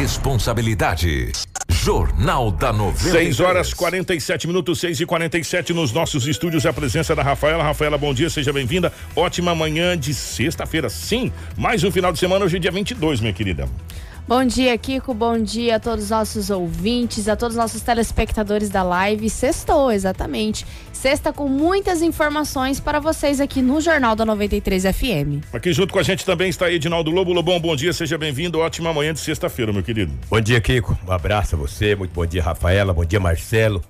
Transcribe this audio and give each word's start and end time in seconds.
responsabilidade. 0.00 1.30
Jornal 1.68 2.50
da 2.50 2.72
93. 2.72 3.36
6 3.36 3.40
horas 3.40 3.74
47 3.74 4.46
minutos, 4.46 4.80
6 4.80 5.00
e 5.00 5.06
47 5.06 5.74
nos 5.74 5.92
nossos 5.92 6.26
estúdios. 6.26 6.64
A 6.64 6.72
presença 6.72 7.14
da 7.14 7.22
Rafaela. 7.22 7.62
Rafaela, 7.62 7.98
bom 7.98 8.14
dia, 8.14 8.30
seja 8.30 8.50
bem-vinda. 8.50 8.90
Ótima 9.14 9.54
manhã 9.54 9.98
de 9.98 10.14
sexta-feira. 10.14 10.88
Sim, 10.88 11.30
mais 11.54 11.84
um 11.84 11.90
final 11.90 12.12
de 12.12 12.18
semana, 12.18 12.46
hoje 12.46 12.56
é 12.56 12.60
dia 12.60 12.70
22, 12.70 13.20
minha 13.20 13.32
querida. 13.34 13.68
Bom 14.30 14.44
dia, 14.44 14.78
Kiko. 14.78 15.12
Bom 15.12 15.42
dia 15.42 15.74
a 15.74 15.80
todos 15.80 16.04
os 16.04 16.10
nossos 16.10 16.50
ouvintes, 16.50 17.26
a 17.26 17.34
todos 17.34 17.56
os 17.56 17.60
nossos 17.60 17.82
telespectadores 17.82 18.68
da 18.68 18.80
live. 18.80 19.28
Sextou, 19.28 19.90
exatamente. 19.90 20.64
Sexta 20.92 21.32
com 21.32 21.48
muitas 21.48 22.00
informações 22.00 22.78
para 22.78 23.00
vocês 23.00 23.40
aqui 23.40 23.60
no 23.60 23.80
Jornal 23.80 24.14
da 24.14 24.24
93 24.24 24.84
FM. 24.84 25.44
Aqui 25.52 25.72
junto 25.72 25.92
com 25.92 25.98
a 25.98 26.04
gente 26.04 26.24
também 26.24 26.48
está 26.48 26.70
Edinaldo 26.70 27.10
Lobo. 27.10 27.32
Lobão, 27.32 27.58
bom 27.58 27.74
dia, 27.74 27.92
seja 27.92 28.16
bem-vindo. 28.16 28.60
Ótima 28.60 28.94
manhã 28.94 29.12
de 29.12 29.18
sexta-feira, 29.18 29.72
meu 29.72 29.82
querido. 29.82 30.12
Bom 30.30 30.40
dia, 30.40 30.60
Kiko. 30.60 30.96
Um 31.04 31.10
abraço 31.10 31.56
a 31.56 31.58
você. 31.58 31.96
Muito 31.96 32.12
bom 32.12 32.24
dia, 32.24 32.40
Rafaela. 32.40 32.94
Bom 32.94 33.04
dia, 33.04 33.18
Marcelo. 33.18 33.82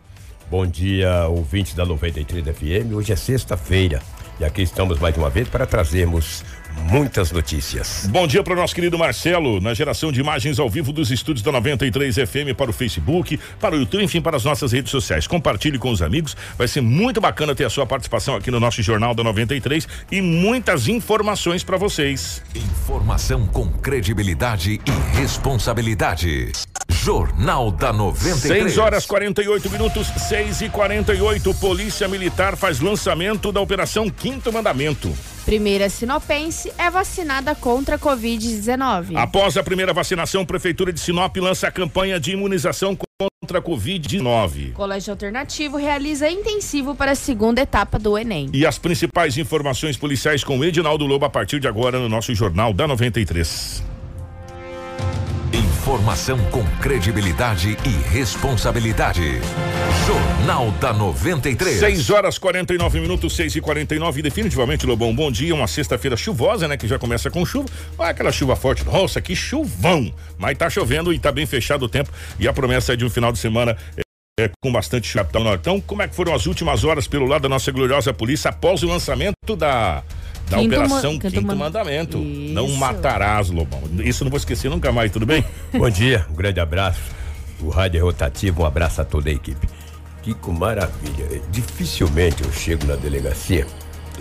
Bom 0.51 0.67
dia, 0.67 1.29
ouvintes 1.29 1.75
da 1.75 1.85
93 1.85 2.47
FM. 2.47 2.95
Hoje 2.95 3.13
é 3.13 3.17
sexta-feira 3.17 4.01
e 4.41 4.45
aqui 4.47 4.63
estamos 4.63 4.99
mais 4.99 5.15
uma 5.19 5.29
vez 5.29 5.47
para 5.51 5.67
trazermos 5.67 6.43
muitas 6.81 7.31
notícias. 7.31 8.09
Bom 8.11 8.27
dia 8.27 8.43
para 8.43 8.53
o 8.53 8.57
nosso 8.57 8.75
querido 8.75 8.99
Marcelo, 8.99 9.61
na 9.61 9.75
geração 9.75 10.11
de 10.11 10.21
imagens 10.21 10.59
ao 10.59 10.69
vivo 10.69 10.93
dos 10.93 11.11
estúdios 11.11 11.43
da 11.43 11.53
93 11.53 12.17
FM 12.17 12.57
para 12.57 12.71
o 12.71 12.73
Facebook, 12.73 13.39
para 13.61 13.77
o 13.77 13.79
YouTube, 13.79 14.03
enfim, 14.03 14.21
para 14.21 14.37
as 14.37 14.45
nossas 14.45 14.73
redes 14.73 14.91
sociais. 14.91 15.27
Compartilhe 15.27 15.79
com 15.79 15.91
os 15.91 16.03
amigos, 16.03 16.37
vai 16.57 16.67
ser 16.67 16.81
muito 16.81 17.21
bacana 17.21 17.55
ter 17.55 17.65
a 17.65 17.71
sua 17.71 17.87
participação 17.87 18.35
aqui 18.35 18.51
no 18.51 18.59
nosso 18.59 18.83
Jornal 18.83 19.15
da 19.15 19.23
93 19.23 19.87
e 20.11 20.21
muitas 20.21 20.89
informações 20.89 21.63
para 21.63 21.77
vocês. 21.77 22.43
Informação 22.55 23.47
com 23.47 23.69
credibilidade 23.69 24.81
e 24.85 25.19
responsabilidade. 25.19 26.53
Jornal 26.89 27.71
da 27.71 27.93
93. 27.93 28.63
6 28.63 28.79
horas 28.79 29.07
48 29.07 29.71
minutos, 29.71 30.07
6 30.29 30.63
e 30.63 30.69
48 30.69 31.55
Polícia 31.55 32.07
Militar 32.09 32.57
faz 32.57 32.81
lançamento 32.81 33.51
da 33.51 33.61
Operação 33.61 34.11
Quinto 34.11 34.53
Mandamento. 34.53 35.11
Primeira 35.51 35.91
Sinopense 35.91 36.73
é 36.79 36.89
vacinada 36.89 37.57
contra 37.57 37.97
a 37.97 37.99
Covid-19. 37.99 39.17
Após 39.17 39.57
a 39.57 39.65
primeira 39.65 39.93
vacinação, 39.93 40.47
Prefeitura 40.47 40.93
de 40.93 41.01
Sinop 41.01 41.37
lança 41.39 41.67
a 41.67 41.73
campanha 41.73 42.21
de 42.21 42.31
imunização 42.31 42.97
contra 42.97 43.59
a 43.59 43.61
Covid-19. 43.61 44.75
Colégio 44.75 45.11
Alternativo 45.11 45.77
realiza 45.77 46.31
intensivo 46.31 46.95
para 46.95 47.11
a 47.11 47.15
segunda 47.17 47.61
etapa 47.61 47.99
do 47.99 48.17
Enem. 48.17 48.49
E 48.53 48.65
as 48.65 48.79
principais 48.79 49.37
informações 49.39 49.97
policiais 49.97 50.45
com 50.45 50.65
Edinaldo 50.65 51.05
Lobo 51.05 51.25
a 51.25 51.31
partir 51.31 51.59
de 51.59 51.67
agora 51.67 51.99
no 51.99 52.09
nosso 52.09 52.33
Jornal 52.33 52.73
da 52.73 52.87
93. 52.87 53.90
Informação 55.91 56.39
com 56.53 56.65
credibilidade 56.81 57.77
e 57.85 57.89
responsabilidade. 58.13 59.41
Jornal 60.07 60.71
da 60.81 60.93
93. 60.93 61.81
6 61.81 62.11
horas 62.11 62.39
49 62.39 63.01
minutos, 63.01 63.35
6 63.35 63.57
e 63.57 63.61
49 63.61 64.23
Definitivamente, 64.23 64.87
Lobão, 64.87 65.13
bom 65.13 65.33
dia. 65.33 65.53
Uma 65.53 65.67
sexta-feira 65.67 66.17
chuvosa, 66.17 66.69
né? 66.69 66.77
Que 66.77 66.87
já 66.87 66.97
começa 66.97 67.29
com 67.29 67.45
chuva. 67.45 67.69
Vai 67.99 68.13
aquela 68.13 68.31
chuva 68.31 68.55
forte. 68.55 68.85
Nossa, 68.85 69.21
que 69.21 69.35
chuvão! 69.35 70.15
Mas 70.39 70.57
tá 70.57 70.71
chovendo 70.71 71.13
e 71.13 71.19
tá 71.19 71.33
bem 71.33 71.45
fechado 71.45 71.87
o 71.87 71.89
tempo. 71.89 72.13
E 72.39 72.47
a 72.47 72.53
promessa 72.53 72.93
é 72.93 72.97
de 72.97 73.05
um 73.05 73.11
final 73.11 73.33
de 73.33 73.41
semana. 73.41 73.77
É, 74.39 74.49
com 74.63 74.71
bastante 74.71 75.09
chuva. 75.09 75.59
Então, 75.61 75.81
como 75.81 76.03
é 76.03 76.07
que 76.07 76.15
foram 76.15 76.33
as 76.33 76.47
últimas 76.47 76.85
horas 76.85 77.09
pelo 77.09 77.27
lado 77.27 77.43
da 77.43 77.49
nossa 77.49 77.73
gloriosa 77.73 78.15
polícia 78.15 78.51
após 78.51 78.85
o 78.85 78.87
lançamento 78.87 79.57
da 79.59 80.05
da 80.51 80.59
quinto 80.59 80.75
Operação 80.75 81.15
ma 81.15 81.21
Quinto, 81.21 81.57
Mandamento. 81.57 82.19
Isso. 82.19 82.53
Não 82.53 82.69
matarás, 82.73 83.49
Lobão. 83.49 83.81
Isso 84.01 84.25
não 84.25 84.31
vou 84.31 84.37
esquecer 84.39 84.69
nunca 84.69 84.91
mais, 84.91 85.13
tudo 85.13 85.25
bem? 85.25 85.45
Bom 85.73 85.89
dia, 85.89 86.27
um 86.29 86.35
grande 86.35 86.59
abraço. 86.59 87.01
O 87.61 87.69
rádio 87.69 87.99
é 87.99 88.03
rotativo, 88.03 88.63
um 88.63 88.67
abraço 88.67 89.01
a 89.01 89.05
toda 89.05 89.31
a 89.31 89.33
equipe. 89.33 89.69
Kiko, 90.23 90.53
maravilha. 90.53 91.41
Dificilmente 91.51 92.43
eu 92.43 92.53
chego 92.53 92.87
na 92.87 92.97
delegacia 92.97 93.67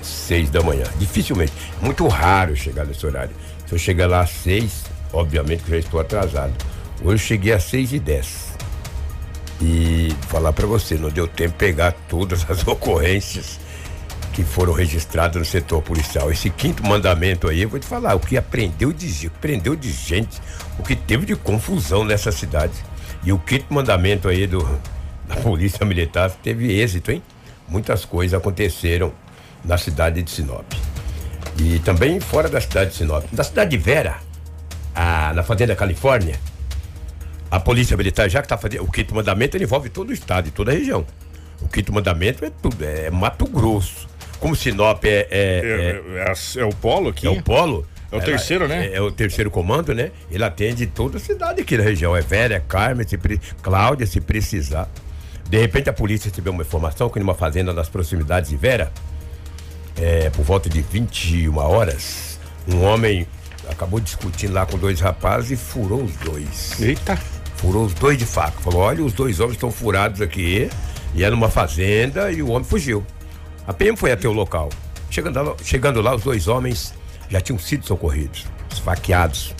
seis 0.02 0.50
da 0.50 0.62
manhã. 0.62 0.86
Dificilmente. 0.98 1.52
Muito 1.82 2.08
raro 2.08 2.56
chegar 2.56 2.86
nesse 2.86 3.06
horário. 3.06 3.36
Se 3.66 3.74
eu 3.74 3.80
chegar 3.80 4.08
lá 4.08 4.22
às 4.22 4.30
seis, 4.30 4.84
obviamente 5.12 5.64
que 5.64 5.72
já 5.72 5.78
estou 5.78 6.00
atrasado. 6.00 6.54
Hoje 7.02 7.14
eu 7.14 7.18
cheguei 7.18 7.54
às 7.54 7.64
seis 7.64 7.92
e 7.92 8.00
dez. 8.00 8.50
E 9.62 10.14
falar 10.28 10.54
para 10.54 10.66
você, 10.66 10.96
não 10.96 11.10
deu 11.10 11.28
tempo 11.28 11.52
de 11.52 11.58
pegar 11.58 11.92
todas 12.08 12.50
as 12.50 12.66
ocorrências 12.68 13.60
que 14.34 14.44
foram 14.44 14.74
registrados 14.74 15.38
no 15.38 15.46
setor 15.46 15.82
policial. 15.82 16.32
Esse 16.32 16.50
quinto 16.50 16.86
mandamento 16.86 17.48
aí, 17.48 17.62
eu 17.62 17.70
vou 17.70 17.80
te 17.80 17.86
falar, 17.86 18.16
o 18.16 18.20
que 18.20 18.38
aprendeu 18.38 18.94
de, 18.94 19.28
aprendeu 19.28 19.76
de 19.76 19.92
gente, 19.92 20.40
o 20.78 20.84
que 20.84 20.96
teve 20.96 21.26
de 21.26 21.36
confusão 21.36 22.04
nessa 22.04 22.32
cidade. 22.32 22.74
E 23.24 23.34
o 23.34 23.40
quinto 23.40 23.74
mandamento 23.74 24.28
aí 24.28 24.48
do, 24.48 24.62
da 25.28 25.36
Polícia 25.38 25.86
Militar 25.86 26.32
teve 26.32 26.80
êxito, 26.80 27.12
hein? 27.12 27.22
Muitas 27.68 28.06
coisas 28.06 28.38
aconteceram 28.38 29.12
na 29.64 29.78
cidade 29.78 30.24
de 30.24 30.32
Sinop. 30.32 30.66
E 31.58 31.80
também 31.80 32.20
fora 32.20 32.48
da 32.48 32.62
cidade 32.62 32.92
de 32.92 32.98
Sinop. 32.98 33.26
Na 33.32 33.44
cidade 33.44 33.72
de 33.72 33.78
Vera, 33.78 34.18
a, 34.96 35.34
na 35.34 35.44
Fazenda 35.44 35.76
Califórnia, 35.76 36.40
a 37.52 37.60
Polícia 37.60 37.98
Militar, 37.98 38.30
já 38.30 38.42
que 38.42 38.46
está 38.46 38.58
fazendo. 38.58 38.84
O 38.84 38.92
quinto 38.92 39.14
mandamento 39.14 39.58
envolve 39.58 39.90
todo 39.90 40.10
o 40.10 40.14
estado 40.14 40.48
e 40.48 40.52
toda 40.52 40.72
a 40.72 40.74
região. 40.74 41.06
O 41.62 41.68
quinto 41.68 41.92
mandamento 41.92 42.46
é 42.46 42.50
tudo, 42.50 42.84
é 42.84 43.10
Mato 43.10 43.46
Grosso. 43.46 44.08
Como 44.40 44.56
Sinop 44.56 45.04
é. 45.06 45.28
É, 45.30 45.32
é, 45.32 46.32
é, 46.32 46.62
é 46.62 46.66
o 46.66 46.70
polo 46.70 47.10
aqui? 47.10 47.28
É 47.28 47.30
o 47.30 47.42
polo. 47.42 47.86
É 48.12 48.18
o 48.18 48.22
terceiro, 48.22 48.68
né? 48.68 48.88
É, 48.88 48.96
é, 48.96 49.02
o 49.02 49.12
terceiro 49.12 49.52
comando, 49.52 49.94
né? 49.94 50.12
Ele 50.32 50.44
atende 50.44 50.88
toda 50.88 51.18
a 51.18 51.20
cidade 51.20 51.62
aqui 51.62 51.78
da 51.78 51.84
região. 51.84 52.16
É 52.16 52.22
Vera, 52.22 52.56
é 52.56 52.60
Carmen, 52.60 53.08
se 53.08 53.18
pre... 53.18 53.40
Cláudia, 53.62 54.08
se 54.08 54.20
precisar. 54.20 54.90
De 55.48 55.60
repente 55.60 55.90
a 55.90 55.94
polícia 55.94 56.30
recebeu 56.30 56.52
uma 56.52 56.64
informação 56.64 57.10
que 57.10 57.20
numa 57.20 57.36
fazenda 57.36 57.72
nas 57.72 57.88
proximidades 57.88 58.50
de 58.50 58.58
Vera, 58.58 58.92
é, 59.98 60.30
por 60.32 60.44
volta 60.44 60.70
de 60.70 60.82
21 60.82 61.56
horas, 61.58 62.40
um 62.68 62.84
homem 62.84 63.28
acabou 63.68 64.00
discutindo 64.00 64.54
lá 64.54 64.66
com 64.66 64.78
dois 64.78 65.00
rapazes 65.00 65.52
e 65.52 65.56
furou 65.56 66.04
os 66.04 66.16
dois. 66.18 66.80
Eita! 66.82 67.16
Furou 67.58 67.86
os 67.86 67.94
dois 67.94 68.18
de 68.18 68.26
faca. 68.26 68.60
Falou: 68.62 68.82
olha, 68.82 69.04
os 69.04 69.14
dois 69.14 69.40
homens 69.40 69.56
estão 69.56 69.72
furados 69.72 70.22
aqui. 70.22 70.70
E 71.14 71.24
é 71.24 71.30
numa 71.30 71.50
fazenda 71.50 72.32
e 72.32 72.42
o 72.42 72.50
homem 72.50 72.64
fugiu. 72.64 73.04
A 73.70 73.74
PM 73.74 73.96
foi 73.96 74.12
até 74.12 74.28
o 74.28 74.32
local. 74.32 74.70
Chegando 75.12 75.44
lá, 75.44 75.56
chegando 75.64 76.02
lá, 76.02 76.16
os 76.16 76.24
dois 76.24 76.48
homens 76.48 76.92
já 77.30 77.40
tinham 77.40 77.60
sido 77.60 77.86
socorridos, 77.86 78.48
esfaqueados. 78.72 79.54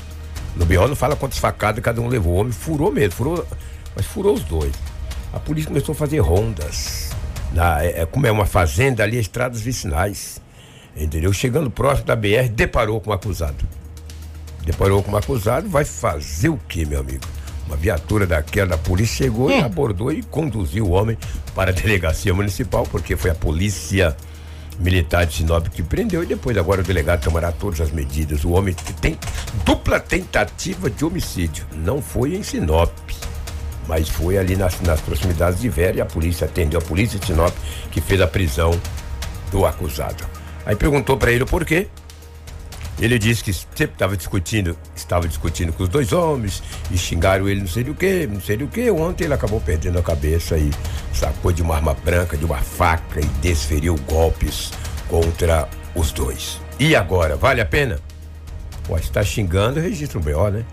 No 0.56 0.66
BO 0.66 0.88
não 0.88 0.96
fala 0.96 1.16
quantas 1.16 1.38
facadas 1.38 1.84
cada 1.84 2.02
um 2.02 2.08
levou. 2.08 2.34
O 2.34 2.38
homem 2.38 2.52
furou 2.52 2.92
mesmo, 2.92 3.12
furou, 3.12 3.48
mas 3.96 4.08
furou 4.08 4.34
os 4.34 4.44
dois. 4.44 4.74
A 5.32 5.40
polícia 5.40 5.68
começou 5.68 5.94
a 5.94 5.96
fazer 5.96 6.18
rondas. 6.22 7.12
Na, 7.54 7.84
é, 7.84 8.02
é 8.02 8.06
como 8.08 8.26
é 8.26 8.32
uma 8.32 8.48
fazenda 8.48 9.04
ali, 9.04 9.20
estradas 9.20 9.62
vicinais. 9.62 10.42
Entendeu? 10.98 11.32
Chegando 11.32 11.70
próximo 11.70 12.08
da 12.08 12.16
BR, 12.16 12.50
deparou 12.52 13.00
com 13.00 13.12
o 13.12 13.14
acusado. 13.14 13.64
Deparou 14.66 15.04
com 15.04 15.12
o 15.12 15.18
acusado, 15.18 15.70
vai 15.70 15.86
fazer 15.86 16.50
o 16.50 16.58
que, 16.68 16.84
meu 16.84 17.02
amigo? 17.02 17.28
Uma 17.70 17.78
viatura 17.78 18.26
daquela 18.26 18.70
da 18.70 18.78
polícia 18.80 19.26
chegou 19.26 19.48
hum. 19.48 19.52
e 19.52 19.62
abordou 19.62 20.12
e 20.12 20.24
conduziu 20.24 20.88
o 20.88 20.90
homem 20.90 21.16
para 21.54 21.70
a 21.70 21.74
delegacia 21.74 22.34
municipal, 22.34 22.84
porque 22.90 23.16
foi 23.16 23.30
a 23.30 23.36
polícia 23.36 24.18
militar 24.80 25.28
de 25.28 25.36
Sinop 25.36 25.68
que 25.68 25.84
prendeu 25.84 26.24
e 26.24 26.26
depois 26.26 26.58
agora 26.58 26.82
o 26.82 26.84
delegado 26.84 27.24
tomará 27.24 27.52
todas 27.52 27.80
as 27.80 27.92
medidas. 27.92 28.44
O 28.44 28.52
homem 28.52 28.74
tem 29.00 29.20
dupla 29.64 30.00
tentativa 30.00 30.90
de 30.90 31.06
homicídio. 31.06 31.64
Não 31.76 32.02
foi 32.02 32.36
em 32.36 32.42
Sinop, 32.42 32.90
mas 33.88 34.10
foi 34.10 34.40
ali 34.40 34.56
nas, 34.56 34.82
nas 34.82 35.00
proximidades 35.02 35.62
de 35.62 35.70
Vera 35.70 35.98
e 35.98 36.02
a 36.02 36.06
polícia 36.06 36.46
atendeu 36.46 36.80
a 36.80 36.84
polícia 36.84 37.20
de 37.20 37.28
Sinop 37.28 37.54
que 37.92 38.02
fez 38.02 38.20
a 38.20 38.28
prisão 38.28 38.72
do 39.52 39.64
acusado. 39.64 40.26
Aí 40.66 40.76
perguntou 40.76 41.18
para 41.18 41.32
ele 41.32 41.44
o 41.44 41.48
porquê. 41.48 41.88
Ele 43.02 43.18
disse 43.18 43.44
que 43.44 43.54
sempre 43.54 43.94
estava 43.94 44.18
discutindo, 44.18 44.78
estava 44.94 45.28
discutindo 45.28 45.72
com 45.72 45.84
os 45.84 45.90
dois 45.90 46.12
homens 46.12 46.62
e 46.92 46.98
xingaram 46.98 47.48
ele 47.48 47.62
não 47.62 47.68
sei 47.68 47.84
do 47.84 47.96
que, 47.96 48.28
não 48.28 48.42
sei 48.42 48.58
do 48.58 48.68
que. 48.68 48.92
Ontem 48.92 49.24
ele 49.24 49.34
acabou 49.34 49.62
perdendo 49.62 49.98
a 49.98 50.04
cabeça 50.04 50.58
e 50.58 50.70
sacou 51.14 51.54
de 51.54 51.62
uma 51.62 51.76
arma 51.76 51.94
branca, 51.94 52.36
de 52.36 52.44
uma 52.44 52.58
faca 52.58 53.22
e 53.22 53.26
desferiu 53.42 53.96
golpes 54.10 54.72
contra 55.08 55.68
os 55.96 56.12
dois. 56.12 56.60
E 56.78 56.94
agora, 56.94 57.38
vale 57.38 57.62
a 57.62 57.66
pena? 57.66 58.00
Pô, 58.84 58.98
está 58.98 59.24
xingando, 59.24 59.80
registra 59.80 60.20
um 60.20 60.22
BO, 60.22 60.50
né? 60.50 60.66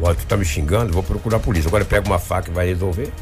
Ó, 0.00 0.14
tu 0.14 0.24
tá 0.26 0.36
me 0.36 0.44
xingando, 0.44 0.92
vou 0.92 1.02
procurar 1.02 1.38
a 1.38 1.40
polícia. 1.40 1.68
Agora 1.68 1.84
pega 1.84 2.06
uma 2.06 2.18
faca 2.18 2.50
e 2.50 2.54
vai 2.54 2.66
resolver. 2.66 3.12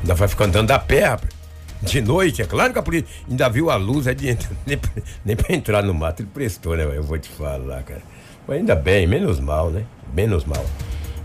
Ainda 0.00 0.14
vai 0.14 0.28
ficar 0.28 0.44
andando 0.44 0.70
a 0.72 0.78
pé, 0.78 1.06
rapaz. 1.06 1.39
De 1.82 2.00
noite, 2.00 2.42
é 2.42 2.44
claro 2.44 2.72
que 2.72 2.78
a 2.78 2.82
polícia 2.82 3.08
ainda 3.28 3.48
viu 3.48 3.70
a 3.70 3.76
luz, 3.76 4.06
é 4.06 4.14
de, 4.14 4.36
nem, 4.66 4.78
nem 5.24 5.36
pra 5.36 5.54
entrar 5.54 5.82
no 5.82 5.94
mato 5.94 6.22
ele 6.22 6.28
prestou, 6.32 6.76
né? 6.76 6.84
Eu 6.84 7.02
vou 7.02 7.18
te 7.18 7.28
falar, 7.28 7.82
cara. 7.82 8.02
Mas 8.46 8.58
ainda 8.58 8.74
bem, 8.74 9.06
menos 9.06 9.40
mal, 9.40 9.70
né? 9.70 9.84
Menos 10.12 10.44
mal. 10.44 10.64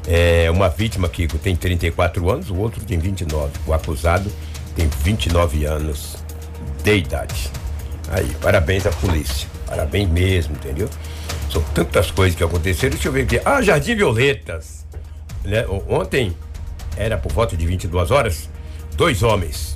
É 0.08 0.50
uma 0.52 0.70
vítima 0.70 1.10
que 1.10 1.28
tem 1.28 1.56
34 1.56 2.30
anos, 2.30 2.50
o 2.50 2.56
outro 2.56 2.84
tem 2.86 2.98
29. 2.98 3.52
O 3.66 3.74
acusado 3.74 4.32
tem 4.76 4.88
29 5.04 5.66
anos 5.66 6.18
de 6.84 6.96
idade. 6.96 7.52
Aí, 8.10 8.30
parabéns 8.42 8.86
à 8.86 8.92
polícia. 8.92 9.50
Parabéns 9.66 10.08
mesmo, 10.10 10.56
entendeu? 10.56 10.88
São 11.52 11.62
tantas 11.74 12.12
coisas 12.12 12.38
que 12.38 12.44
aconteceram. 12.44 12.94
Deixa 12.94 13.08
eu 13.08 13.12
ver 13.12 13.24
aqui. 13.24 13.42
Ah, 13.44 13.62
Jardim 13.62 13.96
Violetas. 13.96 14.86
né, 15.44 15.66
ontem 15.90 16.36
era 16.96 17.18
por 17.18 17.32
volta 17.32 17.58
de 17.58 17.66
22 17.66 18.12
horas, 18.12 18.50
dois 18.96 19.24
homens, 19.24 19.76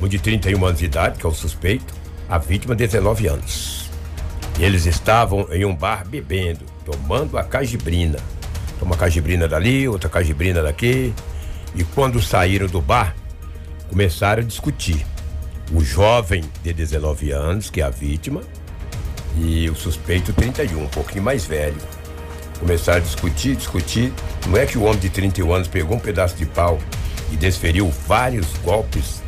um 0.00 0.08
de 0.08 0.18
31 0.18 0.64
anos 0.64 0.78
de 0.78 0.84
idade, 0.84 1.18
que 1.18 1.26
é 1.26 1.28
o 1.28 1.34
suspeito, 1.34 1.94
a 2.28 2.38
vítima 2.38 2.74
19 2.74 3.26
anos. 3.26 3.90
E 4.58 4.64
eles 4.64 4.86
estavam 4.86 5.46
em 5.52 5.64
um 5.64 5.74
bar 5.74 6.06
bebendo, 6.06 6.64
tomando 6.84 7.38
a 7.38 7.44
cajibrina. 7.44 8.18
Toma 8.78 8.96
cajibrina 8.96 9.48
dali, 9.48 9.88
outra 9.88 10.08
cajibrina 10.08 10.62
daqui. 10.62 11.12
E 11.74 11.84
quando 11.84 12.20
saíram 12.20 12.66
do 12.66 12.80
bar, 12.80 13.14
começaram 13.88 14.42
a 14.42 14.46
discutir. 14.46 15.04
O 15.72 15.84
jovem 15.84 16.44
de 16.62 16.72
19 16.72 17.30
anos, 17.30 17.70
que 17.70 17.80
é 17.80 17.84
a 17.84 17.90
vítima, 17.90 18.42
e 19.36 19.68
o 19.68 19.74
suspeito 19.74 20.32
31, 20.32 20.82
um 20.82 20.88
pouquinho 20.88 21.22
mais 21.22 21.44
velho. 21.44 21.76
Começaram 22.58 22.98
a 22.98 23.04
discutir, 23.04 23.54
discutir. 23.54 24.12
Não 24.46 24.56
é 24.56 24.66
que 24.66 24.78
o 24.78 24.82
homem 24.82 24.98
de 24.98 25.10
31 25.10 25.52
anos 25.52 25.68
pegou 25.68 25.96
um 25.96 26.00
pedaço 26.00 26.36
de 26.36 26.46
pau 26.46 26.78
e 27.30 27.36
desferiu 27.36 27.92
vários 28.06 28.46
golpes 28.64 29.22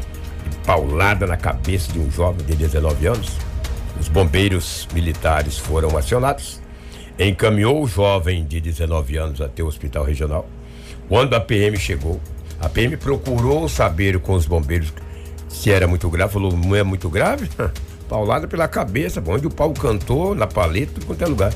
paulada 0.70 1.26
na 1.26 1.36
cabeça 1.36 1.92
de 1.92 1.98
um 1.98 2.08
jovem 2.12 2.46
de 2.46 2.54
19 2.54 3.04
anos? 3.08 3.36
Os 3.98 4.06
bombeiros 4.06 4.86
militares 4.94 5.58
foram 5.58 5.98
acionados, 5.98 6.60
encaminhou 7.18 7.82
o 7.82 7.88
jovem 7.88 8.44
de 8.44 8.60
19 8.60 9.16
anos 9.16 9.40
até 9.40 9.64
o 9.64 9.66
hospital 9.66 10.04
regional. 10.04 10.48
Quando 11.08 11.34
a 11.34 11.40
PM 11.40 11.76
chegou, 11.76 12.20
a 12.60 12.68
PM 12.68 12.96
procurou 12.96 13.68
saber 13.68 14.20
com 14.20 14.34
os 14.34 14.46
bombeiros 14.46 14.92
se 15.48 15.72
era 15.72 15.88
muito 15.88 16.08
grave, 16.08 16.32
falou, 16.32 16.56
não 16.56 16.76
é 16.76 16.84
muito 16.84 17.10
grave? 17.10 17.50
Paulada 18.08 18.46
pela 18.46 18.68
cabeça, 18.68 19.20
onde 19.26 19.48
o 19.48 19.50
pau 19.50 19.72
cantou, 19.72 20.36
na 20.36 20.46
paleta, 20.46 20.92
tudo 20.94 21.06
quanto 21.06 21.22
é 21.22 21.26
lugar. 21.26 21.52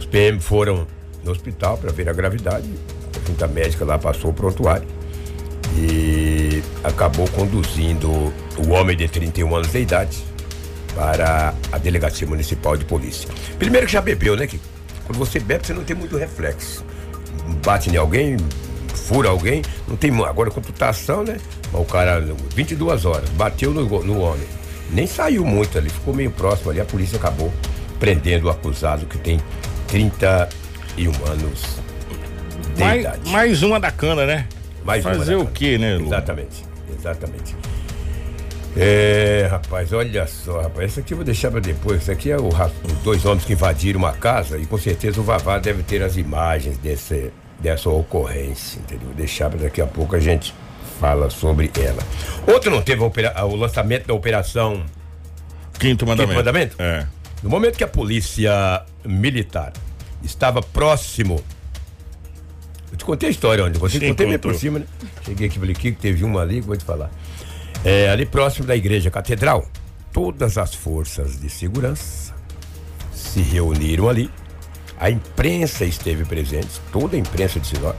Os 0.00 0.06
PM 0.06 0.40
foram 0.40 0.84
no 1.22 1.30
hospital 1.30 1.78
para 1.78 1.92
ver 1.92 2.08
a 2.08 2.12
gravidade. 2.12 2.68
A 3.14 3.24
junta 3.24 3.46
médica 3.46 3.84
lá 3.84 3.96
passou 3.98 4.32
o 4.32 4.34
prontuário 4.34 4.88
e 5.76 6.60
acabou 6.82 7.28
conduzindo 7.28 8.32
o 8.58 8.70
homem 8.70 8.96
de 8.96 9.08
31 9.08 9.54
anos 9.54 9.72
de 9.72 9.78
idade 9.78 10.18
para 10.94 11.54
a 11.70 11.78
delegacia 11.78 12.26
municipal 12.26 12.76
de 12.76 12.84
polícia. 12.84 13.28
Primeiro 13.58 13.86
que 13.86 13.92
já 13.92 14.00
bebeu, 14.00 14.36
né? 14.36 14.46
Que 14.46 14.60
quando 15.06 15.18
você 15.18 15.38
bebe, 15.38 15.66
você 15.66 15.72
não 15.72 15.84
tem 15.84 15.96
muito 15.96 16.16
reflexo. 16.16 16.84
Bate 17.64 17.88
em 17.90 17.96
alguém, 17.96 18.36
fura 18.94 19.28
alguém, 19.28 19.62
não 19.86 19.96
tem. 19.96 20.10
Agora, 20.24 20.50
computação, 20.50 21.22
né? 21.22 21.38
O 21.72 21.84
cara, 21.84 22.20
22 22.54 23.04
horas, 23.04 23.28
bateu 23.30 23.72
no, 23.72 23.84
no 24.04 24.20
homem. 24.20 24.46
Nem 24.90 25.06
saiu 25.06 25.44
muito 25.44 25.76
ali, 25.78 25.88
ficou 25.90 26.14
meio 26.14 26.30
próximo 26.30 26.70
ali. 26.70 26.80
A 26.80 26.84
polícia 26.84 27.16
acabou 27.18 27.52
prendendo 28.00 28.46
o 28.46 28.50
acusado 28.50 29.06
que 29.06 29.18
tem 29.18 29.40
31 29.88 31.10
anos 31.30 31.62
de 32.74 32.80
mais, 32.84 33.00
idade. 33.00 33.30
mais 33.30 33.62
uma 33.62 33.78
da 33.80 33.90
cana, 33.90 34.26
né? 34.26 34.46
Mais 34.84 35.04
uma 35.04 35.14
Fazer 35.14 35.32
da 35.32 35.38
o 35.38 35.44
cana. 35.44 35.50
quê, 35.54 35.78
né, 35.78 35.96
Lu? 35.96 36.06
Exatamente, 36.06 36.64
exatamente. 36.98 37.56
É, 38.80 39.48
rapaz, 39.50 39.92
olha 39.92 40.26
só, 40.26 40.60
rapaz, 40.62 40.92
isso 40.92 41.00
aqui 41.00 41.12
eu 41.12 41.16
vou 41.16 41.24
deixar 41.24 41.50
pra 41.50 41.58
depois. 41.60 42.02
Isso 42.02 42.12
aqui 42.12 42.30
é 42.30 42.36
o 42.36 42.46
os 42.48 42.92
dois 43.02 43.24
homens 43.24 43.44
que 43.44 43.52
invadiram 43.54 43.98
uma 43.98 44.12
casa 44.12 44.56
e 44.56 44.66
com 44.66 44.78
certeza 44.78 45.20
o 45.20 45.24
Vavá 45.24 45.58
deve 45.58 45.82
ter 45.82 46.02
as 46.02 46.16
imagens 46.16 46.78
desse, 46.78 47.32
dessa 47.58 47.90
ocorrência, 47.90 48.78
entendeu? 48.78 49.06
Vou 49.06 49.14
deixar 49.16 49.50
pra 49.50 49.58
daqui 49.60 49.80
a 49.80 49.86
pouco 49.86 50.14
a 50.14 50.20
gente 50.20 50.54
fala 51.00 51.28
sobre 51.28 51.70
ela. 51.80 52.02
Outro 52.46 52.70
não 52.70 52.80
teve 52.80 53.02
opera- 53.02 53.34
o 53.44 53.56
lançamento 53.56 54.06
da 54.06 54.14
operação 54.14 54.84
Quinto 55.78 56.06
mandamento. 56.06 56.28
Quinto 56.28 56.36
mandamento? 56.36 56.76
É. 56.80 57.06
no 57.42 57.50
momento 57.50 57.76
que 57.76 57.84
a 57.84 57.88
polícia 57.88 58.82
militar 59.04 59.72
estava 60.22 60.60
próximo. 60.62 61.42
Eu 62.90 62.96
te 62.96 63.04
contei 63.04 63.28
a 63.28 63.32
história 63.32 63.64
onde? 63.64 63.78
Você 63.78 63.98
contei 64.08 64.26
contou. 64.26 64.38
por 64.52 64.54
cima, 64.58 64.78
né? 64.80 64.86
Cheguei 65.24 65.46
aqui, 65.48 65.58
falei 65.58 65.74
que 65.74 65.92
teve 65.92 66.24
uma 66.24 66.40
ali, 66.42 66.60
vou 66.60 66.76
te 66.76 66.84
falar. 66.84 67.10
É, 67.84 68.10
ali 68.10 68.26
próximo 68.26 68.66
da 68.66 68.76
igreja 68.76 69.10
catedral, 69.10 69.66
todas 70.12 70.58
as 70.58 70.74
forças 70.74 71.40
de 71.40 71.48
segurança 71.48 72.34
se 73.12 73.40
reuniram 73.40 74.08
ali. 74.08 74.30
A 74.98 75.10
imprensa 75.10 75.84
esteve 75.84 76.24
presente, 76.24 76.80
toda 76.92 77.16
a 77.16 77.18
imprensa 77.18 77.60
de 77.60 77.66
Sinop. 77.68 77.96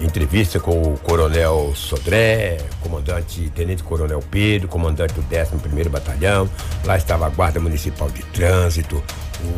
Entrevista 0.00 0.58
com 0.58 0.82
o 0.82 0.98
coronel 0.98 1.72
Sodré, 1.76 2.56
comandante, 2.80 3.52
tenente 3.54 3.82
coronel 3.82 4.20
Pedro, 4.30 4.66
comandante 4.66 5.12
do 5.12 5.22
11º 5.22 5.90
Batalhão. 5.90 6.48
Lá 6.84 6.96
estava 6.96 7.26
a 7.26 7.28
Guarda 7.28 7.60
Municipal 7.60 8.10
de 8.10 8.22
Trânsito, 8.24 9.02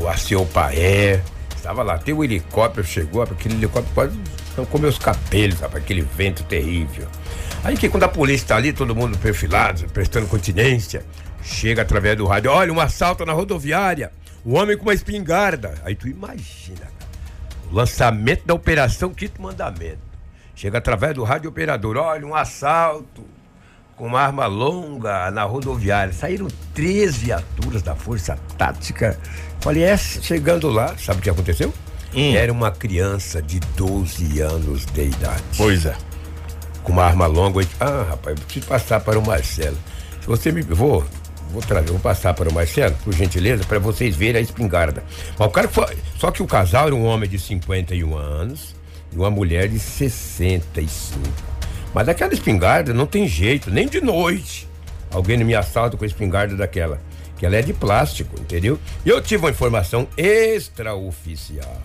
o 0.00 0.09
Aceu 0.09 0.45
Paé. 0.47 1.23
Estava 1.55 1.83
lá, 1.83 1.95
até 1.95 2.12
o 2.12 2.23
helicóptero 2.23 2.87
chegou, 2.87 3.23
aquele 3.23 3.55
helicóptero 3.55 3.95
quase 3.95 4.19
comeu 4.71 4.91
os 4.91 4.99
cabelos, 4.99 5.61
rapaz, 5.61 5.83
aquele 5.83 6.03
vento 6.03 6.45
terrível. 6.45 7.09
Aí 7.64 7.78
que 7.78 7.88
quando 7.88 8.02
a 8.02 8.08
polícia 8.08 8.44
está 8.44 8.56
ali, 8.56 8.75
todo 8.75 8.94
mundo 8.94 9.16
perfilado, 9.16 9.87
prestando 9.88 10.26
continência, 10.26 11.02
chega 11.43 11.81
através 11.81 12.14
do 12.14 12.26
rádio, 12.26 12.50
olha, 12.50 12.70
um 12.70 12.78
assalto 12.78 13.25
na 13.25 13.32
rodoviária, 13.32 14.12
um 14.44 14.55
homem 14.55 14.76
com 14.76 14.82
uma 14.82 14.93
espingarda. 14.93 15.75
Aí 15.82 15.94
tu 15.94 16.06
imagina, 16.06 16.81
cara. 16.81 17.11
O 17.70 17.75
lançamento 17.75 18.44
da 18.44 18.52
operação 18.52 19.14
Quinto 19.14 19.40
Mandamento. 19.40 19.99
Chega 20.55 20.76
através 20.76 21.14
do 21.14 21.25
rádio 21.25 21.49
operador, 21.49 21.96
olha, 21.96 22.26
um 22.26 22.34
assalto 22.34 23.25
com 23.96 24.06
uma 24.06 24.20
arma 24.20 24.44
longa 24.44 25.31
na 25.31 25.44
rodoviária. 25.44 26.12
Saíram 26.12 26.49
três 26.75 27.16
viaturas 27.16 27.81
da 27.81 27.96
Força 27.96 28.38
Tática. 28.58 29.19
Falei, 29.61 29.84
é, 29.84 29.96
chegando 29.96 30.69
lá, 30.69 30.94
sabe 30.99 31.20
o 31.20 31.22
que 31.22 31.31
aconteceu? 31.31 31.72
Hum. 32.14 32.34
Era 32.34 32.52
uma 32.52 32.70
criança 32.70 33.40
de 33.40 33.58
12 33.58 34.40
anos 34.40 34.87
de 34.87 35.02
idade 35.02 35.43
Pois 35.56 35.87
é. 35.87 35.96
Com 36.85 36.93
uma 36.93 37.03
arma 37.05 37.27
longa. 37.27 37.61
eu- 37.61 37.67
Ah, 37.81 38.07
rapaz, 38.11 38.37
eu 38.39 38.45
preciso 38.45 38.67
passar 38.67 39.01
para 39.01 39.19
o 39.19 39.27
Marcelo. 39.27 39.77
Se 40.21 40.27
você 40.29 40.53
me. 40.53 40.63
Vou, 40.63 41.05
vou 41.51 41.61
trazer, 41.63 41.89
vou 41.91 41.99
passar 41.99 42.33
para 42.35 42.49
o 42.49 42.53
Marcelo, 42.55 42.95
por 43.03 43.13
gentileza, 43.13 43.65
para 43.65 43.79
vocês 43.81 44.15
verem 44.15 44.39
a 44.41 44.43
espingarda. 44.43 45.03
Mas 45.39 45.49
o 45.49 45.51
cara 45.51 45.69
foi. 45.69 45.97
Só 46.19 46.31
que 46.31 46.43
o 46.43 46.47
casal 46.47 46.87
era 46.87 46.95
um 46.95 47.05
homem 47.05 47.29
de 47.29 47.39
51 47.39 48.17
anos 48.17 48.75
e 49.13 49.17
uma 49.17 49.31
mulher 49.31 49.69
de 49.69 49.79
65. 49.79 51.21
Mas 51.93 52.09
aquela 52.09 52.33
espingarda 52.33 52.93
não 52.95 53.07
tem 53.07 53.27
jeito, 53.29 53.71
nem 53.71 53.87
de 53.89 54.01
noite. 54.01 54.69
Alguém 55.11 55.37
me 55.45 55.55
assalta 55.55 55.97
com 55.97 56.05
a 56.05 56.07
espingarda 56.07 56.57
daquela. 56.57 57.01
Que 57.39 57.47
ela 57.47 57.57
é 57.57 57.63
de 57.63 57.73
plástico, 57.73 58.39
entendeu? 58.41 58.79
E 59.05 59.09
eu 59.09 59.21
tive 59.21 59.45
uma 59.45 59.51
informação 59.51 60.07
extraoficial. 60.17 61.83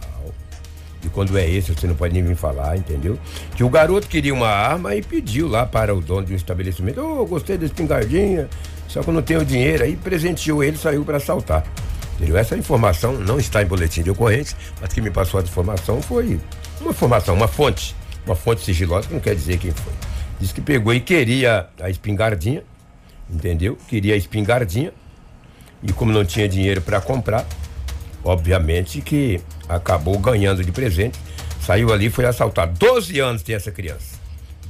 E 1.04 1.10
quando 1.10 1.38
é 1.38 1.50
esse, 1.50 1.74
você 1.74 1.88
não 1.88 1.96
pode 1.96 2.13
nem 2.13 2.24
vir 2.24 2.36
falar, 2.36 2.78
entendeu? 2.78 3.18
Que 3.56 3.63
o 3.63 3.69
garoto 3.69 4.07
queria 4.07 4.34
uma 4.34 4.50
arma 4.50 4.96
e 4.96 5.01
pediu 5.01 5.48
lá 5.48 5.66
para 5.66 5.96
o 5.96 6.01
dono 6.01 6.25
de 6.25 6.34
um 6.34 6.36
estabelecimento: 6.36 7.00
Ô, 7.00 7.25
gostei 7.25 7.58
da 7.58 7.65
espingardinha, 7.65 8.50
só 8.88 9.01
que 9.01 9.10
eu 9.10 9.13
não 9.13 9.22
tenho 9.22 9.46
dinheiro. 9.46 9.84
Aí 9.84 9.96
presenteou 9.96 10.63
ele 10.63 10.77
saiu 10.77 11.06
para 11.06 11.18
assaltar. 11.18 11.63
Entendeu? 12.15 12.38
Essa 12.38 12.58
informação 12.58 13.13
não 13.13 13.39
está 13.39 13.63
em 13.63 13.65
boletim 13.65 14.03
de 14.03 14.12
ocorrência, 14.12 14.58
mas 14.82 14.91
quem 14.91 15.01
me 15.01 15.10
passou 15.10 15.39
a 15.39 15.44
informação 15.44 16.01
foi 16.01 16.38
uma 16.82 16.91
informação, 16.91 17.36
uma 17.36 17.48
fonte. 17.48 17.96
Uma 18.25 18.36
fonte 18.36 18.62
sigilosa 18.62 19.08
que 19.08 19.13
não 19.13 19.22
quer 19.22 19.36
dizer 19.36 19.58
quem 19.58 19.72
foi. 19.72 19.94
Diz 20.39 20.51
que 20.51 20.62
pegou 20.62 20.94
e 20.94 21.00
queria 21.00 21.68
a 21.82 21.89
espingardinha, 21.89 22.63
entendeu? 23.29 23.77
Queria 23.88 24.13
a 24.13 24.18
espingardinha. 24.18 24.94
E 25.82 25.94
como 25.94 26.12
não 26.12 26.25
tinha 26.25 26.48
dinheiro 26.48 26.82
para 26.82 27.00
comprar, 27.00 27.46
obviamente 28.23 29.01
que 29.01 29.39
acabou 29.67 30.17
ganhando 30.19 30.63
de 30.63 30.71
presente. 30.71 31.19
Saiu 31.61 31.91
ali 31.93 32.07
e 32.07 32.09
foi 32.09 32.25
assaltado. 32.25 32.77
12 32.79 33.19
anos 33.19 33.43
tem 33.43 33.55
essa 33.55 33.71
criança. 33.71 34.17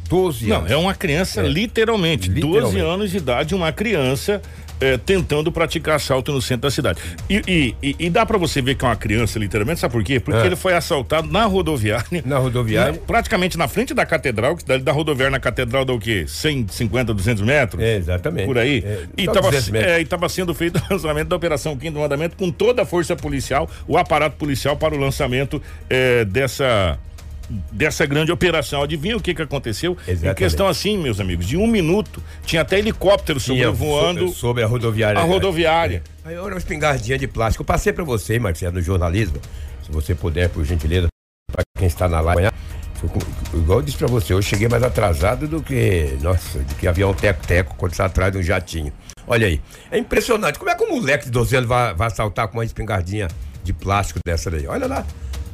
12 0.09 0.47
Não, 0.47 0.57
anos. 0.57 0.71
é 0.71 0.75
uma 0.75 0.93
criança 0.95 1.41
É. 1.41 1.47
literalmente, 1.47 2.29
12 2.29 2.45
Literalmente. 2.47 2.79
anos 2.85 3.11
de 3.11 3.17
idade, 3.17 3.53
uma 3.55 3.71
criança 3.71 4.41
é, 4.81 4.97
tentando 4.97 5.51
praticar 5.51 5.95
assalto 5.95 6.31
no 6.31 6.41
centro 6.41 6.63
da 6.63 6.71
cidade. 6.71 6.99
E, 7.29 7.75
e- 7.81 7.95
e- 7.99 8.09
dá 8.09 8.25
pra 8.25 8.37
você 8.37 8.61
ver 8.61 8.75
que 8.75 8.85
é 8.85 8.87
uma 8.87 8.95
criança, 8.95 9.37
literalmente, 9.39 9.79
sabe 9.79 9.91
por 9.91 10.03
quê? 10.03 10.19
Porque 10.19 10.39
É. 10.41 10.45
ele 10.45 10.55
foi 10.55 10.73
assaltado 10.73 11.27
na 11.31 11.45
rodoviária. 11.45 12.23
Na 12.25 12.37
rodoviária. 12.37 12.93
na- 12.93 12.97
praticamente 12.99 13.57
na 13.57 13.67
frente 13.67 13.93
da 13.93 14.05
catedral, 14.05 14.55
que 14.55 14.63
dali 14.65 14.81
da 14.83 14.91
rodoviária 14.91 15.31
na 15.31 15.39
catedral 15.39 15.83
dá 15.85 15.93
o 15.93 15.99
quê? 15.99 16.25
150, 16.27 17.13
200 17.13 17.43
metros? 17.43 17.81
É, 17.83 17.95
exatamente. 17.97 18.45
Por 18.45 18.57
aí. 18.57 18.83
É, 18.85 19.03
e 19.17 19.25
só 19.25 19.31
estava 19.31 19.47
200 19.51 19.69
metros. 19.69 19.91
é, 19.91 20.01
e 20.01 20.05
tava 20.05 20.29
sendo 20.29 20.53
feito 20.53 20.77
o 20.89 20.93
lançamento 20.93 21.27
da 21.27 21.35
Operação 21.35 21.75
Quinto 21.77 21.99
Mandamento 21.99 22.35
com 22.37 22.51
toda 22.51 22.81
a 22.81 22.85
força 22.85 23.15
policial, 23.15 23.69
o 23.87 23.97
aparato 23.97 24.35
policial 24.37 24.75
para 24.77 24.95
o 24.95 24.97
lançamento 24.97 25.61
é, 25.89 26.25
dessa. 26.25 26.97
Dessa 27.71 28.05
grande 28.05 28.31
operação. 28.31 28.83
Adivinha 28.83 29.17
o 29.17 29.21
que, 29.21 29.33
que 29.33 29.41
aconteceu? 29.41 29.97
Em 30.07 30.11
Exatamente. 30.11 30.37
questão 30.37 30.67
assim, 30.67 30.97
meus 30.97 31.19
amigos, 31.19 31.47
de 31.47 31.57
um 31.57 31.65
minuto, 31.65 32.21
tinha 32.45 32.61
até 32.61 32.77
helicóptero 32.77 33.39
sobrevoando 33.39 34.27
so- 34.29 34.35
sobre 34.35 34.63
a 34.63 34.67
rodoviária. 34.67 35.19
a 35.19 35.23
rodoviária. 35.23 36.03
Aí 36.23 36.33
era 36.35 36.43
uma 36.43 36.57
espingardinha 36.57 37.17
de 37.17 37.27
plástico. 37.27 37.63
Eu 37.63 37.65
passei 37.65 37.91
pra 37.91 38.03
você, 38.03 38.37
Marcelo, 38.37 38.75
no 38.75 38.81
jornalismo. 38.81 39.37
Se 39.83 39.91
você 39.91 40.13
puder, 40.13 40.49
por 40.49 40.63
gentileza, 40.63 41.07
pra 41.51 41.63
quem 41.77 41.87
está 41.87 42.07
na 42.07 42.19
live. 42.21 42.51
Foi 42.95 43.09
com- 43.09 43.57
Igual 43.57 43.79
eu 43.79 43.83
disse 43.83 43.97
pra 43.97 44.07
você, 44.07 44.33
eu 44.33 44.41
cheguei 44.41 44.67
mais 44.67 44.83
atrasado 44.83 45.47
do 45.47 45.63
que. 45.63 46.17
Nossa, 46.21 46.59
do 46.59 46.75
que 46.75 46.87
avião 46.87 47.13
teco-teco 47.13 47.73
quando 47.77 47.93
está 47.93 48.05
atrás 48.05 48.31
de 48.31 48.37
um 48.37 48.43
jatinho. 48.43 48.93
Olha 49.25 49.47
aí. 49.47 49.59
É 49.89 49.97
impressionante. 49.97 50.59
Como 50.59 50.69
é 50.69 50.75
que 50.75 50.83
um 50.83 50.95
moleque 50.99 51.25
de 51.25 51.31
12 51.31 51.55
anos 51.55 51.67
vai, 51.67 51.93
vai 51.95 52.07
assaltar 52.07 52.47
com 52.47 52.57
uma 52.57 52.65
espingardinha 52.65 53.27
de 53.63 53.73
plástico 53.73 54.19
dessa 54.23 54.51
daí? 54.51 54.67
Olha 54.67 54.85
lá. 54.85 55.05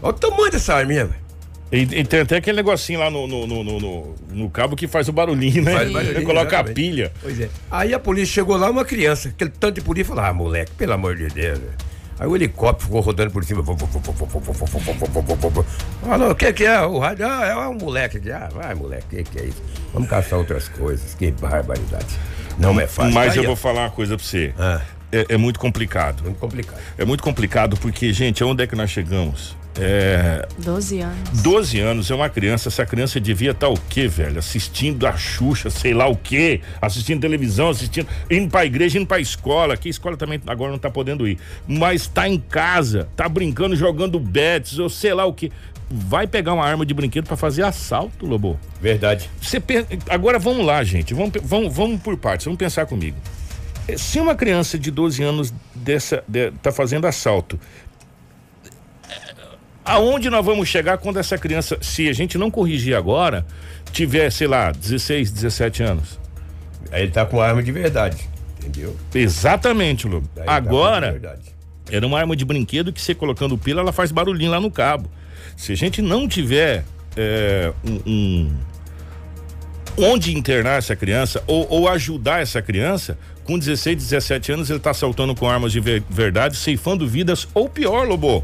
Olha 0.02 0.10
o 0.10 0.14
tamanho 0.14 0.52
dessa 0.52 0.74
arminha, 0.76 1.06
velho. 1.06 1.25
E, 1.72 1.82
e 1.82 2.04
tem 2.04 2.22
até 2.22 2.38
aquele 2.38 2.58
negocinho 2.58 3.00
lá 3.00 3.10
no, 3.10 3.26
no, 3.28 3.48
no, 3.48 3.64
no, 3.64 4.16
no 4.32 4.50
cabo 4.50 4.76
que 4.76 4.88
faz 4.88 5.10
o 5.10 5.12
barulhinho, 5.12 5.64
né? 5.64 5.74
Faz 5.74 5.92
barulhinho, 5.92 6.18
Ele 6.18 6.26
coloca 6.26 6.48
exatamente. 6.48 6.72
a 6.72 6.74
pilha. 6.76 7.12
Pois 7.22 7.40
é. 7.40 7.50
Aí 7.72 7.94
a 7.94 8.00
polícia 8.00 8.34
chegou 8.36 8.56
lá, 8.56 8.70
uma 8.70 8.86
criança, 8.86 9.30
aquele 9.30 9.50
tanto 9.50 9.76
de 9.76 9.82
polícia 9.82 10.14
falou: 10.14 10.30
ah, 10.30 10.34
moleque, 10.34 10.72
pelo 10.74 10.94
amor 10.94 11.16
de 11.16 11.28
Deus. 11.28 11.58
velho." 11.60 11.74
Aí 12.18 12.28
o 12.28 12.36
helicóptero 12.36 12.86
ficou 12.86 13.02
rodando 13.02 13.32
por 13.32 13.44
cima. 13.44 13.62
Falou, 16.02 16.32
o 16.32 16.36
que 16.36 16.54
que 16.54 16.64
é? 16.64 16.80
O 16.82 16.98
rádio? 17.00 17.28
Ah, 17.28 17.46
é 17.46 17.56
um 17.68 17.74
moleque. 17.74 18.18
aqui." 18.18 18.32
Ah, 18.32 18.50
vai, 18.54 18.74
moleque, 18.74 19.06
o 19.06 19.10
que 19.10 19.24
que 19.24 19.40
é 19.40 19.46
isso? 19.46 19.62
Vamos 19.94 20.08
caçar 20.10 20.40
outras 20.40 20.70
coisas. 20.70 21.14
Que 21.14 21.32
barbaridade. 21.32 22.18
Não 22.58 22.80
é 22.80 22.88
fácil. 22.88 23.14
Mas 23.14 23.34
Aí, 23.34 23.40
eu 23.40 23.44
vou 23.44 23.56
falar 23.56 23.82
uma 23.82 23.92
coisa 23.92 24.16
pra 24.16 24.26
você. 24.26 24.54
Ah. 24.58 24.82
É, 25.12 25.26
é 25.30 25.38
muito 25.38 25.60
complicado. 25.60 26.24
Muito 26.24 26.40
complicado. 26.40 26.80
É 26.98 27.06
muito 27.06 27.24
complicado 27.24 27.78
porque, 27.78 28.14
gente, 28.14 28.44
onde 28.44 28.64
é 28.64 28.68
que 28.68 28.76
nós 28.76 28.90
chegamos? 28.90 29.56
É, 29.78 30.48
12 30.60 31.00
anos. 31.02 31.42
12 31.42 31.80
anos 31.80 32.10
é 32.12 32.16
uma 32.16 32.30
criança, 32.30 32.70
essa 32.70 32.86
criança 32.86 33.20
devia 33.20 33.52
estar 33.52 33.68
o 33.68 33.78
quê, 33.90 34.08
velho? 34.08 34.40
Assistindo 34.40 35.06
a 35.06 35.18
Xuxa, 35.18 35.70
sei 35.70 35.94
lá 35.94 36.08
o 36.08 36.16
quê, 36.16 36.62
assistindo 36.82 37.20
televisão, 37.20 37.70
assistindo, 37.70 38.08
indo 38.32 38.50
pra 38.50 38.66
igreja, 38.66 38.98
indo 38.98 39.06
pra 39.08 39.20
escola, 39.20 39.76
que 39.76 39.88
a 39.90 39.92
escola 39.92 40.16
também 40.16 40.40
agora 40.48 40.72
não 40.72 40.80
tá 40.80 40.90
podendo 40.90 41.28
ir, 41.28 41.38
mas 41.68 42.08
tá 42.08 42.28
em 42.28 42.40
casa, 42.40 43.08
tá 43.18 43.28
brincando, 43.28 43.76
jogando 43.76 44.18
bets, 44.20 44.80
ou 44.80 44.90
sei 44.90 45.14
lá 45.14 45.26
o 45.26 45.34
quê. 45.34 45.52
Vai 45.90 46.26
pegar 46.26 46.54
uma 46.54 46.66
arma 46.66 46.84
de 46.86 46.94
brinquedo 46.96 47.26
pra 47.28 47.38
fazer 47.38 47.64
assalto, 47.64 48.26
Lobo. 48.26 48.60
Verdade. 48.82 49.30
Você 49.40 49.60
pen- 49.60 49.86
Agora 50.10 50.40
vamos 50.40 50.66
lá, 50.66 50.84
gente. 50.84 51.14
Vamos, 51.14 51.34
vamos, 51.44 51.76
vamos 51.76 52.02
por 52.02 52.18
partes, 52.18 52.46
vamos 52.46 52.58
pensar 52.58 52.86
comigo. 52.88 53.18
Se 53.96 54.20
uma 54.20 54.34
criança 54.34 54.80
de 54.80 54.90
12 54.90 55.22
anos 55.22 55.54
dessa, 55.76 56.24
de- 56.28 56.50
tá 56.54 56.72
fazendo 56.72 57.06
assalto, 57.06 57.60
aonde 59.86 60.30
nós 60.30 60.44
vamos 60.46 60.68
chegar 60.68 60.98
quando 60.98 61.18
essa 61.20 61.38
criança, 61.38 61.78
se 61.82 62.10
a 62.10 62.14
gente 62.14 62.38
não 62.38 62.50
corrigir 62.52 62.96
agora, 62.96 63.46
tiver, 63.92 64.30
sei 64.32 64.48
lá, 64.48 64.72
16, 64.72 65.32
17 65.32 65.84
anos? 65.84 66.20
Aí 66.92 67.04
ele 67.04 67.12
tá 67.12 67.26
com 67.26 67.40
arma 67.40 67.62
de 67.64 67.72
verdade. 67.72 68.28
Entendeu? 68.60 68.96
Exatamente, 69.14 70.08
Lobo. 70.08 70.28
Tá 70.36 70.44
Agora, 70.48 71.12
verdade. 71.12 71.42
era 71.92 72.06
uma 72.06 72.20
arma 72.20 72.36
de 72.36 72.44
brinquedo 72.44 72.92
que 72.92 73.00
você 73.02 73.14
colocando 73.14 73.58
pila, 73.58 73.82
ela 73.82 73.92
faz 73.94 74.12
barulhinho 74.12 74.50
lá 74.52 74.60
no 74.60 74.72
cabo. 74.72 75.10
Se 75.56 75.72
a 75.72 75.76
gente 75.76 76.02
não 76.02 76.28
tiver 76.28 76.84
é, 77.16 77.72
um, 77.86 78.02
um- 78.12 78.52
onde 79.98 80.36
internar 80.36 80.78
essa 80.80 80.96
criança 80.96 81.42
ou, 81.48 81.66
ou 81.70 81.88
ajudar 81.90 82.42
essa 82.42 82.62
criança, 82.62 83.18
com 83.44 83.58
16, 83.58 83.96
17 83.98 84.52
anos 84.52 84.70
ele 84.70 84.78
está 84.80 84.92
assaltando 84.92 85.34
com 85.36 85.48
armas 85.48 85.72
de 85.72 85.80
ver- 85.80 86.04
verdade, 86.10 86.58
ceifando 86.58 87.08
vidas, 87.08 87.48
ou 87.54 87.70
pior, 87.70 88.08
Lobo, 88.08 88.44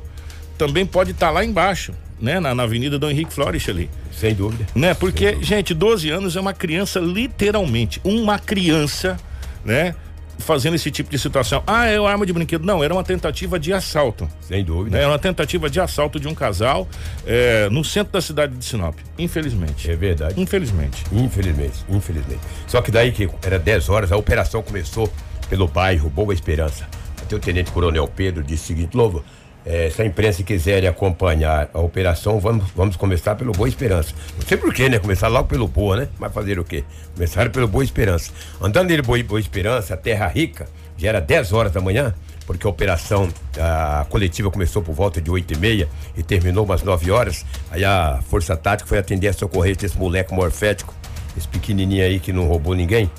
também 0.62 0.86
pode 0.86 1.10
estar 1.10 1.32
lá 1.32 1.44
embaixo, 1.44 1.92
né? 2.20 2.40
Na, 2.40 2.54
na 2.54 2.62
avenida 2.62 3.00
Dom 3.00 3.10
Henrique 3.10 3.34
Flores 3.34 3.68
ali. 3.68 3.90
Sem 4.12 4.36
dúvida. 4.36 4.68
Né? 4.76 4.94
Porque, 4.94 5.40
gente, 5.42 5.74
12 5.74 6.12
anos 6.12 6.36
é 6.36 6.40
uma 6.40 6.54
criança, 6.54 7.00
literalmente, 7.00 8.00
uma 8.04 8.38
criança, 8.38 9.18
né? 9.66 9.96
Fazendo 10.38 10.76
esse 10.76 10.92
tipo 10.92 11.10
de 11.10 11.18
situação. 11.18 11.64
Ah, 11.66 11.88
é 11.88 12.00
uma 12.00 12.12
arma 12.12 12.28
de 12.28 12.34
brinquedo. 12.34 12.64
Não, 12.64 12.84
era 12.84 12.94
uma 12.94 13.04
tentativa 13.04 13.60
de 13.60 13.74
assalto. 13.74 14.30
Sem 14.42 14.64
dúvida. 14.64 14.98
Né? 14.98 15.04
Era 15.04 15.12
uma 15.12 15.20
tentativa 15.20 15.68
de 15.68 15.80
assalto 15.80 16.20
de 16.20 16.28
um 16.28 16.36
casal 16.36 16.88
eh, 17.26 17.68
no 17.72 17.84
centro 17.84 18.14
da 18.14 18.22
cidade 18.22 18.56
de 18.56 18.64
Sinop. 18.64 18.96
Infelizmente. 19.18 19.90
É 19.90 19.96
verdade. 19.96 20.40
Infelizmente. 20.40 21.04
Infelizmente, 21.12 21.86
infelizmente. 21.90 22.42
Só 22.68 22.82
que 22.82 22.92
daí 22.92 23.12
que 23.12 23.28
era 23.44 23.58
10 23.58 23.90
horas, 23.90 24.12
a 24.12 24.18
operação 24.18 24.62
começou 24.62 25.12
pelo 25.50 25.68
bairro 25.68 26.08
Boa 26.10 26.34
Esperança. 26.34 26.88
Até 27.22 27.36
o 27.36 27.40
Tenente 27.40 27.72
Coronel 27.72 28.08
Pedro 28.08 28.44
disse 28.44 28.64
o 28.64 28.68
seguinte, 28.68 28.98
Lobo, 28.98 29.24
eh, 29.66 29.90
se 29.90 30.02
a 30.02 30.06
imprensa 30.06 30.44
quiser 30.44 30.86
acompanhar 30.88 31.70
a 31.74 31.80
operação, 31.80 32.40
vamos, 32.40 32.70
vamos 32.76 32.96
começar 32.96 33.36
pelo 33.36 33.52
Boa 33.52 33.70
Esperança. 33.70 34.14
Não 34.38 34.46
sei 34.48 34.58
porquê, 34.58 34.90
né? 34.90 35.00
Começar 35.00 35.28
logo 35.28 35.48
pelo 35.48 35.68
Boa, 35.68 35.98
né? 35.98 36.08
Mas 36.18 36.34
fazer 36.34 36.60
o 36.60 36.64
quê? 36.64 36.84
Começaram 37.14 37.52
pelo 37.52 37.68
Boa 37.68 37.84
Esperança. 37.84 38.32
Andando 38.60 38.90
nele 38.90 39.02
Boa, 39.02 39.22
Boa 39.24 39.40
Esperança, 39.40 39.96
Terra 39.96 40.28
Rica, 40.28 40.68
já 40.98 41.10
era 41.10 41.22
10 41.22 41.54
horas 41.54 41.72
da 41.72 41.80
manhã, 41.80 42.14
porque 42.46 42.66
a 42.66 42.70
operação 42.70 43.30
a 43.60 44.06
coletiva 44.10 44.50
começou 44.50 44.82
por 44.82 44.94
volta 44.94 45.22
de 45.22 45.30
8 45.30 45.54
e 45.54 45.58
meia 45.58 45.90
e 46.18 46.24
terminou 46.24 46.66
umas 46.66 46.84
9 46.84 47.12
horas. 47.12 47.46
Aí 47.70 47.86
a 47.86 48.20
Força 48.30 48.58
Tática 48.58 48.90
foi 48.90 48.98
atender 48.98 49.28
a 49.28 49.34
socorrência 49.34 49.82
desse 49.82 49.98
moleque 49.98 50.34
morfético, 50.34 50.94
esse 51.38 51.48
pequenininho 51.48 52.04
aí 52.04 52.20
que 52.20 52.34
não 52.34 52.48
roubou 52.48 52.74
ninguém, 52.74 53.10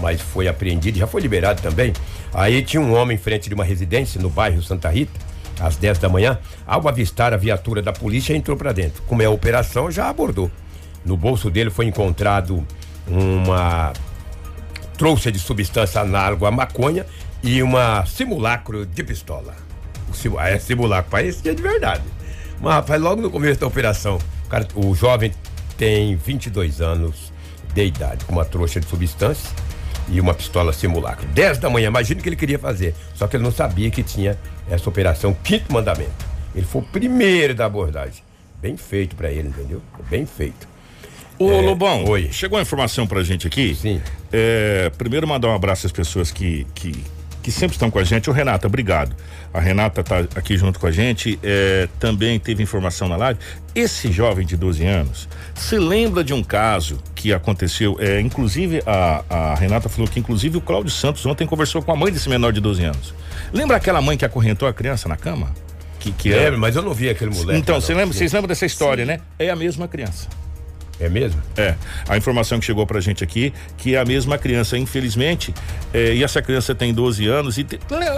mas 0.00 0.20
foi 0.20 0.48
apreendido, 0.48 0.98
já 0.98 1.06
foi 1.06 1.20
liberado 1.20 1.62
também. 1.62 1.92
Aí 2.34 2.62
tinha 2.62 2.80
um 2.80 2.94
homem 2.94 3.16
em 3.16 3.20
frente 3.20 3.48
de 3.48 3.54
uma 3.54 3.64
residência 3.64 4.20
no 4.20 4.28
bairro 4.28 4.62
Santa 4.62 4.88
Rita, 4.88 5.31
às 5.60 5.76
10 5.76 5.98
da 5.98 6.08
manhã. 6.08 6.38
Ao 6.66 6.86
avistar 6.88 7.32
a 7.32 7.36
viatura 7.36 7.80
da 7.82 7.92
polícia, 7.92 8.34
entrou 8.34 8.56
para 8.56 8.72
dentro. 8.72 9.02
Como 9.04 9.22
é 9.22 9.26
a 9.26 9.30
operação, 9.30 9.90
já 9.90 10.08
abordou. 10.08 10.50
No 11.04 11.16
bolso 11.16 11.50
dele 11.50 11.70
foi 11.70 11.86
encontrado 11.86 12.66
uma 13.06 13.92
trouxa 14.96 15.32
de 15.32 15.38
substância 15.38 16.00
análoga 16.00 16.48
à 16.48 16.50
maconha 16.50 17.04
e 17.42 17.62
uma 17.62 18.04
simulacro 18.06 18.86
de 18.86 19.02
pistola. 19.02 19.54
Sim- 20.12 20.34
ah, 20.38 20.48
é 20.50 20.58
simulacro, 20.58 21.10
parece 21.10 21.42
que 21.42 21.48
é 21.48 21.54
de 21.54 21.62
verdade. 21.62 22.02
Mas, 22.60 22.74
rapaz, 22.74 23.00
logo 23.02 23.20
no 23.20 23.30
começo 23.30 23.58
da 23.58 23.66
operação, 23.66 24.18
o, 24.44 24.48
cara- 24.48 24.68
o 24.76 24.94
jovem 24.94 25.32
tem 25.76 26.14
22 26.14 26.80
anos 26.80 27.32
de 27.74 27.84
idade, 27.86 28.24
com 28.26 28.34
uma 28.34 28.44
trouxa 28.44 28.78
de 28.78 28.86
substância 28.86 29.50
e 30.08 30.20
uma 30.20 30.34
pistola 30.34 30.72
simulacro. 30.72 31.26
10 31.28 31.58
da 31.58 31.70
manhã, 31.70 31.88
imagina 31.88 32.20
o 32.20 32.22
que 32.22 32.28
ele 32.28 32.36
queria 32.36 32.58
fazer. 32.58 32.94
Só 33.14 33.26
que 33.26 33.36
ele 33.36 33.44
não 33.44 33.52
sabia 33.52 33.90
que 33.90 34.02
tinha 34.02 34.38
essa 34.70 34.88
operação 34.88 35.34
Quinto 35.44 35.72
Mandamento. 35.72 36.10
Ele 36.54 36.66
foi 36.66 36.82
o 36.82 36.84
primeiro 36.84 37.54
da 37.54 37.66
abordagem. 37.66 38.22
Bem 38.60 38.76
feito 38.76 39.16
pra 39.16 39.30
ele, 39.30 39.48
entendeu? 39.48 39.80
Bem 40.08 40.26
feito. 40.26 40.68
Ô, 41.38 41.50
É, 41.50 41.60
Lobão, 41.62 42.04
oi. 42.04 42.28
chegou 42.30 42.58
a 42.58 42.62
informação 42.62 43.06
pra 43.06 43.22
gente 43.22 43.46
aqui. 43.46 43.74
Sim. 43.74 44.00
É, 44.32 44.90
primeiro 44.96 45.26
mandar 45.26 45.48
um 45.48 45.54
abraço 45.54 45.86
às 45.86 45.92
pessoas 45.92 46.30
que, 46.30 46.66
que, 46.74 46.92
que 47.42 47.50
sempre 47.50 47.74
estão 47.74 47.90
com 47.90 47.98
a 47.98 48.04
gente. 48.04 48.30
Ô, 48.30 48.32
Renata, 48.32 48.66
obrigado. 48.66 49.14
A 49.52 49.60
Renata 49.60 50.02
tá 50.02 50.20
aqui 50.36 50.56
junto 50.56 50.78
com 50.78 50.86
a 50.86 50.90
gente. 50.90 51.38
é, 51.42 51.88
também 51.98 52.38
teve 52.38 52.62
informação 52.62 53.08
na 53.08 53.16
live. 53.16 53.40
Esse 53.74 54.12
jovem 54.12 54.46
de 54.46 54.56
12 54.56 54.84
anos 54.84 55.28
se 55.54 55.78
lembra 55.78 56.22
de 56.22 56.32
um 56.32 56.42
caso 56.42 56.98
que 57.14 57.32
aconteceu. 57.32 57.96
É, 57.98 58.20
inclusive, 58.20 58.82
a, 58.86 59.24
a 59.28 59.54
Renata 59.54 59.88
falou 59.88 60.08
que, 60.08 60.20
inclusive, 60.20 60.56
o 60.56 60.60
Cláudio 60.60 60.90
Santos 60.90 61.26
ontem 61.26 61.46
conversou 61.46 61.82
com 61.82 61.92
a 61.92 61.96
mãe 61.96 62.12
desse 62.12 62.28
menor 62.28 62.52
de 62.52 62.60
12 62.60 62.84
anos. 62.84 63.14
Lembra 63.52 63.76
aquela 63.76 64.00
mãe 64.00 64.16
que 64.16 64.24
acorrentou 64.24 64.68
a 64.68 64.72
criança 64.72 65.08
na 65.08 65.16
cama? 65.16 65.52
Que, 65.98 66.12
que 66.12 66.32
É, 66.32 66.50
mas 66.50 66.76
eu 66.76 66.82
não 66.82 66.94
vi 66.94 67.08
aquele 67.08 67.32
moleque. 67.32 67.58
Então, 67.58 67.76
não. 67.76 67.80
você 67.80 67.94
lembra, 67.94 68.12
vocês 68.12 68.32
lembram 68.32 68.48
dessa 68.48 68.66
história, 68.66 69.04
né? 69.04 69.20
É 69.38 69.50
a 69.50 69.56
mesma 69.56 69.86
criança. 69.86 70.28
É 71.00 71.08
mesmo? 71.08 71.40
É, 71.56 71.74
a 72.08 72.16
informação 72.16 72.60
que 72.60 72.64
chegou 72.64 72.86
pra 72.86 73.00
gente 73.00 73.24
aqui, 73.24 73.52
que 73.76 73.94
é 73.94 73.98
a 73.98 74.04
mesma 74.04 74.38
criança, 74.38 74.78
infelizmente, 74.78 75.52
é, 75.92 76.14
e 76.14 76.22
essa 76.22 76.40
criança 76.40 76.74
tem 76.74 76.94
12 76.94 77.26
anos 77.26 77.58
e 77.58 77.66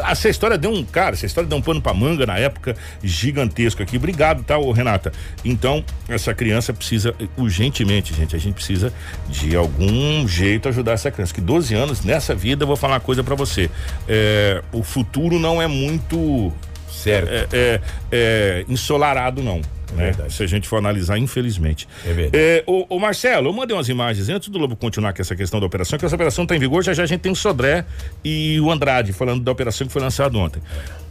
essa 0.06 0.28
história 0.28 0.58
deu 0.58 0.70
um, 0.70 0.84
cara, 0.84 1.14
essa 1.14 1.24
história 1.24 1.48
deu 1.48 1.56
um 1.56 1.62
pano 1.62 1.80
pra 1.80 1.94
manga 1.94 2.26
na 2.26 2.36
época, 2.36 2.76
gigantesco 3.02 3.82
aqui. 3.82 3.96
Obrigado, 3.96 4.42
tá, 4.42 4.58
ô, 4.58 4.70
Renata? 4.70 5.12
Então, 5.44 5.84
essa 6.08 6.34
criança 6.34 6.72
precisa, 6.72 7.14
urgentemente, 7.36 8.12
gente, 8.12 8.36
a 8.36 8.38
gente 8.38 8.54
precisa 8.54 8.92
de 9.28 9.56
algum 9.56 10.26
jeito 10.28 10.68
ajudar 10.68 10.92
essa 10.92 11.10
criança, 11.10 11.32
que 11.32 11.40
12 11.40 11.74
anos, 11.74 12.04
nessa 12.04 12.34
vida, 12.34 12.64
eu 12.64 12.66
vou 12.66 12.76
falar 12.76 12.94
uma 12.94 13.00
coisa 13.00 13.24
pra 13.24 13.34
você, 13.34 13.70
é, 14.06 14.62
o 14.72 14.82
futuro 14.82 15.38
não 15.38 15.60
é 15.60 15.66
muito 15.66 16.52
Certo. 16.88 17.28
é, 17.28 17.46
é, 17.52 17.80
é, 18.12 18.64
ensolarado, 18.68 19.42
não. 19.42 19.60
Né? 19.96 20.04
verdade. 20.06 20.32
Se 20.32 20.42
a 20.42 20.46
gente 20.46 20.68
for 20.68 20.76
analisar, 20.76 21.18
infelizmente. 21.18 21.88
É 22.04 22.12
verdade. 22.12 22.36
É, 22.36 22.64
ô, 22.66 22.86
ô, 22.88 22.98
Marcelo, 22.98 23.48
eu 23.48 23.52
mandei 23.52 23.76
umas 23.76 23.88
imagens 23.88 24.28
antes 24.28 24.48
do 24.48 24.58
Lobo 24.58 24.76
continuar 24.76 25.12
com 25.12 25.22
essa 25.22 25.34
questão 25.34 25.60
da 25.60 25.66
operação, 25.66 25.98
que 25.98 26.04
essa 26.04 26.14
operação 26.14 26.44
está 26.44 26.56
em 26.56 26.58
vigor, 26.58 26.82
já 26.82 26.92
já 26.92 27.02
a 27.02 27.06
gente 27.06 27.20
tem 27.20 27.32
o 27.32 27.36
Sodré 27.36 27.84
e 28.24 28.60
o 28.60 28.70
Andrade 28.70 29.12
falando 29.12 29.42
da 29.42 29.52
operação 29.52 29.86
que 29.86 29.92
foi 29.92 30.02
lançada 30.02 30.36
ontem. 30.36 30.62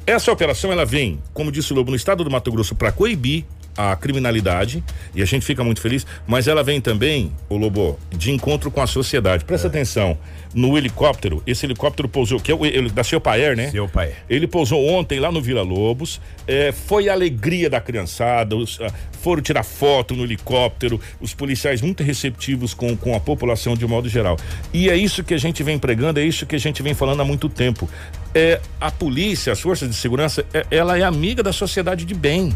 Essa 0.05 0.31
operação, 0.31 0.71
ela 0.71 0.85
vem, 0.85 1.19
como 1.33 1.51
disse 1.51 1.71
o 1.71 1.75
Lobo, 1.75 1.89
no 1.89 1.95
estado 1.95 2.23
do 2.23 2.29
Mato 2.29 2.51
Grosso 2.51 2.75
para 2.75 2.91
coibir 2.91 3.45
a 3.75 3.95
criminalidade 3.95 4.83
e 5.15 5.21
a 5.21 5.25
gente 5.25 5.45
fica 5.45 5.63
muito 5.63 5.81
feliz, 5.81 6.05
mas 6.27 6.47
ela 6.47 6.63
vem 6.63 6.79
também, 6.79 7.31
o 7.49 7.57
Lobo, 7.57 7.99
de 8.11 8.31
encontro 8.31 8.69
com 8.71 8.81
a 8.81 8.87
sociedade. 8.87 9.45
Presta 9.45 9.67
atenção, 9.67 10.17
no 10.53 10.77
helicóptero, 10.77 11.41
esse 11.47 11.65
helicóptero 11.65 12.07
pousou, 12.07 12.39
que 12.39 12.51
é 12.51 12.55
o 12.55 12.65
ele- 12.65 12.89
da 12.89 13.03
Seu 13.03 13.19
Paer, 13.19 13.55
né? 13.57 13.69
Seu 13.71 13.87
pai. 13.87 14.13
Ele 14.29 14.45
pousou 14.47 14.85
ontem 14.87 15.19
lá 15.19 15.31
no 15.31 15.41
Vila 15.41 15.61
Lobos. 15.63 16.21
é, 16.47 16.71
foi 16.71 17.07
a 17.09 17.13
alegria 17.13 17.69
da 17.69 17.79
criançada. 17.79 18.55
os, 18.55 18.79
ah, 18.81 18.91
foram 19.21 19.41
tirar 19.41 19.63
foto 19.63 20.13
no 20.15 20.23
helicóptero. 20.23 20.99
Os 21.21 21.33
policiais 21.33 21.81
muito 21.81 22.03
receptivos 22.03 22.73
com, 22.73 22.95
com 22.97 23.15
a 23.15 23.19
população 23.19 23.75
de 23.75 23.85
modo 23.87 24.09
geral. 24.09 24.37
E 24.73 24.89
é 24.89 24.95
isso 24.97 25.23
que 25.23 25.33
a 25.33 25.37
gente 25.37 25.63
vem 25.63 25.79
pregando, 25.79 26.19
é 26.19 26.23
isso 26.25 26.45
que 26.45 26.55
a 26.55 26.59
gente 26.59 26.83
vem 26.83 26.93
falando 26.93 27.21
há 27.21 27.25
muito 27.25 27.47
tempo. 27.49 27.89
É, 28.35 28.59
a 28.81 28.91
polícia, 28.91 29.53
as 29.53 29.61
forças 29.61 29.89
de 29.89 29.95
segurança, 29.95 30.45
é- 30.53 30.65
ela 30.69 30.97
é 30.97 31.03
amiga 31.03 31.41
da 31.41 31.53
sociedade 31.53 32.03
de 32.05 32.13
bem. 32.13 32.53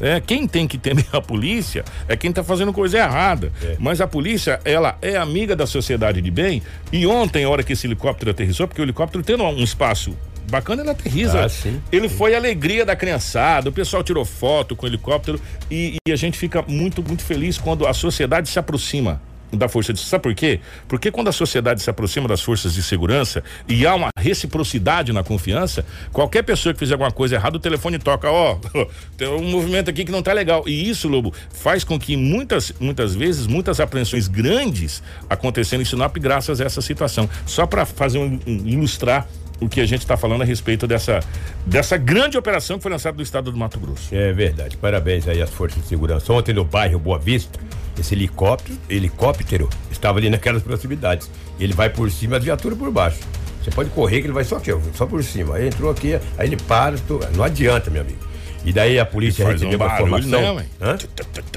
É, 0.00 0.20
quem 0.20 0.46
tem 0.46 0.68
que 0.68 0.78
temer 0.78 1.06
a 1.12 1.20
polícia 1.20 1.84
é 2.08 2.16
quem 2.16 2.30
está 2.30 2.44
fazendo 2.44 2.72
coisa 2.72 2.98
errada. 2.98 3.52
É. 3.62 3.76
Mas 3.78 4.00
a 4.00 4.06
polícia, 4.06 4.60
ela 4.64 4.98
é 5.00 5.16
amiga 5.16 5.56
da 5.56 5.66
sociedade 5.66 6.20
de 6.20 6.30
bem. 6.30 6.62
E 6.92 7.06
ontem, 7.06 7.44
a 7.44 7.48
hora 7.48 7.62
que 7.62 7.72
esse 7.72 7.86
helicóptero 7.86 8.30
aterrissou, 8.30 8.66
porque 8.68 8.80
o 8.80 8.84
helicóptero 8.84 9.22
tendo 9.24 9.44
um 9.44 9.62
espaço 9.62 10.16
bacana 10.50 10.82
ele 10.82 10.90
aterriza. 10.90 11.44
Ah, 11.44 11.48
sim, 11.48 11.80
ele 11.90 12.08
sim. 12.08 12.16
foi 12.16 12.34
a 12.34 12.38
alegria 12.38 12.84
da 12.84 12.94
criançada, 12.94 13.68
o 13.68 13.72
pessoal 13.72 14.02
tirou 14.02 14.24
foto 14.24 14.76
com 14.76 14.86
o 14.86 14.88
helicóptero 14.88 15.40
e, 15.70 15.96
e 16.06 16.12
a 16.12 16.16
gente 16.16 16.38
fica 16.38 16.62
muito, 16.62 17.02
muito 17.02 17.24
feliz 17.24 17.58
quando 17.58 17.86
a 17.86 17.92
sociedade 17.92 18.48
se 18.48 18.58
aproxima 18.58 19.20
da 19.56 19.68
força 19.68 19.92
de 19.92 20.00
sabe 20.00 20.22
por 20.22 20.34
quê? 20.34 20.60
Porque 20.88 21.10
quando 21.10 21.28
a 21.28 21.32
sociedade 21.32 21.82
se 21.82 21.88
aproxima 21.90 22.28
das 22.28 22.40
forças 22.40 22.74
de 22.74 22.82
segurança 22.82 23.42
e 23.68 23.86
há 23.86 23.94
uma 23.94 24.08
reciprocidade 24.18 25.12
na 25.12 25.22
confiança, 25.22 25.84
qualquer 26.12 26.42
pessoa 26.42 26.72
que 26.72 26.78
fizer 26.78 26.94
alguma 26.94 27.10
coisa 27.10 27.34
errada, 27.36 27.56
o 27.56 27.60
telefone 27.60 27.98
toca, 27.98 28.30
ó, 28.30 28.58
tem 29.16 29.28
um 29.28 29.42
movimento 29.50 29.90
aqui 29.90 30.04
que 30.04 30.12
não 30.12 30.22
tá 30.22 30.32
legal. 30.32 30.64
E 30.66 30.88
isso, 30.88 31.08
Lobo, 31.08 31.32
faz 31.50 31.84
com 31.84 31.98
que 31.98 32.16
muitas, 32.16 32.72
muitas 32.80 33.14
vezes, 33.14 33.46
muitas 33.46 33.80
apreensões 33.80 34.28
grandes 34.28 35.02
acontecendo 35.28 35.80
em 35.80 35.84
Sinop 35.84 36.16
graças 36.18 36.60
a 36.60 36.64
essa 36.64 36.80
situação. 36.80 37.28
Só 37.46 37.66
para 37.66 37.84
fazer 37.86 38.18
um, 38.18 38.38
um- 38.46 38.62
ilustrar 38.66 39.26
o 39.58 39.68
que 39.70 39.80
a 39.80 39.86
gente 39.86 40.00
está 40.00 40.18
falando 40.18 40.42
a 40.42 40.44
respeito 40.44 40.86
dessa, 40.86 41.20
dessa 41.64 41.96
grande 41.96 42.36
operação 42.36 42.76
que 42.76 42.82
foi 42.82 42.92
lançada 42.92 43.16
do 43.16 43.22
estado 43.22 43.50
do 43.50 43.56
Mato 43.56 43.80
Grosso. 43.80 44.14
É 44.14 44.30
verdade. 44.32 44.76
Parabéns 44.76 45.26
aí 45.26 45.40
às 45.40 45.48
forças 45.48 45.80
de 45.82 45.88
segurança. 45.88 46.30
Ontem 46.30 46.52
no 46.54 46.62
bairro 46.62 46.98
Boa 46.98 47.18
Vista, 47.18 47.58
esse 48.00 48.14
helicóptero, 48.14 48.78
helicóptero 48.88 49.68
estava 49.90 50.18
ali 50.18 50.30
naquelas 50.30 50.62
proximidades. 50.62 51.30
Ele 51.58 51.72
vai 51.72 51.90
por 51.90 52.10
cima, 52.10 52.36
as 52.36 52.44
viaturas 52.44 52.78
por 52.78 52.90
baixo. 52.90 53.20
Você 53.62 53.70
pode 53.70 53.90
correr 53.90 54.20
que 54.20 54.26
ele 54.26 54.32
vai 54.32 54.44
só 54.44 54.56
aqui, 54.56 54.70
só 54.94 55.06
por 55.06 55.24
cima. 55.24 55.56
Aí 55.56 55.66
entrou 55.66 55.90
aqui, 55.90 56.14
aí 56.38 56.48
ele 56.48 56.56
para, 56.56 56.96
não 57.34 57.42
adianta, 57.42 57.90
meu 57.90 58.02
amigo. 58.02 58.18
E 58.66 58.72
daí 58.72 58.98
a 58.98 59.06
polícia 59.06 59.44
Faz 59.44 59.62
um 59.62 59.66
recebeu 59.66 59.86
uma 59.86 59.94
barulho, 59.94 60.18
informação. 60.18 60.40
né, 60.40 60.52
mãe? 60.52 60.66
Hã? 60.82 60.98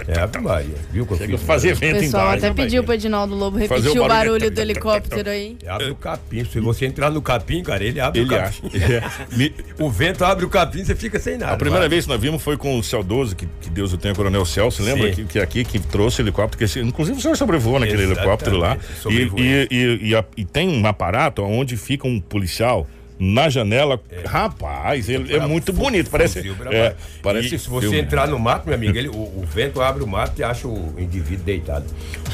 É, 0.08 0.39
Maria. 0.39 0.75
Viu 0.92 1.06
que 1.08 1.13
eu 1.13 1.18
Chega 1.18 1.36
a 1.36 1.38
fiz? 1.39 1.48
fazer 1.48 1.68
O 1.70 1.72
evento 1.72 1.96
em 1.98 2.00
pessoal 2.01 2.28
até 2.30 2.39
vai 2.42 2.54
pediu 2.54 2.84
pro 2.84 2.94
Edinaldo 2.94 3.34
Lobo 3.36 3.58
Fazer 3.60 3.74
repetir 3.75 4.00
o 4.00 4.06
o 4.06 4.08
barulho. 4.08 4.32
barulho 4.34 4.51
do 4.51 4.62
helicóptero 4.62 5.30
aí. 5.30 5.58
Abre 5.68 5.89
o 5.89 5.96
capim. 5.96 6.46
Se 6.46 6.60
você 6.60 6.86
entrar 6.86 7.10
no 7.10 7.22
capim, 7.22 7.63
cara, 7.63 7.84
ele 7.84 8.00
abre 8.00 8.22
Ele 8.22 8.34
o 8.34 8.39
acha. 8.39 8.62
capim. 8.62 8.78
É. 8.80 9.01
Me- 9.36 9.54
O 9.80 9.89
vento 9.89 10.24
abre 10.24 10.46
o 10.46 10.50
capim, 10.50 10.86
você 10.86 10.96
fica 10.96 11.20
sem 11.20 11.38
nada. 11.38 11.54
A 11.54 11.58
primeira 11.58 11.82
vai. 11.82 11.89
vez 11.89 12.06
que 12.06 12.12
nós 12.12 12.22
vimos 12.22 12.42
foi 12.44 12.56
com 12.58 12.78
o 12.78 12.84
Celdoso, 12.84 13.36
que, 13.36 13.48
que 13.60 13.70
Deus 13.72 13.92
o 13.92 13.98
tenha, 13.98 14.13
Coronel 14.13 14.46
Celso, 14.46 14.84
lembra 14.84 15.12
que, 15.12 15.24
que 15.25 15.39
aqui 15.39 15.63
que 15.63 15.80
trouxe 15.80 16.22
o 16.22 16.24
helicóptero, 16.24 16.58
que 16.60 16.63
esse- 16.66 16.80
inclusive 16.80 17.18
o 17.18 17.22
senhor 17.22 17.36
sobrevoou 17.36 17.80
naquele 17.80 18.04
Exatamente, 18.04 18.20
helicóptero 18.20 18.58
lá. 18.58 18.78
E, 19.10 19.42
e, 19.42 19.68
e, 19.72 20.10
e 20.10 20.16
a- 20.16 20.24
e 20.38 20.46
tem 20.46 20.70
um 20.70 20.86
aparato 20.86 21.42
onde 21.44 21.75
fica 21.75 22.08
um 22.08 22.20
policial 22.20 22.88
na 23.20 23.50
janela. 23.50 24.02
Rapaz, 24.26 25.10
ele 25.10 25.36
é 25.36 25.46
muito 25.46 25.74
bonito, 25.74 26.10
parece. 26.10 26.40
É, 26.72 26.96
parece 27.22 27.56
E 27.56 27.60
se 27.60 27.70
você 27.70 27.88
filme. 27.88 28.00
entrar 28.00 28.28
no 28.30 28.40
mato, 28.40 28.66
meu 28.66 28.76
amigo, 28.76 28.98
ele, 28.98 29.10
o, 29.10 29.12
o 29.14 29.44
vento 29.46 29.82
abre 29.82 30.02
o 30.02 30.08
mato 30.08 30.40
e 30.40 30.44
acha 30.44 30.68
o 30.68 30.96
indivíduo 30.98 31.44
deitado. 31.44 31.86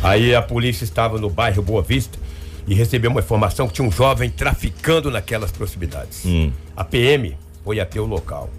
Aí 0.04 0.36
a 0.36 0.42
polícia 0.44 0.84
estava 0.84 1.18
no 1.18 1.30
bairro 1.30 1.64
Boa 1.64 1.82
Vista 1.82 2.20
e 2.68 2.76
recebeu 2.76 3.10
uma 3.10 3.20
informação 3.20 3.68
que 3.68 3.74
tinha 3.74 3.88
um 3.88 3.92
jovem 3.92 4.30
traficando 4.30 5.10
naquelas 5.10 5.52
proximidades. 5.52 6.24
Hum. 6.26 6.52
A 6.78 6.84
PM 6.84 7.36
foi 7.64 7.80
até 7.80 8.00
o 8.00 8.06
local. 8.06 8.50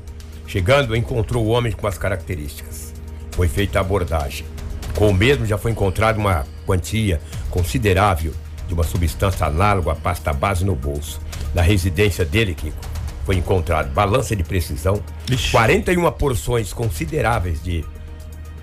Chegando, 0.49 0.97
encontrou 0.97 1.45
o 1.45 1.49
homem 1.49 1.73
com 1.73 1.87
as 1.87 1.97
características. 1.97 2.93
Foi 3.31 3.49
feita 3.49 3.79
a 3.79 3.83
abordagem. 3.83 4.47
Com 4.95 5.11
o 5.11 5.15
mesmo 5.15 5.45
já 5.45 5.59
foi 5.59 5.71
encontrada 5.71 6.19
uma 6.19 6.47
quantia 6.65 7.21
considerável 7.51 8.33
de 8.67 8.75
uma 8.75 8.85
substância 8.85 9.47
análoga 9.47 9.93
à 9.93 9.95
pasta 9.95 10.33
base 10.33 10.65
no 10.65 10.75
bolso. 10.75 11.21
Na 11.55 11.63
residência 11.63 12.25
dele, 12.25 12.55
Kiko, 12.55 12.77
foi 13.25 13.37
encontrado 13.37 13.93
balança 13.93 14.37
de 14.37 14.45
precisão, 14.45 15.03
Ixi. 15.31 15.51
41 15.51 16.11
porções 16.13 16.73
consideráveis 16.73 17.63
de 17.63 17.85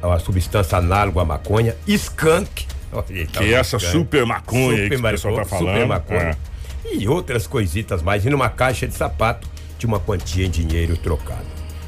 uma 0.01 0.19
substância 0.19 0.77
análoga 0.77 1.22
à 1.22 1.25
maconha, 1.25 1.75
skunk. 1.88 2.67
Que 3.33 3.45
é 3.45 3.53
essa 3.53 3.79
super 3.79 4.24
maconha 4.24 4.83
aí 4.83 4.89
que 4.89 4.98
o 4.98 5.01
pessoal 5.01 5.36
tá 5.38 5.45
falando. 5.45 5.74
Super 5.74 5.88
maconha. 5.88 6.38
É. 6.86 6.95
E 6.95 7.07
outras 7.07 7.48
coisitas 7.48 8.03
mais. 8.03 8.24
E 8.24 8.29
numa 8.29 8.50
caixa 8.50 8.88
de 8.88 8.93
sapato 8.93 9.50
tinha 9.79 9.88
uma 9.88 10.00
quantia 10.00 10.45
em 10.45 10.50
dinheiro 10.50 10.95
trocado. 10.95 11.45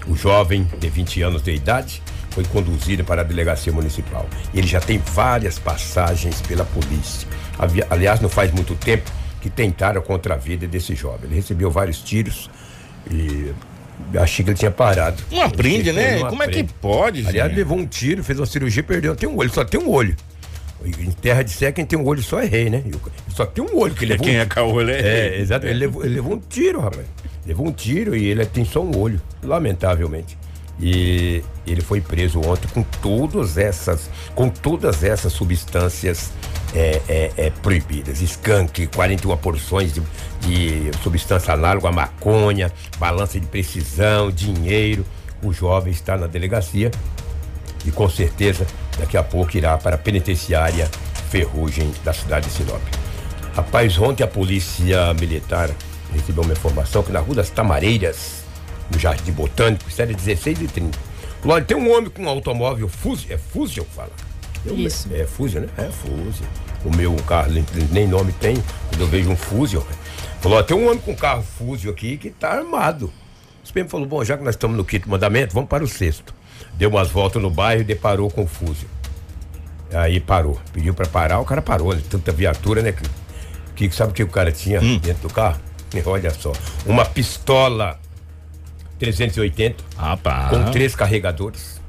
O 0.08 0.16
jovem, 0.16 0.68
de 0.80 0.90
20 0.90 1.22
anos 1.22 1.44
de 1.44 1.54
idade, 1.54 2.02
foi 2.32 2.44
conduzido 2.44 3.04
para 3.04 3.22
a 3.22 3.24
delegacia 3.24 3.72
municipal. 3.72 4.28
Ele 4.54 4.68
já 4.68 4.82
tem 4.82 4.98
várias 4.98 5.58
passagens 5.58 6.42
pela 6.42 6.66
polícia. 6.66 7.28
Aliás, 7.90 8.20
não 8.20 8.30
faz 8.30 8.52
muito 8.52 8.76
tempo 8.76 9.10
que 9.42 9.50
tentaram 9.50 10.02
contra 10.02 10.34
a 10.34 10.38
vida 10.38 10.68
desse 10.68 10.96
jovem. 10.96 11.22
Ele 11.26 11.36
recebeu 11.36 11.70
vários 11.72 12.00
tiros 12.02 12.50
e 13.12 13.52
achei 14.18 14.44
que 14.44 14.52
ele 14.52 14.58
tinha 14.58 14.72
parado. 14.72 15.24
Não 15.32 15.42
aprende, 15.42 15.92
né? 15.92 16.20
não 16.20 16.30
Como 16.30 16.42
é 16.44 16.48
que 16.48 16.60
aprende. 16.60 16.74
pode, 16.82 17.28
Aliás, 17.28 17.50
gente? 17.50 17.58
levou 17.58 17.78
um 17.78 17.86
tiro, 17.86 18.24
fez 18.24 18.40
uma 18.40 18.46
cirurgia, 18.46 18.84
perdeu. 18.84 19.16
Tem 19.16 19.30
um 19.30 19.38
olho, 19.38 19.50
só 19.50 19.64
tem 19.64 19.80
um 19.80 19.90
olho. 19.90 20.16
Em 20.86 21.10
terra 21.12 21.42
de 21.44 21.50
sé, 21.52 21.72
quem 21.72 21.86
tem 21.86 21.98
um 21.98 22.06
olho 22.06 22.22
só 22.22 22.40
é 22.40 22.46
rei, 22.46 22.70
né? 22.70 22.84
Só 23.30 23.46
tem 23.46 23.64
um 23.64 23.76
olho 23.78 23.96
que 23.96 24.04
ele 24.06 24.12
levou. 24.14 24.26
Quem 24.28 24.38
um- 24.38 24.42
é 24.42 24.46
caô, 24.46 24.82
ele 24.82 24.92
É, 24.92 25.40
exato. 25.40 25.66
Ele 25.66 25.80
levou, 25.80 26.04
ele 26.06 26.16
levou 26.16 26.34
um 26.34 26.40
tiro, 26.40 26.80
rapaz. 26.82 27.06
Levou 27.46 27.68
um 27.68 27.72
tiro 27.72 28.16
e 28.16 28.26
ele 28.26 28.46
tem 28.46 28.64
só 28.66 28.82
um 28.84 28.96
olho, 28.98 29.20
lamentavelmente. 29.42 30.38
E 30.80 31.44
ele 31.66 31.82
foi 31.82 32.02
preso 32.02 32.42
ontem 32.42 32.68
com 32.68 32.84
todas 32.84 33.58
essas, 33.58 34.10
com 34.34 34.50
todas 34.50 35.04
essas 35.04 35.32
substâncias 35.32 36.32
é, 36.74 37.02
é, 37.08 37.32
é, 37.38 37.50
proibidas. 37.50 38.22
Skunk, 38.22 38.88
41 38.88 39.38
porções 39.38 39.94
de, 39.94 40.02
de 40.42 40.92
substância 41.02 41.54
análoga 41.54 41.92
maconha, 41.92 42.72
balança 43.00 43.40
de 43.40 43.48
precisão, 43.48 44.30
dinheiro. 44.30 45.06
O 45.42 45.54
jovem 45.54 45.94
está 45.94 46.18
na 46.18 46.28
delegacia 46.28 46.92
e 47.86 47.92
com 47.92 48.10
certeza 48.10 48.66
daqui 49.00 49.16
a 49.16 49.24
pouco 49.24 49.56
irá 49.56 49.78
para 49.78 49.96
a 49.96 50.00
penitenciária 50.00 50.90
Ferrugem 51.30 51.92
da 52.04 52.14
cidade 52.14 52.48
de 52.48 52.54
Sinop. 52.54 52.82
Rapaz, 53.56 53.98
ontem 53.98 54.24
a 54.24 54.28
polícia 54.28 55.14
militar 55.14 55.70
recebeu 56.14 56.44
uma 56.44 56.54
informação 56.54 57.04
que 57.04 57.12
na 57.12 57.20
Rua 57.20 57.36
das 57.36 57.50
Tamareiras, 57.50 58.35
no 58.92 59.00
Jardim 59.00 59.32
Botânico, 59.32 59.90
série 59.92 60.14
16 60.14 60.62
e 60.62 60.68
30. 60.68 60.98
Falou, 61.42 61.56
olha, 61.56 61.66
tem 61.66 61.78
um 61.78 61.92
homem 61.96 62.10
com 62.10 62.24
um 62.24 62.30
automóvel 62.30 62.88
Fusion, 62.88 63.28
é 63.32 63.38
Fusion 63.38 63.84
que 63.84 63.92
fala? 63.96 64.10
Eu- 64.66 64.76
Isso. 64.76 65.08
É 65.14 65.26
Fusion, 65.26 65.62
né? 65.62 65.68
É 65.78 65.90
Fusion. 65.92 66.46
O 66.84 66.96
meu 66.96 67.16
carro 67.28 67.52
nem- 67.92 68.08
nome 68.08 68.32
tem, 68.34 68.56
quando 68.90 69.02
eu 69.02 69.08
vejo 69.08 69.30
um 69.30 69.36
Fusion. 69.36 69.82
Falou, 70.42 70.60
ó, 70.60 70.64
tem 70.64 70.76
um 70.78 70.86
homem 70.88 71.00
com 71.00 71.12
um 71.12 71.16
carro 71.16 71.44
Fusion 71.44 71.92
aqui 71.92 72.18
que 72.18 72.30
tá 72.30 72.52
armado. 72.52 73.12
O 73.68 73.74
PM 73.74 73.90
falou, 73.90 74.06
bom, 74.08 74.24
já 74.24 74.38
que 74.38 74.44
nós 74.44 74.56
estamos 74.56 74.78
no 74.78 74.86
quinto 74.86 75.10
mandamento, 75.10 75.54
vamos 75.54 75.70
para 75.70 75.84
o 75.84 75.88
sexto. 75.88 76.34
Deu 76.76 76.90
umas 76.90 77.10
voltas 77.10 77.42
no 77.42 77.50
bairro 77.50 77.82
e 77.82 77.84
deparou 77.84 78.30
com 78.30 78.44
o 78.44 78.48
Fusion. 78.48 78.88
Aí 79.94 80.20
parou. 80.20 80.60
Pediu 80.74 80.94
pra 80.94 81.06
parar, 81.08 81.40
o 81.40 81.46
cara 81.46 81.62
parou, 81.62 81.94
né? 81.94 82.02
Tanta 82.10 82.32
viatura, 82.32 82.82
né? 82.82 82.94
Que, 83.76 83.88
que 83.90 83.96
sabe 83.96 84.12
o 84.12 84.14
que 84.14 84.24
o 84.24 84.28
cara 84.28 84.52
tinha 84.52 84.80
dentro 84.80 85.28
do 85.28 85.34
carro? 85.34 85.60
Olha 86.06 86.32
só. 86.32 86.52
Uma 86.86 87.06
pistola 87.06 88.00
380 89.00 89.84
Rapaz. 89.98 90.50
com 90.50 90.72
três 90.72 90.96
carregadores. 90.96 91.82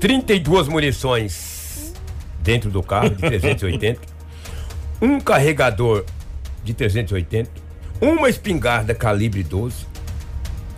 32 0.00 0.68
munições 0.68 1.94
dentro 2.40 2.70
do 2.70 2.82
carro 2.82 3.10
de 3.10 3.16
380. 3.16 4.00
um 5.00 5.20
carregador 5.20 6.04
de 6.64 6.74
380. 6.74 7.50
Uma 8.00 8.28
espingarda 8.28 8.94
calibre 8.94 9.42
12 9.42 9.86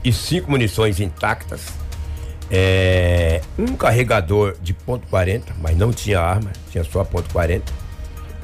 e 0.05 0.13
cinco 0.13 0.51
munições 0.51 1.01
intactas. 1.01 1.67
É, 2.51 3.43
um 3.59 3.77
carregador 3.77 4.57
de 4.63 4.73
ponto 4.73 5.07
.40, 5.09 5.43
mas 5.61 5.77
não 5.77 5.93
tinha 5.93 6.21
arma, 6.21 6.51
tinha 6.71 6.83
só 6.85 7.05
ponto 7.05 7.29
.40. 7.35 7.63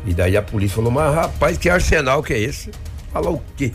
E 0.05 0.13
daí 0.13 0.37
a 0.37 0.43
polícia 0.43 0.77
falou, 0.77 0.91
mas 0.91 1.15
rapaz, 1.15 1.57
que 1.57 1.71
arsenal 1.71 2.23
que 2.23 2.35
é 2.35 2.39
esse? 2.39 2.71
Falar 3.11 3.31
o 3.31 3.41
quê? 3.57 3.73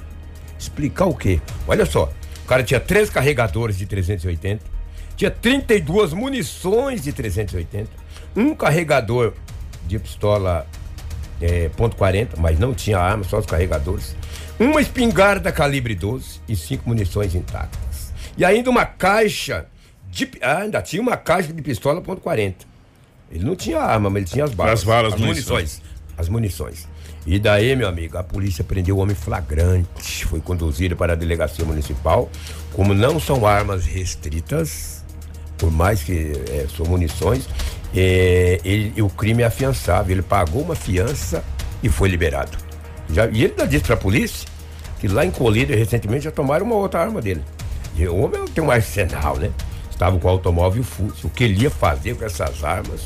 Explicar 0.59 1.05
o 1.05 1.15
quê? 1.15 1.41
Olha 1.67 1.85
só, 1.85 2.11
cara 2.49 2.63
tinha 2.63 2.79
três 2.79 3.11
carregadores 3.11 3.77
de 3.77 3.85
380, 3.85 4.65
tinha 5.15 5.29
32 5.29 6.13
munições 6.13 7.03
de 7.03 7.13
380, 7.13 7.87
um 8.35 8.55
carregador 8.55 9.33
de 9.85 9.99
pistola 9.99 10.65
é, 11.39 11.69
ponto 11.69 11.95
.40, 11.95 12.29
mas 12.37 12.57
não 12.57 12.73
tinha 12.73 12.97
arma, 12.97 13.23
só 13.23 13.37
os 13.37 13.45
carregadores, 13.45 14.15
uma 14.59 14.81
espingarda 14.81 15.51
calibre 15.51 15.93
12 15.93 16.41
e 16.47 16.55
cinco 16.55 16.89
munições 16.89 17.35
intactas. 17.35 18.11
E 18.35 18.43
ainda 18.43 18.69
uma 18.69 18.85
caixa 18.85 19.67
de... 20.09 20.29
Ah, 20.41 20.59
ainda 20.59 20.81
tinha 20.81 21.01
uma 21.01 21.15
caixa 21.15 21.53
de 21.53 21.61
pistola 21.61 22.01
ponto 22.01 22.21
.40. 22.21 22.55
Ele 23.31 23.45
não 23.45 23.55
tinha 23.55 23.79
arma, 23.79 24.09
mas 24.09 24.23
ele 24.23 24.31
tinha 24.31 24.45
as 24.45 24.53
balas. 24.55 24.79
As 24.79 24.83
balas, 24.83 25.13
as 25.13 25.19
munições. 25.19 25.81
As 26.17 26.27
munições. 26.27 26.87
E 27.25 27.37
daí, 27.37 27.75
meu 27.75 27.87
amigo, 27.87 28.17
a 28.17 28.23
polícia 28.23 28.63
prendeu 28.63 28.97
o 28.97 28.99
homem 28.99 29.15
flagrante. 29.15 30.25
Foi 30.25 30.39
conduzido 30.39 30.95
para 30.95 31.13
a 31.13 31.15
delegacia 31.15 31.65
municipal. 31.65 32.29
Como 32.73 32.93
não 32.93 33.19
são 33.19 33.45
armas 33.45 33.85
restritas, 33.85 35.03
por 35.57 35.71
mais 35.71 36.01
que 36.01 36.33
é, 36.49 36.65
são 36.75 36.85
munições, 36.85 37.47
é, 37.95 38.59
ele, 38.63 39.01
o 39.01 39.09
crime 39.09 39.43
é 39.43 39.45
afiançável. 39.45 40.15
Ele 40.15 40.21
pagou 40.21 40.61
uma 40.61 40.75
fiança 40.75 41.43
e 41.83 41.89
foi 41.89 42.09
liberado. 42.09 42.57
Já, 43.11 43.25
e 43.27 43.43
ele 43.43 43.51
ainda 43.51 43.67
disse 43.67 43.83
para 43.83 43.95
a 43.95 43.97
polícia 43.97 44.47
que 44.99 45.07
lá 45.07 45.25
em 45.25 45.31
Colíder, 45.31 45.77
recentemente, 45.77 46.25
já 46.25 46.31
tomaram 46.31 46.65
uma 46.65 46.75
outra 46.75 47.01
arma 47.01 47.21
dele. 47.21 47.43
E 47.95 48.07
o 48.07 48.17
homem 48.17 48.45
tem 48.47 48.63
um 48.63 48.69
arsenal, 48.69 49.37
né? 49.37 49.51
Estava 49.89 50.17
com 50.17 50.27
o 50.27 50.31
automóvel 50.31 50.83
fútil. 50.83 51.27
O 51.27 51.29
que 51.29 51.43
ele 51.43 51.63
ia 51.63 51.69
fazer 51.69 52.15
com 52.15 52.25
essas 52.25 52.63
armas? 52.63 53.01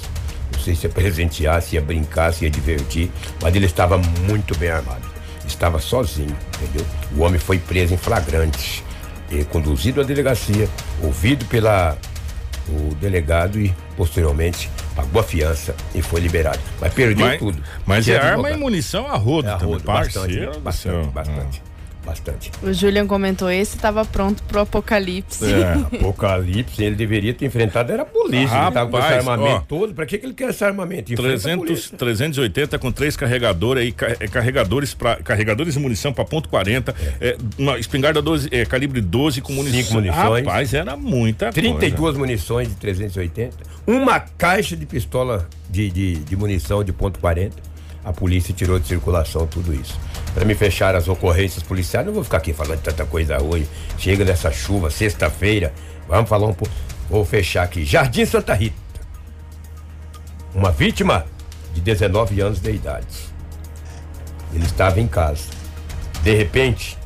Não 0.64 0.66
sei 0.66 0.76
se 0.76 0.88
ia 0.88 0.94
presentear, 0.94 1.62
se 1.62 1.76
ia 1.76 1.82
brincar, 1.82 2.34
se 2.34 2.46
ia 2.46 2.50
divertir, 2.50 3.12
mas 3.42 3.54
ele 3.54 3.66
estava 3.66 3.98
muito 3.98 4.58
bem 4.58 4.70
armado. 4.70 5.04
estava 5.46 5.78
sozinho, 5.78 6.34
entendeu? 6.56 6.86
O 7.18 7.22
homem 7.22 7.38
foi 7.38 7.60
preso 7.60 7.94
em 7.94 7.98
flagrante, 7.98 8.82
e 9.30 9.44
conduzido 9.44 10.00
à 10.00 10.06
delegacia, 10.06 10.70
ouvido 11.02 11.44
pela 11.48 11.98
o 12.70 12.96
delegado 12.96 13.60
e 13.60 13.76
posteriormente 13.98 14.70
pagou 14.96 15.20
a 15.20 15.24
fiança 15.24 15.76
e 15.94 16.02
foi 16.02 16.22
liberado. 16.22 16.62
Mas 16.80 16.94
perdeu 16.94 17.26
Mas, 17.28 17.40
tudo. 17.40 17.62
mas 17.86 18.08
é 18.08 18.16
arma 18.18 18.50
e 18.52 18.56
munição 18.56 19.06
a 19.06 19.18
rodo, 19.18 19.50
É 19.50 19.52
a 19.52 19.58
também, 19.58 19.74
rodo, 19.74 19.84
bastante, 19.84 20.14
parceiro 20.18 20.52
do 20.54 20.60
bastante, 20.62 21.04
céu. 21.04 21.12
bastante, 21.12 21.62
bastante. 22.06 22.52
O 22.62 22.74
Julian 22.74 23.08
comentou, 23.08 23.50
esse 23.50 23.76
estava 23.76 24.06
pronto 24.06 24.44
pro 24.44 24.62
apocalipse. 24.62 25.46
É. 25.46 25.74
Apocalipse, 26.04 26.84
ele 26.84 26.96
deveria 26.96 27.34
ter 27.34 27.46
enfrentado 27.46 27.92
era 27.92 28.04
a 28.04 28.06
polícia. 28.06 28.56
ele 28.56 28.72
tava 28.72 28.90
com 28.90 28.98
esse 28.98 29.08
Rapaz, 29.08 29.28
armamento 29.28 29.56
ó. 29.56 29.60
todo. 29.62 29.94
Pra 29.94 30.06
que, 30.06 30.18
que 30.18 30.26
ele 30.26 30.34
quer 30.34 30.50
esse 30.50 30.64
armamento? 30.64 31.14
Enfrenta 31.14 31.36
a 31.36 31.40
300, 31.40 31.66
polícia. 31.66 31.98
380 31.98 32.80
com 32.80 32.92
três 32.92 33.16
carregadores 33.16 33.84
aí, 33.84 33.96
é, 34.20 34.28
carregadores 34.28 34.94
para 34.94 35.18
carregadores 35.18 35.74
de 35.74 35.80
munição 35.80 36.14
para 36.14 36.26
ponto 36.26 36.50
40, 36.50 36.94
é, 37.20 37.38
uma 37.58 37.78
espingarda 37.80 38.22
12, 38.22 38.50
é, 38.52 38.66
calibre 38.66 39.02
12 39.02 39.42
com 39.42 39.54
munição. 39.54 39.82
Cinco 39.82 39.94
munições. 39.94 40.46
Rapaz, 40.46 40.74
era 40.74 40.96
muita 40.96 41.52
coisa. 41.52 41.54
32 41.54 42.18
munições 42.18 42.68
de 42.70 42.76
380, 42.76 43.58
uma 43.88 44.20
caixa 44.20 44.76
de 44.76 44.86
pistola 44.86 45.48
de, 45.70 45.90
de, 45.90 46.16
de 46.16 46.36
munição 46.36 46.84
de 46.84 46.92
ponto 46.92 47.20
40. 47.20 47.73
A 48.04 48.12
polícia 48.12 48.54
tirou 48.54 48.80
de 48.80 48.88
circulação 48.88 49.48
tudo 49.48 49.74
isso. 49.74 50.00
Para 50.34 50.46
me 50.46 50.56
fechar 50.56 50.96
as 50.96 51.08
ocorrências 51.08 51.64
policiais, 51.64 52.06
não 52.06 52.14
vou 52.14 52.24
ficar 52.24 52.38
aqui 52.38 52.54
falando 52.54 52.82
tanta 52.82 53.06
coisa 53.06 53.42
hoje. 53.42 53.68
Chega 53.98 54.26
dessa 54.26 54.52
chuva, 54.52 54.90
sexta-feira. 54.90 55.74
Vamos 56.08 56.30
falar 56.30 56.48
um 56.48 56.54
pouco. 56.54 56.74
Vou 57.10 57.24
fechar 57.24 57.64
aqui. 57.64 57.86
Jardim 57.86 58.26
Santa 58.26 58.54
Rita. 58.54 58.76
Uma 60.54 60.72
vítima 60.72 61.26
de 61.74 61.82
19 61.82 62.42
anos 62.42 62.60
de 62.60 62.72
idade. 62.72 63.34
Ele 64.54 64.66
estava 64.66 65.00
em 65.00 65.08
casa. 65.08 65.46
De 66.22 66.36
repente, 66.36 66.98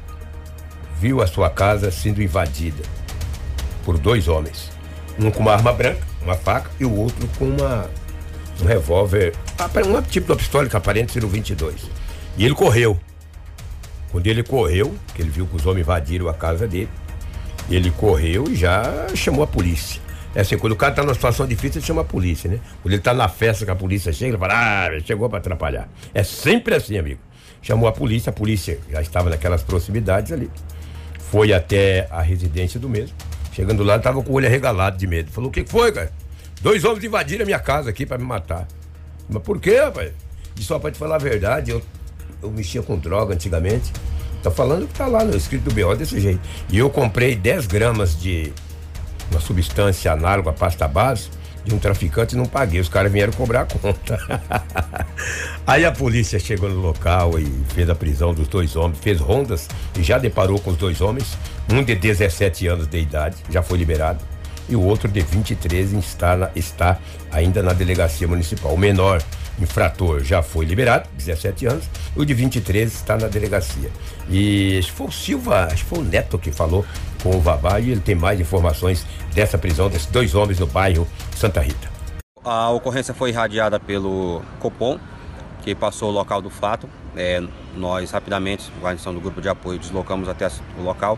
viu 1.00 1.22
a 1.22 1.28
sua 1.28 1.50
casa 1.50 1.92
sendo 1.92 2.22
invadida 2.22 2.84
por 3.86 3.98
dois 3.98 4.28
homens. 4.28 4.70
Um 5.20 5.32
com 5.32 5.40
uma 5.40 5.54
arma 5.54 5.72
branca, 5.72 6.06
uma 6.22 6.36
faca, 6.36 6.70
e 6.80 6.86
o 6.86 6.94
outro 6.94 7.28
com 7.40 7.46
uma, 7.46 7.90
um 8.62 8.66
revólver, 8.66 9.34
um 9.88 10.02
tipo 10.02 10.32
de 10.32 10.38
pistola 10.38 10.68
que 10.68 10.76
aparenta 10.76 11.14
ser 11.14 11.24
o 11.24 11.28
22. 11.28 11.90
E 12.38 12.46
ele 12.46 12.56
correu. 12.56 13.00
Quando 14.12 14.28
ele 14.28 14.44
correu, 14.44 14.96
que 15.14 15.22
ele 15.22 15.30
viu 15.30 15.46
que 15.46 15.56
os 15.56 15.66
homens 15.66 15.82
invadiram 15.82 16.30
a 16.30 16.34
casa 16.34 16.68
dele, 16.68 16.90
ele 17.70 17.92
correu 17.92 18.46
e 18.50 18.56
já 18.56 19.08
chamou 19.16 19.44
a 19.44 19.48
polícia. 19.48 20.02
É 20.34 20.42
assim, 20.42 20.58
quando 20.58 20.74
o 20.74 20.76
cara 20.76 20.94
tá 20.94 21.04
numa 21.04 21.14
situação 21.14 21.48
difícil, 21.48 21.80
ele 21.80 21.86
chama 21.86 22.02
a 22.02 22.06
polícia, 22.06 22.50
né? 22.50 22.60
Quando 22.82 22.94
ele 22.94 23.02
tá 23.02 23.14
na 23.14 23.28
festa 23.28 23.66
que 23.66 23.72
a 23.72 23.76
polícia 23.76 24.14
chega, 24.14 24.32
ele 24.32 24.38
fala, 24.38 24.54
ah, 24.86 25.00
chegou 25.04 25.30
para 25.30 25.40
atrapalhar. 25.40 25.90
É 26.14 26.24
sempre 26.24 26.76
assim, 26.76 26.98
amigo. 26.98 27.20
Chamou 27.62 27.90
a 27.90 27.92
polícia, 27.92 28.30
a 28.30 28.34
polícia 28.34 28.80
já 28.90 29.02
estava 29.02 29.30
naquelas 29.30 29.64
proximidades 29.64 30.32
ali. 30.32 30.50
Foi 31.32 31.52
até 31.54 32.08
a 32.12 32.22
residência 32.22 32.80
do 32.80 32.88
mesmo. 32.88 33.16
Chegando 33.52 33.84
lá, 33.84 33.96
ele 33.96 34.04
tava 34.04 34.22
com 34.22 34.32
o 34.32 34.36
olho 34.36 34.46
arregalado 34.46 34.98
de 34.98 35.08
medo. 35.08 35.32
Falou: 35.32 35.50
o 35.50 35.52
que 35.52 35.66
foi, 35.66 35.92
cara? 35.92 36.12
Dois 36.62 36.84
homens 36.84 37.04
invadiram 37.04 37.44
a 37.44 37.46
minha 37.46 37.60
casa 37.60 37.90
aqui 37.90 38.06
para 38.06 38.18
me 38.18 38.26
matar. 38.26 38.68
Mas 39.30 39.44
por 39.44 39.60
quê, 39.60 39.80
rapaz? 39.80 40.12
E 40.58 40.64
só 40.64 40.80
pra 40.80 40.92
te 40.92 40.98
falar 40.98 41.16
a 41.16 41.20
verdade, 41.20 41.72
eu, 41.72 41.82
eu 42.42 42.50
mexia 42.50 42.82
com 42.82 42.98
droga 42.98 43.34
antigamente. 43.34 43.92
Tá 44.42 44.50
falando 44.50 44.88
que 44.88 44.94
tá 44.94 45.08
lá 45.08 45.24
no 45.24 45.36
escrito 45.36 45.70
do 45.70 45.74
BO 45.74 45.96
desse 45.96 46.20
jeito. 46.20 46.40
E 46.70 46.78
eu 46.78 46.90
comprei 46.90 47.36
10 47.36 47.68
gramas 47.68 48.20
de 48.20 48.54
uma 49.30 49.40
substância 49.40 50.12
análoga 50.12 50.52
à 50.52 50.54
pasta 50.54 50.88
base 50.88 51.30
de 51.68 51.76
um 51.76 51.80
traficante 51.80 52.34
e 52.34 52.38
não 52.38 52.46
paguei. 52.46 52.80
Os 52.80 52.90
caras 52.90 53.12
vieram 53.12 53.34
cobrar 53.34 53.62
a 53.62 53.66
conta. 53.66 54.18
Aí 55.68 55.86
a 55.86 55.92
polícia 55.92 56.40
chegou 56.40 56.70
no 56.70 56.80
local 56.80 57.38
e 57.38 57.46
fez 57.74 57.90
a 57.90 57.96
prisão 57.96 58.34
dos 58.34 58.48
dois 58.48 58.76
homens, 58.76 59.00
fez 59.00 59.20
rondas 59.20 59.68
e 59.98 60.02
já 60.02 60.18
deparou 60.18 60.60
com 60.60 60.72
os 60.72 60.78
dois 60.78 61.02
homens. 61.02 61.38
Um 61.70 61.84
de 61.84 61.94
17 61.96 62.68
anos 62.68 62.88
de 62.88 62.98
idade, 62.98 63.36
já 63.50 63.62
foi 63.62 63.78
liberado, 63.78 64.24
e 64.70 64.76
o 64.76 64.82
outro 64.82 65.08
de 65.08 65.22
23 65.22 65.94
está, 65.94 66.36
na- 66.36 66.50
está 66.56 66.98
ainda 67.32 67.62
na 67.64 67.74
delegacia 67.74 68.28
municipal. 68.28 68.74
O 68.74 68.78
menor 68.78 69.22
infrator 69.60 70.24
já 70.24 70.44
foi 70.44 70.66
liberado, 70.66 71.10
17 71.18 71.66
anos, 71.66 71.86
o 72.16 72.24
de 72.24 72.34
23 72.34 72.94
está 72.94 73.18
na 73.18 73.28
delegacia. 73.28 73.90
E 74.30 74.78
acho 74.80 74.90
que 74.92 74.98
foi 74.98 75.08
o 75.08 75.12
Silva, 75.12 75.66
acho 75.72 75.84
que 75.84 75.90
foi 75.90 76.00
o 76.00 76.04
Neto 76.04 76.38
que 76.38 76.52
falou 76.52 76.86
com 77.24 77.36
o 77.36 77.42
Vavá 77.42 77.80
e 77.80 77.90
ele 77.92 78.02
tem 78.02 78.14
mais 78.16 78.40
informações 78.40 79.06
dessa 79.34 79.58
prisão 79.58 79.90
desses 79.90 80.08
dois 80.08 80.36
homens 80.36 80.60
no 80.60 80.68
bairro 80.68 81.08
Santa 81.36 81.62
Rita. 81.62 81.90
A 82.44 82.70
ocorrência 82.70 83.14
foi 83.14 83.30
irradiada 83.32 83.80
pelo 83.80 84.42
Copom, 84.60 85.00
que 85.64 85.74
passou 85.76 86.10
o 86.10 86.14
local 86.14 86.42
do 86.42 86.50
fato. 86.50 86.88
É, 87.16 87.42
nós 87.76 88.12
rapidamente, 88.12 88.72
guarnição 88.80 89.14
do 89.14 89.20
grupo 89.20 89.42
de 89.42 89.50
apoio, 89.50 89.80
deslocamos 89.80 90.30
até 90.30 90.48
o 90.78 90.84
local, 90.84 91.18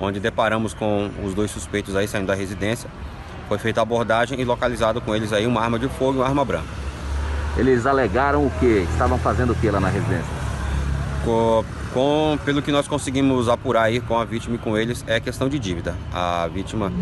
onde 0.00 0.20
deparamos 0.20 0.74
com 0.74 1.10
os 1.24 1.34
dois 1.34 1.50
suspeitos 1.50 1.96
aí 1.96 2.06
saindo 2.08 2.26
da 2.26 2.34
residência. 2.34 2.88
Foi 3.48 3.58
feita 3.58 3.80
a 3.80 3.82
abordagem 3.82 4.40
e 4.40 4.44
localizado 4.44 5.00
com 5.00 5.14
eles 5.14 5.32
aí 5.32 5.46
uma 5.46 5.60
arma 5.60 5.78
de 5.78 5.88
fogo 5.88 6.14
e 6.14 6.16
uma 6.16 6.26
arma 6.26 6.44
branca. 6.44 6.66
Eles 7.56 7.86
alegaram 7.86 8.44
o 8.44 8.50
que? 8.58 8.86
Estavam 8.92 9.18
fazendo 9.18 9.52
o 9.52 9.54
que 9.54 9.70
lá 9.70 9.80
na 9.80 9.88
residência? 9.88 10.26
Co- 11.24 11.64
Com, 11.94 12.38
pelo 12.44 12.60
que 12.60 12.70
nós 12.70 12.86
conseguimos 12.86 13.48
apurar 13.48 13.84
aí 13.84 14.00
com 14.00 14.18
a 14.18 14.24
vítima 14.24 14.56
e 14.56 14.58
com 14.58 14.76
eles, 14.76 15.02
é 15.06 15.18
questão 15.18 15.48
de 15.48 15.58
dívida. 15.58 15.94
A 16.12 16.46
vítima, 16.52 16.92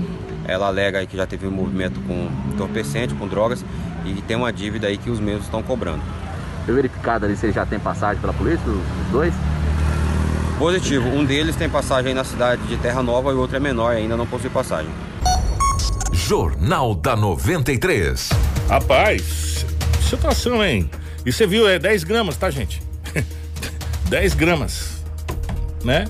ela 0.47 0.69
alega 0.69 1.01
aí 1.01 1.07
que 1.07 1.17
já 1.17 1.27
teve 1.27 1.49
um 1.49 1.51
movimento 1.51 1.99
com 2.07 2.29
entorpecente, 2.53 3.13
com 3.15 3.27
drogas, 3.27 3.65
e 4.05 4.23
tem 4.23 4.37
uma 4.37 4.53
dívida 4.53 4.87
aí 4.87 4.97
que 4.97 5.11
os 5.11 5.19
mesmos 5.19 5.47
estão 5.47 5.65
cobrando. 5.65 6.01
Foi 6.65 6.75
verificado 6.75 7.25
ali 7.27 7.37
se 7.37 7.47
eles 7.47 7.57
já 7.57 7.67
têm 7.67 7.81
passagem 7.81 8.21
pela 8.21 8.33
polícia, 8.33 8.63
os 8.69 9.11
dois? 9.11 9.35
Positivo, 10.59 11.09
um 11.09 11.25
deles 11.25 11.57
tem 11.57 11.69
passagem 11.69 12.11
aí 12.11 12.15
na 12.15 12.23
cidade 12.23 12.63
de 12.69 12.77
Terra 12.77 13.03
Nova 13.03 13.33
e 13.33 13.35
o 13.35 13.39
outro 13.41 13.57
é 13.57 13.61
menor 13.61 13.93
e 13.95 13.99
ainda 13.99 14.17
não 14.17 14.27
possui 14.27 14.49
passagem. 14.49 14.91
Jornal 16.13 16.95
da 16.95 17.17
93. 17.17 18.31
Rapaz, 18.69 19.67
situação, 20.09 20.65
hein? 20.65 20.89
E 21.27 21.33
você 21.33 21.47
viu, 21.47 21.69
é 21.69 21.79
10 21.79 22.05
gramas, 22.05 22.37
tá, 22.37 22.51
gente? 22.51 22.81
10 24.09 24.35
gramas. 24.35 25.03
Né? 25.83 26.07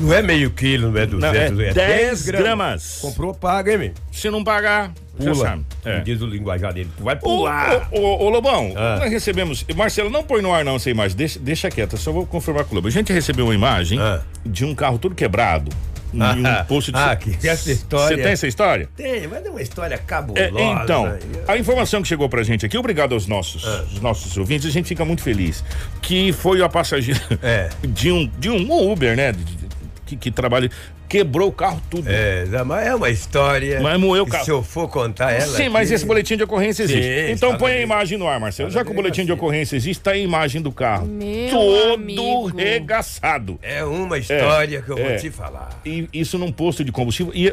Não 0.00 0.12
é 0.12 0.20
meio 0.22 0.50
quilo, 0.50 0.90
não 0.90 1.00
é 1.00 1.06
200, 1.06 1.50
Não, 1.56 1.60
é 1.64 1.72
10 1.72 2.22
gramas. 2.26 2.98
Comprou, 3.00 3.32
paga, 3.34 3.72
hein, 3.72 3.78
meu? 3.78 3.92
Se 4.12 4.28
não 4.30 4.42
pagar, 4.44 4.92
Pula. 5.16 5.60
É. 5.84 6.00
Diz 6.00 6.20
o 6.20 6.26
linguajar 6.26 6.72
dele. 6.74 6.90
Tu 6.96 7.04
vai 7.04 7.14
pular. 7.14 7.88
ô, 7.92 8.00
ô, 8.00 8.24
ô, 8.24 8.28
Lobão, 8.30 8.72
Ah. 8.76 8.96
nós 9.00 9.10
recebemos. 9.12 9.64
Marcelo, 9.76 10.10
não 10.10 10.24
põe 10.24 10.42
no 10.42 10.52
ar 10.52 10.64
não 10.64 10.74
essa 10.74 10.90
imagem, 10.90 11.16
deixa, 11.16 11.38
deixa 11.38 11.70
quieta, 11.70 11.96
só 11.96 12.10
vou 12.10 12.26
confirmar 12.26 12.64
com 12.64 12.72
o 12.72 12.74
Lobo. 12.74 12.88
A 12.88 12.90
gente 12.90 13.12
recebeu 13.12 13.44
uma 13.46 13.54
imagem 13.54 14.00
Ah. 14.00 14.20
de 14.44 14.64
um 14.64 14.74
carro 14.74 14.98
todo 14.98 15.14
quebrado. 15.14 15.70
Em 16.12 16.18
um 16.46 16.64
posto 16.68 16.92
de. 16.92 16.98
Ah, 16.98 17.14
que 17.16 17.36
essa 17.46 17.72
história. 17.72 18.16
Você 18.16 18.22
tem 18.22 18.32
essa 18.32 18.46
história? 18.46 18.88
Tem, 18.96 19.26
mas 19.26 19.44
é 19.44 19.50
uma 19.50 19.60
história 19.62 19.94
É, 19.96 19.98
cabulosa. 19.98 20.48
então, 20.84 21.12
a 21.48 21.56
informação 21.56 22.02
que 22.02 22.06
chegou 22.08 22.28
pra 22.28 22.42
gente 22.44 22.64
aqui, 22.64 22.78
obrigado 22.78 23.14
aos 23.14 23.26
nossos, 23.26 23.64
Ah. 23.66 23.84
os 23.92 24.00
nossos 24.00 24.36
ouvintes, 24.36 24.64
a 24.68 24.70
gente 24.70 24.86
fica 24.86 25.04
muito 25.04 25.22
feliz. 25.22 25.64
Que 26.00 26.32
foi 26.32 26.62
a 26.62 26.68
passageira 26.68 27.20
É. 27.42 27.68
de, 27.86 28.12
um, 28.12 28.30
de 28.38 28.48
um 28.48 28.90
Uber, 28.92 29.16
né? 29.16 29.32
de- 29.32 29.63
que, 30.06 30.16
que 30.16 30.30
trabalha. 30.30 30.70
Quebrou 31.06 31.48
o 31.50 31.52
carro 31.52 31.80
tudo. 31.90 32.08
É, 32.08 32.44
mas 32.64 32.86
é 32.86 32.94
uma 32.94 33.10
história. 33.10 33.78
Mas 33.80 34.00
moeu 34.00 34.24
o 34.24 34.26
carro. 34.26 34.44
Se 34.44 34.50
eu 34.50 34.62
for 34.62 34.88
contar 34.88 35.30
ela. 35.32 35.46
Sim, 35.54 35.68
mas 35.68 35.90
esse 35.92 36.04
boletim 36.04 36.36
de 36.36 36.42
ocorrência 36.42 36.86
Sim, 36.88 36.94
existe. 36.94 37.32
então 37.32 37.50
está 37.50 37.58
põe 37.58 37.72
na 37.72 37.78
a 37.78 37.82
imagem 37.82 38.18
no 38.18 38.26
ar, 38.26 38.40
Marcelo. 38.40 38.68
está 38.68 38.80
Já 38.80 38.84
que 38.84 38.90
o 38.90 38.94
boletim 38.94 39.20
de 39.20 39.26
delegacia. 39.26 39.44
ocorrência 39.46 39.76
existe, 39.76 40.02
tá 40.02 40.12
a 40.12 40.16
imagem 40.16 40.62
do 40.62 40.72
carro. 40.72 41.06
Meu 41.06 41.50
todo 41.50 41.92
amigo. 41.94 42.46
regaçado. 42.56 43.58
É 43.62 43.84
uma 43.84 44.18
história 44.18 44.80
que 44.82 44.90
eu 44.90 44.98
é. 44.98 45.08
vou 45.10 45.16
te 45.18 45.30
falar. 45.30 45.78
E 45.84 46.08
isso 46.12 46.38
num 46.38 46.50
posto 46.50 46.82
de 46.82 46.90
combustível. 46.90 47.32
E 47.34 47.48
é, 47.48 47.52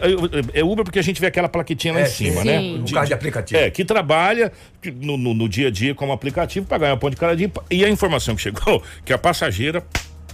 é 0.61 0.63
Uber 0.63 0.83
porque 0.85 0.97
a 0.99 1.03
gente 1.03 1.19
vê 1.19 1.27
aquela 1.27 1.49
plaquetinha 1.49 1.93
lá 1.93 1.99
É, 1.99 2.03
em 2.03 2.07
cima, 2.07 2.41
sim. 2.41 2.47
né? 2.47 2.59
Um 2.59 2.85
carro 2.85 3.05
de 3.07 3.13
aplicativo. 3.13 3.59
É, 3.59 3.69
que 3.69 3.83
trabalha 3.83 4.51
no, 4.95 5.17
no- 5.17 5.33
no 5.33 5.49
dia 5.49 5.67
a 5.67 5.71
dia 5.71 5.93
como 5.93 6.13
aplicativo 6.13 6.65
para 6.65 6.77
ganhar 6.79 6.93
um 6.93 6.97
pão 6.97 7.09
de 7.09 7.17
cada 7.17 7.35
dia. 7.35 7.51
E 7.69 7.83
a 7.85 7.89
informação 7.89 8.33
que 8.35 8.41
chegou, 8.41 8.81
que 9.05 9.11
a 9.13 9.17
passageira 9.17 9.83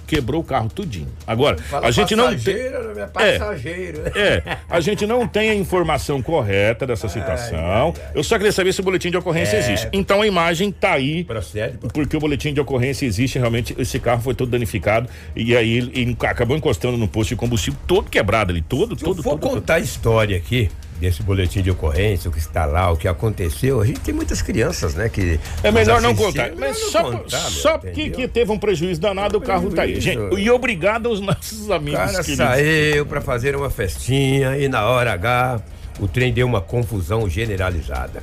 quebrou 0.07 0.41
o 0.41 0.43
carro 0.43 0.69
tudinho. 0.69 1.07
Agora, 1.27 1.57
a 1.83 1.91
gente 1.91 2.15
não 2.15 2.35
tem. 2.35 2.55
é 2.55 3.05
passageiro. 3.11 4.01
É, 4.15 4.57
a 4.69 4.79
gente 4.79 5.05
não 5.05 5.27
tem 5.27 5.49
a 5.49 5.53
informação 5.55 6.21
correta 6.21 6.87
dessa 6.87 7.07
situação. 7.09 7.93
Eu 8.15 8.23
só 8.23 8.37
queria 8.37 8.51
saber 8.51 8.73
se 8.73 8.79
o 8.79 8.83
boletim 8.83 9.11
de 9.11 9.17
ocorrência 9.17 9.57
É. 9.57 9.59
existe. 9.59 9.87
Então 9.91 10.21
a 10.21 10.27
imagem 10.27 10.71
tá 10.71 10.93
aí. 10.93 11.23
Procede. 11.23 11.77
Porque 11.93 12.15
o 12.15 12.19
boletim 12.19 12.53
de 12.53 12.61
ocorrência 12.61 13.05
existe, 13.05 13.37
realmente, 13.37 13.75
esse 13.77 13.99
carro 13.99 14.21
foi 14.21 14.33
todo 14.33 14.49
danificado 14.49 15.09
e 15.35 15.55
aí 15.55 15.77
ele, 15.77 15.91
ele 15.93 16.17
acabou 16.21 16.55
encostando 16.55 16.97
no 16.97 17.07
posto 17.07 17.29
de 17.29 17.35
combustível 17.35 17.79
todo 17.85 18.09
quebrado 18.09 18.51
ali, 18.51 18.61
todo, 18.61 18.97
Se 18.97 19.03
eu 19.03 19.09
todo, 19.09 19.21
for 19.23 19.31
todo, 19.31 19.39
todo. 19.41 19.51
contar 19.55 19.75
a 19.75 19.79
história 19.79 20.37
aqui, 20.37 20.69
desse 20.99 21.21
boletim 21.23 21.62
de 21.62 21.69
ocorrência, 21.71 22.29
o 22.29 22.33
que 22.33 22.39
está 22.39 22.65
lá, 22.65 22.91
o 22.91 22.97
que 22.97 23.07
aconteceu, 23.07 23.79
a 23.81 23.86
gente 23.86 23.99
tem 23.99 24.13
muitas 24.13 24.41
crianças, 24.41 24.95
né? 24.95 25.10
Que 25.10 25.39
É 25.63 25.71
melhor 25.71 26.01
não 26.01 26.15
contar. 26.15 26.45
assistiram. 26.45 26.60
Mas 26.60 26.77
só, 26.91 27.03
contar, 27.12 27.38
só 27.38 27.75
entendeu? 27.75 28.12
que 28.15 28.27
teve 28.27 28.51
um 28.51 28.57
prejuízo 28.57 28.99
danado, 28.99 29.38
o 29.38 29.41
carro 29.41 29.69
tá 29.71 29.83
aí. 29.83 29.99
Gente, 30.01 30.19
e 30.39 30.49
obrigado 30.49 31.07
aos 31.10 31.19
nossos 31.19 31.67
O 31.67 31.73
amigos 31.73 31.99
cara 31.99 32.23
queridos. 32.23 32.36
saiu 32.38 33.05
para 33.05 33.21
fazer 33.21 33.55
uma 33.55 33.69
festinha 33.69 34.57
e 34.57 34.67
na 34.67 34.86
hora 34.86 35.13
H 35.13 35.62
o 35.99 36.07
trem 36.07 36.31
deu 36.33 36.45
uma 36.47 36.62
confusão 36.62 37.29
generalizada. 37.29 38.21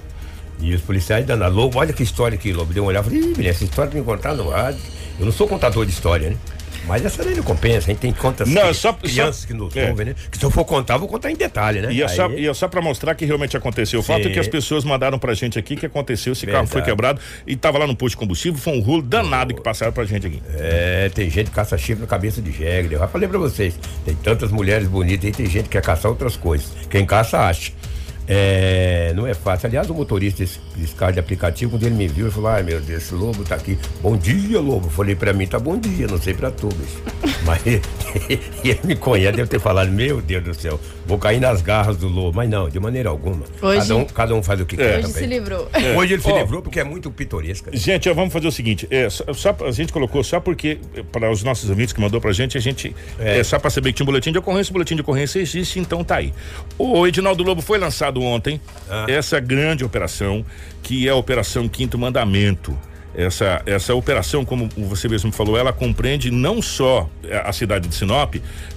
E 0.60 0.72
os 0.74 0.80
policiais 0.80 1.26
dando 1.26 1.42
a 1.44 1.48
Lobo, 1.48 1.78
olha 1.78 1.92
que 1.92 2.02
história 2.02 2.36
aqui, 2.36 2.52
Lobo. 2.52 2.72
Deu 2.72 2.84
uma 2.84 2.90
olhada 2.90 3.08
e 3.12 3.34
falei, 3.34 3.48
essa 3.48 3.64
história 3.64 3.90
tem 3.90 4.00
que 4.00 4.06
contar 4.06 4.34
no 4.34 4.48
rádio. 4.50 4.80
Eu 5.18 5.26
não 5.26 5.32
sou 5.32 5.46
contador 5.48 5.84
de 5.84 5.92
história, 5.92 6.30
né? 6.30 6.36
Mas 6.86 7.04
essa 7.04 7.22
lei 7.22 7.34
não 7.34 7.42
compensa, 7.42 7.78
a 7.78 7.92
gente 7.92 7.98
tem 7.98 8.12
contas 8.12 8.48
Não, 8.48 8.68
que, 8.68 8.74
só- 8.74 8.92
crianças 8.92 9.36
só- 9.36 9.46
que 9.46 9.54
nos 9.54 9.74
é. 9.74 9.88
ouvem, 9.88 10.06
né? 10.06 10.14
Que 10.30 10.36
se 10.36 10.44
eu 10.44 10.50
for 10.50 10.64
contar, 10.64 10.94
eu 10.94 10.98
vou 11.00 11.08
contar 11.08 11.30
em 11.30 11.34
detalhe, 11.36 11.80
né? 11.80 11.90
E 11.92 12.02
é, 12.02 12.08
só, 12.08 12.26
Aí- 12.26 12.40
e 12.40 12.46
é 12.46 12.52
só 12.52 12.68
pra 12.68 12.82
mostrar 12.82 13.14
que 13.14 13.24
realmente 13.24 13.56
aconteceu. 13.56 14.00
O 14.00 14.02
fato 14.02 14.28
é 14.28 14.30
que 14.30 14.38
as 14.38 14.46
pessoas 14.48 14.84
mandaram 14.84 15.18
pra 15.18 15.32
gente 15.34 15.58
aqui 15.58 15.76
que 15.76 15.86
aconteceu, 15.86 16.34
esse 16.34 16.46
carro 16.46 16.66
foi 16.66 16.82
Verdade. 16.82 16.90
quebrado 16.90 17.20
e 17.46 17.56
tava 17.56 17.78
lá 17.78 17.86
no 17.86 17.96
posto 17.96 18.10
de 18.10 18.16
combustível, 18.18 18.58
foi 18.60 18.74
um 18.76 18.80
rolo 18.80 19.00
danado 19.02 19.54
que 19.54 19.62
passaram 19.62 19.92
pra 19.92 20.04
gente 20.04 20.26
aqui. 20.26 20.42
É, 20.56 21.10
tem 21.14 21.30
gente 21.30 21.48
que 21.48 21.56
caça 21.56 21.78
chifre 21.78 22.02
na 22.02 22.06
cabeça 22.06 22.42
de 22.42 22.52
jegue. 22.52 22.92
Eu 22.94 23.00
já 23.00 23.08
falei 23.08 23.28
pra 23.28 23.38
vocês, 23.38 23.78
tem 24.04 24.14
tantas 24.16 24.50
mulheres 24.50 24.86
bonitas 24.86 25.24
aí, 25.24 25.32
tem 25.32 25.46
gente 25.46 25.64
que 25.64 25.70
quer 25.70 25.82
caçar 25.82 26.10
outras 26.10 26.36
coisas. 26.36 26.68
Quem 26.90 27.06
caça, 27.06 27.38
acha. 27.40 27.72
É, 28.26 29.12
não 29.14 29.26
é 29.26 29.34
fácil. 29.34 29.66
Aliás, 29.66 29.88
o 29.90 29.94
motorista 29.94 30.42
desse, 30.42 30.58
desse 30.76 30.94
carro 30.94 31.12
de 31.12 31.20
aplicativo, 31.20 31.72
quando 31.72 31.84
ele 31.84 31.94
me 31.94 32.08
viu, 32.08 32.26
ele 32.26 32.34
falou: 32.34 32.48
Ai 32.50 32.62
meu 32.62 32.80
Deus, 32.80 33.02
esse 33.02 33.14
lobo 33.14 33.44
tá 33.44 33.54
aqui. 33.54 33.78
Bom 34.00 34.16
dia, 34.16 34.58
lobo. 34.60 34.86
Eu 34.86 34.90
falei 34.90 35.14
pra 35.14 35.32
mim, 35.32 35.46
tá 35.46 35.58
bom 35.58 35.76
dia, 35.78 36.06
não 36.06 36.20
sei 36.20 36.32
pra 36.34 36.50
tu, 36.50 36.68
bicho. 36.68 37.02
Mas 37.44 37.60
ele 38.64 38.80
me 38.84 38.96
conhece, 38.96 39.36
deve 39.36 39.48
ter 39.48 39.60
falado: 39.60 39.90
Meu 39.90 40.22
Deus 40.22 40.42
do 40.42 40.54
céu, 40.54 40.80
vou 41.06 41.18
cair 41.18 41.40
nas 41.40 41.60
garras 41.60 41.96
do 41.98 42.08
lobo. 42.08 42.36
Mas 42.36 42.48
não, 42.48 42.68
de 42.68 42.80
maneira 42.80 43.10
alguma. 43.10 43.44
Hoje- 43.60 43.80
Cada, 43.80 43.96
um, 43.96 44.04
cada 44.06 44.34
um 44.34 44.42
faz 44.42 44.60
o 44.60 44.66
que 44.66 44.76
quer. 44.76 44.98
Hoje 45.00 45.08
se 45.08 45.14
também. 45.14 45.28
livrou. 45.28 45.68
Hoje 45.96 46.14
ele 46.14 46.22
se 46.22 46.32
livrou 46.32 46.62
porque 46.62 46.80
é 46.80 46.84
muito 46.84 47.10
pitoresca. 47.10 47.70
Gente, 47.76 48.08
ó, 48.08 48.14
vamos 48.14 48.32
fazer 48.32 48.48
o 48.48 48.52
seguinte, 48.52 48.86
é, 48.90 49.08
só, 49.10 49.24
só- 49.34 49.56
a 49.66 49.70
gente 49.70 49.92
colocou 49.92 50.24
só 50.24 50.40
porque, 50.40 50.78
é, 50.96 51.02
para 51.02 51.30
os 51.30 51.42
nossos 51.42 51.68
ouvintes 51.68 51.92
que 51.92 52.00
mandou 52.00 52.20
pra 52.20 52.32
gente, 52.32 52.56
a 52.56 52.60
gente, 52.60 52.94
é, 53.18 53.42
só 53.44 53.58
pra 53.58 53.68
saber 53.70 53.90
que 53.90 53.96
tinha 53.96 54.04
um 54.04 54.06
boletim 54.06 54.32
de 54.32 54.38
ocorrência, 54.38 54.70
o 54.70 54.72
boletim 54.72 54.94
de 54.94 55.02
ocorrência 55.02 55.38
existe, 55.38 55.78
então 55.78 56.02
tá 56.02 56.16
aí. 56.16 56.32
O 56.78 57.06
Edinaldo 57.06 57.42
Lobo 57.42 57.60
foi 57.60 57.78
lançado 57.78 58.13
ontem, 58.22 58.60
essa 59.08 59.40
grande 59.40 59.84
operação, 59.84 60.44
que 60.82 61.06
é 61.06 61.10
a 61.10 61.14
Operação 61.16 61.68
Quinto 61.68 61.98
Mandamento. 61.98 62.76
Essa, 63.16 63.62
essa 63.64 63.94
operação, 63.94 64.44
como 64.44 64.68
você 64.76 65.08
mesmo 65.08 65.30
falou, 65.30 65.56
ela 65.56 65.72
compreende 65.72 66.32
não 66.32 66.60
só 66.60 67.08
é, 67.22 67.36
a 67.36 67.52
cidade 67.52 67.86
de 67.86 67.94
Sinop, 67.94 68.34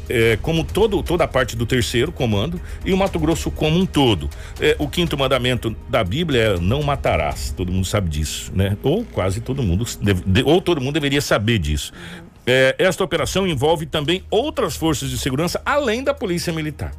é, 0.08 0.38
como 0.44 0.64
todo, 0.64 1.02
toda 1.02 1.24
a 1.24 1.28
parte 1.28 1.56
do 1.56 1.66
terceiro 1.66 2.12
comando 2.12 2.62
e 2.86 2.94
o 2.94 2.98
Mato 2.98 3.18
Grosso 3.18 3.50
como 3.50 3.80
um 3.80 3.84
todo. 3.86 4.30
É, 4.62 4.76
o 4.78 4.88
quinto 4.88 5.18
mandamento 5.18 5.76
da 5.90 6.04
Bíblia 6.04 6.40
é 6.40 6.60
não 6.60 6.84
matarás, 6.84 7.52
todo 7.58 7.72
mundo 7.72 7.86
sabe 7.88 8.10
disso, 8.10 8.52
né? 8.54 8.78
Ou 8.84 9.04
quase 9.06 9.42
todo 9.42 9.64
mundo, 9.64 9.84
deve- 10.04 10.22
de- 10.24 10.44
ou 10.44 10.62
todo 10.62 10.80
mundo 10.80 10.94
deveria 10.94 11.20
saber 11.20 11.58
disso. 11.58 11.92
É, 12.46 12.76
esta 12.78 13.04
operação 13.04 13.48
envolve 13.48 13.88
também 13.88 14.24
outras 14.30 14.76
forças 14.76 15.10
de 15.10 15.18
segurança 15.18 15.60
além 15.66 16.04
da 16.04 16.14
polícia 16.14 16.54
militar. 16.54 16.92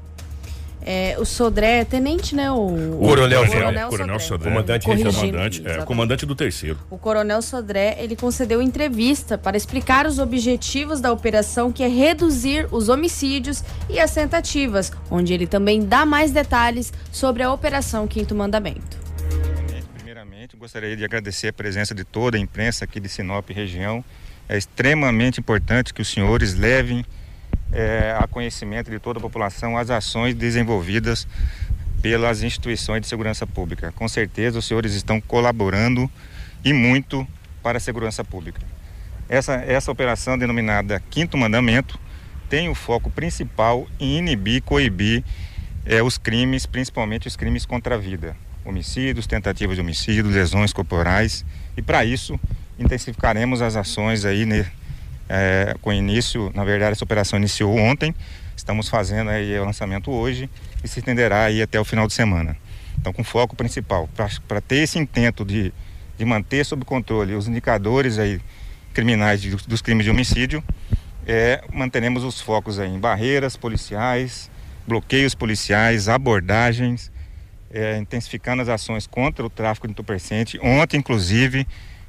É, 0.85 1.17
o 1.19 1.25
Sodré 1.25 1.81
é 1.81 1.85
tenente, 1.85 2.35
né? 2.35 2.51
O, 2.51 2.99
Coronel 2.99 3.43
o 3.43 3.47
Sodré. 3.47 3.87
Coronel 3.89 4.21
Sodré. 4.21 4.51
Comandante 4.51 4.85
Corrigindo, 4.85 5.13
comandante, 5.13 5.63
é, 5.67 5.85
comandante 5.85 6.27
do 6.27 6.35
terceiro. 6.35 6.79
O 6.91 6.97
Coronel 6.97 7.43
Sodré, 7.43 7.97
ele 8.01 8.17
concedeu 8.17 8.63
entrevista 8.63 9.37
para 9.37 9.57
explicar 9.57 10.07
os 10.07 10.19
objetivos 10.19 11.01
da 11.01 11.13
operação, 11.13 11.73
que 11.73 11.83
é 11.83 11.89
reduzir 11.89 12.69
os 12.71 12.89
homicídios 12.89 13.63
e 13.89 13.99
as 13.99 14.13
tentativas, 14.13 14.93
onde 15.11 15.35
ele 15.35 15.47
também 15.47 15.85
dá 15.85 16.07
mais 16.07 16.31
detalhes 16.31 16.93
sobre 17.13 17.43
a 17.43 17.53
Operação 17.53 18.07
Quinto 18.07 18.35
Mandamento. 18.35 18.97
Primeiramente, 19.95 20.57
gostaria 20.57 20.97
de 20.97 21.05
agradecer 21.05 21.49
a 21.49 21.53
presença 21.53 21.95
de 21.95 22.05
toda 22.05 22.37
a 22.37 22.41
imprensa 22.41 22.85
aqui 22.85 22.99
de 22.99 23.09
Sinop 23.09 23.51
região. 23.51 24.05
É 24.49 24.57
extremamente 24.57 25.41
importante 25.41 25.93
que 25.93 26.01
os 26.01 26.09
senhores 26.09 26.55
levem 26.55 27.05
eh, 27.73 28.17
a 28.19 28.27
conhecimento 28.27 28.91
de 28.91 28.99
toda 28.99 29.19
a 29.19 29.23
população 29.23 29.77
as 29.77 29.91
ações 29.91 30.35
desenvolvidas 30.35 31.27
pelas 32.01 32.43
instituições 32.43 33.03
de 33.03 33.09
segurança 33.09 33.47
pública. 33.47 33.93
Com 33.93 34.09
certeza, 34.09 34.59
os 34.59 34.67
senhores 34.67 34.95
estão 34.95 35.21
colaborando 35.21 36.11
e 36.65 36.73
muito 36.73 37.27
para 37.63 37.79
a 37.79 37.81
segurança 37.81 38.25
pública. 38.25 38.61
Essa, 39.29 39.57
essa 39.57 39.91
operação 39.93 40.39
denominada 40.39 41.03
Quinto 41.11 41.37
Mandamento 41.37 41.99
tem 42.49 42.69
o 42.69 42.75
foco 42.75 43.11
principal 43.11 43.87
em 44.01 44.19
inibir, 44.19 44.63
coibir 44.63 45.23
eh, 45.85 46.03
os 46.03 46.17
crimes, 46.17 46.65
principalmente 46.65 47.29
os 47.29 47.37
crimes 47.37 47.67
contra 47.67 47.97
a 47.97 47.99
vida, 47.99 48.35
homicídios, 48.65 49.27
tentativas 49.27 49.77
de 49.77 49.83
homicídio, 49.83 50.31
lesões 50.31 50.73
corporais. 50.73 51.45
E 51.77 51.83
para 51.83 52.05
isso 52.05 52.41
intensificaremos 52.79 53.61
as 53.61 53.77
ações 53.77 54.25
aí 54.25 54.47
eh, 55.29 55.75
com 55.81 55.93
início, 55.93 56.51
na 56.55 56.65
verdade 56.65 56.93
essa 56.93 57.05
operação 57.05 57.39
iniciou 57.39 57.77
ontem, 57.77 58.15
estamos 58.57 58.89
fazendo 58.89 59.31
aí 59.31 59.59
o 59.59 59.65
lançamento 59.65 60.11
hoje 60.11 60.49
e 60.83 60.89
se 60.89 60.99
estenderá 60.99 61.45
aí 61.45 61.63
até 61.63 61.79
o 61.81 61.85
final 61.85 62.07
de 62.07 62.15
semana. 62.15 62.57
Então 62.99 63.13
com 63.13 63.23
foco 63.23 63.55
principal, 63.55 64.09
para 64.49 64.61
ter 64.61 64.77
esse 64.77 64.99
intento 64.99 65.45
de, 65.45 65.73
de 66.17 66.25
manter 66.25 66.65
sob 66.65 66.85
controle 66.85 67.35
os 67.35 67.47
indicadores 67.47 68.19
aí 68.19 68.41
criminais 68.93 69.41
de- 69.41 69.55
dos 69.55 69.81
crimes 69.81 70.05
de 70.05 70.11
homicídio, 70.11 70.63
é, 71.27 71.63
manteremos 71.73 72.25
os 72.25 72.41
focos 72.41 72.79
aí 72.81 72.89
em 72.89 72.99
barreiras 72.99 73.57
policiais, 73.57 74.51
bloqueios 74.87 75.35
policiais, 75.35 76.09
abordagens, 76.09 77.13
é, 77.71 77.99
intensificando 77.99 78.63
as 78.63 78.69
ações 78.69 79.07
contra 79.07 79.45
o 79.45 79.51
tráfico 79.51 79.87
de 79.87 79.93
entorpecente. 79.93 80.59
Ontem, 80.63 80.97
inclusive, 80.97 81.67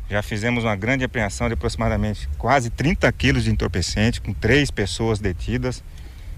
já 0.10 0.22
fizemos 0.24 0.64
uma 0.64 0.76
grande 0.76 1.04
apreensão 1.04 1.48
de 1.48 1.54
aproximadamente 1.54 2.28
quase 2.38 2.70
30 2.70 3.12
quilos 3.12 3.44
de 3.44 3.52
entorpecente, 3.52 4.20
com 4.20 4.34
três 4.34 4.72
pessoas 4.72 5.20
detidas 5.20 5.84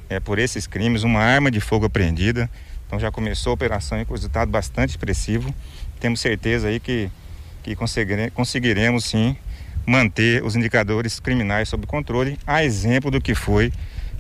é, 0.10 0.20
por 0.20 0.38
esses 0.40 0.68
crimes, 0.68 1.04
uma 1.04 1.22
arma 1.22 1.50
de 1.50 1.62
fogo 1.62 1.86
apreendida. 1.86 2.50
Então 2.86 3.00
já 3.00 3.10
começou 3.10 3.52
a 3.52 3.54
operação 3.54 4.04
com 4.04 4.14
resultado 4.14 4.52
bastante 4.52 4.90
expressivo. 4.90 5.54
Temos 6.02 6.20
certeza 6.20 6.68
aí 6.68 6.80
que, 6.80 7.10
que 7.64 7.76
conseguire- 7.76 8.30
conseguiremos 8.32 9.06
sim 9.06 9.36
manter 9.86 10.44
os 10.44 10.56
indicadores 10.56 11.20
criminais 11.20 11.70
sob 11.70 11.88
controle, 11.88 12.38
a 12.46 12.64
exemplo 12.64 13.10
do 13.10 13.22
que 13.22 13.34
foi 13.34 13.72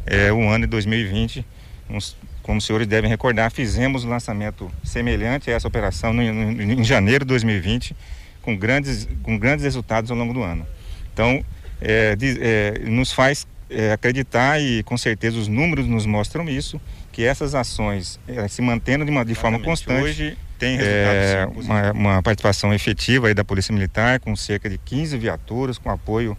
é, 0.06 0.32
o 0.32 0.48
ano 0.48 0.66
de 0.66 0.72
2020. 0.72 1.46
Uns- 1.90 2.16
como 2.42 2.58
os 2.58 2.66
senhores 2.66 2.88
devem 2.88 3.10
recordar, 3.10 3.52
fizemos 3.52 4.04
um 4.06 4.10
lançamento 4.10 4.72
semelhante 4.84 5.52
a 5.52 5.54
essa 5.54 5.68
operação 5.68 6.14
no- 6.14 6.24
no- 6.34 6.62
em 6.64 6.84
janeiro 6.84 7.26
de 7.26 7.30
2020, 7.30 7.96
com 8.42 8.56
grandes, 8.56 9.08
com 9.24 9.38
grandes 9.38 9.64
resultados 9.64 10.12
ao 10.12 10.18
longo 10.18 10.34
do 10.34 10.44
ano. 10.44 10.66
Então, 11.14 11.44
é, 11.82 12.16
é, 12.22 12.80
nos 12.90 13.12
faz 13.12 13.48
é, 13.70 13.92
acreditar 13.92 14.62
e 14.62 14.84
com 14.84 14.98
certeza 14.98 15.38
os 15.38 15.48
números 15.48 15.88
nos 15.88 16.06
mostram 16.06 16.48
isso, 16.48 16.80
que 17.12 17.24
essas 17.24 17.56
ações 17.56 18.20
é, 18.28 18.48
se 18.48 18.62
mantendo 18.62 19.06
de, 19.06 19.12
uma, 19.12 19.26
de 19.26 19.36
forma 19.36 19.60
constante. 19.60 20.04
Hoje 20.04 20.38
tem 20.60 20.78
é, 20.80 21.48
uma, 21.56 21.92
uma 21.92 22.24
participação 22.24 22.74
efetiva 22.74 23.34
da 23.34 23.44
Polícia 23.44 23.74
Militar, 23.74 24.20
com 24.20 24.36
cerca 24.36 24.70
de 24.70 24.78
15 24.78 25.18
viaturas, 25.18 25.78
com 25.78 25.90
apoio 25.90 26.38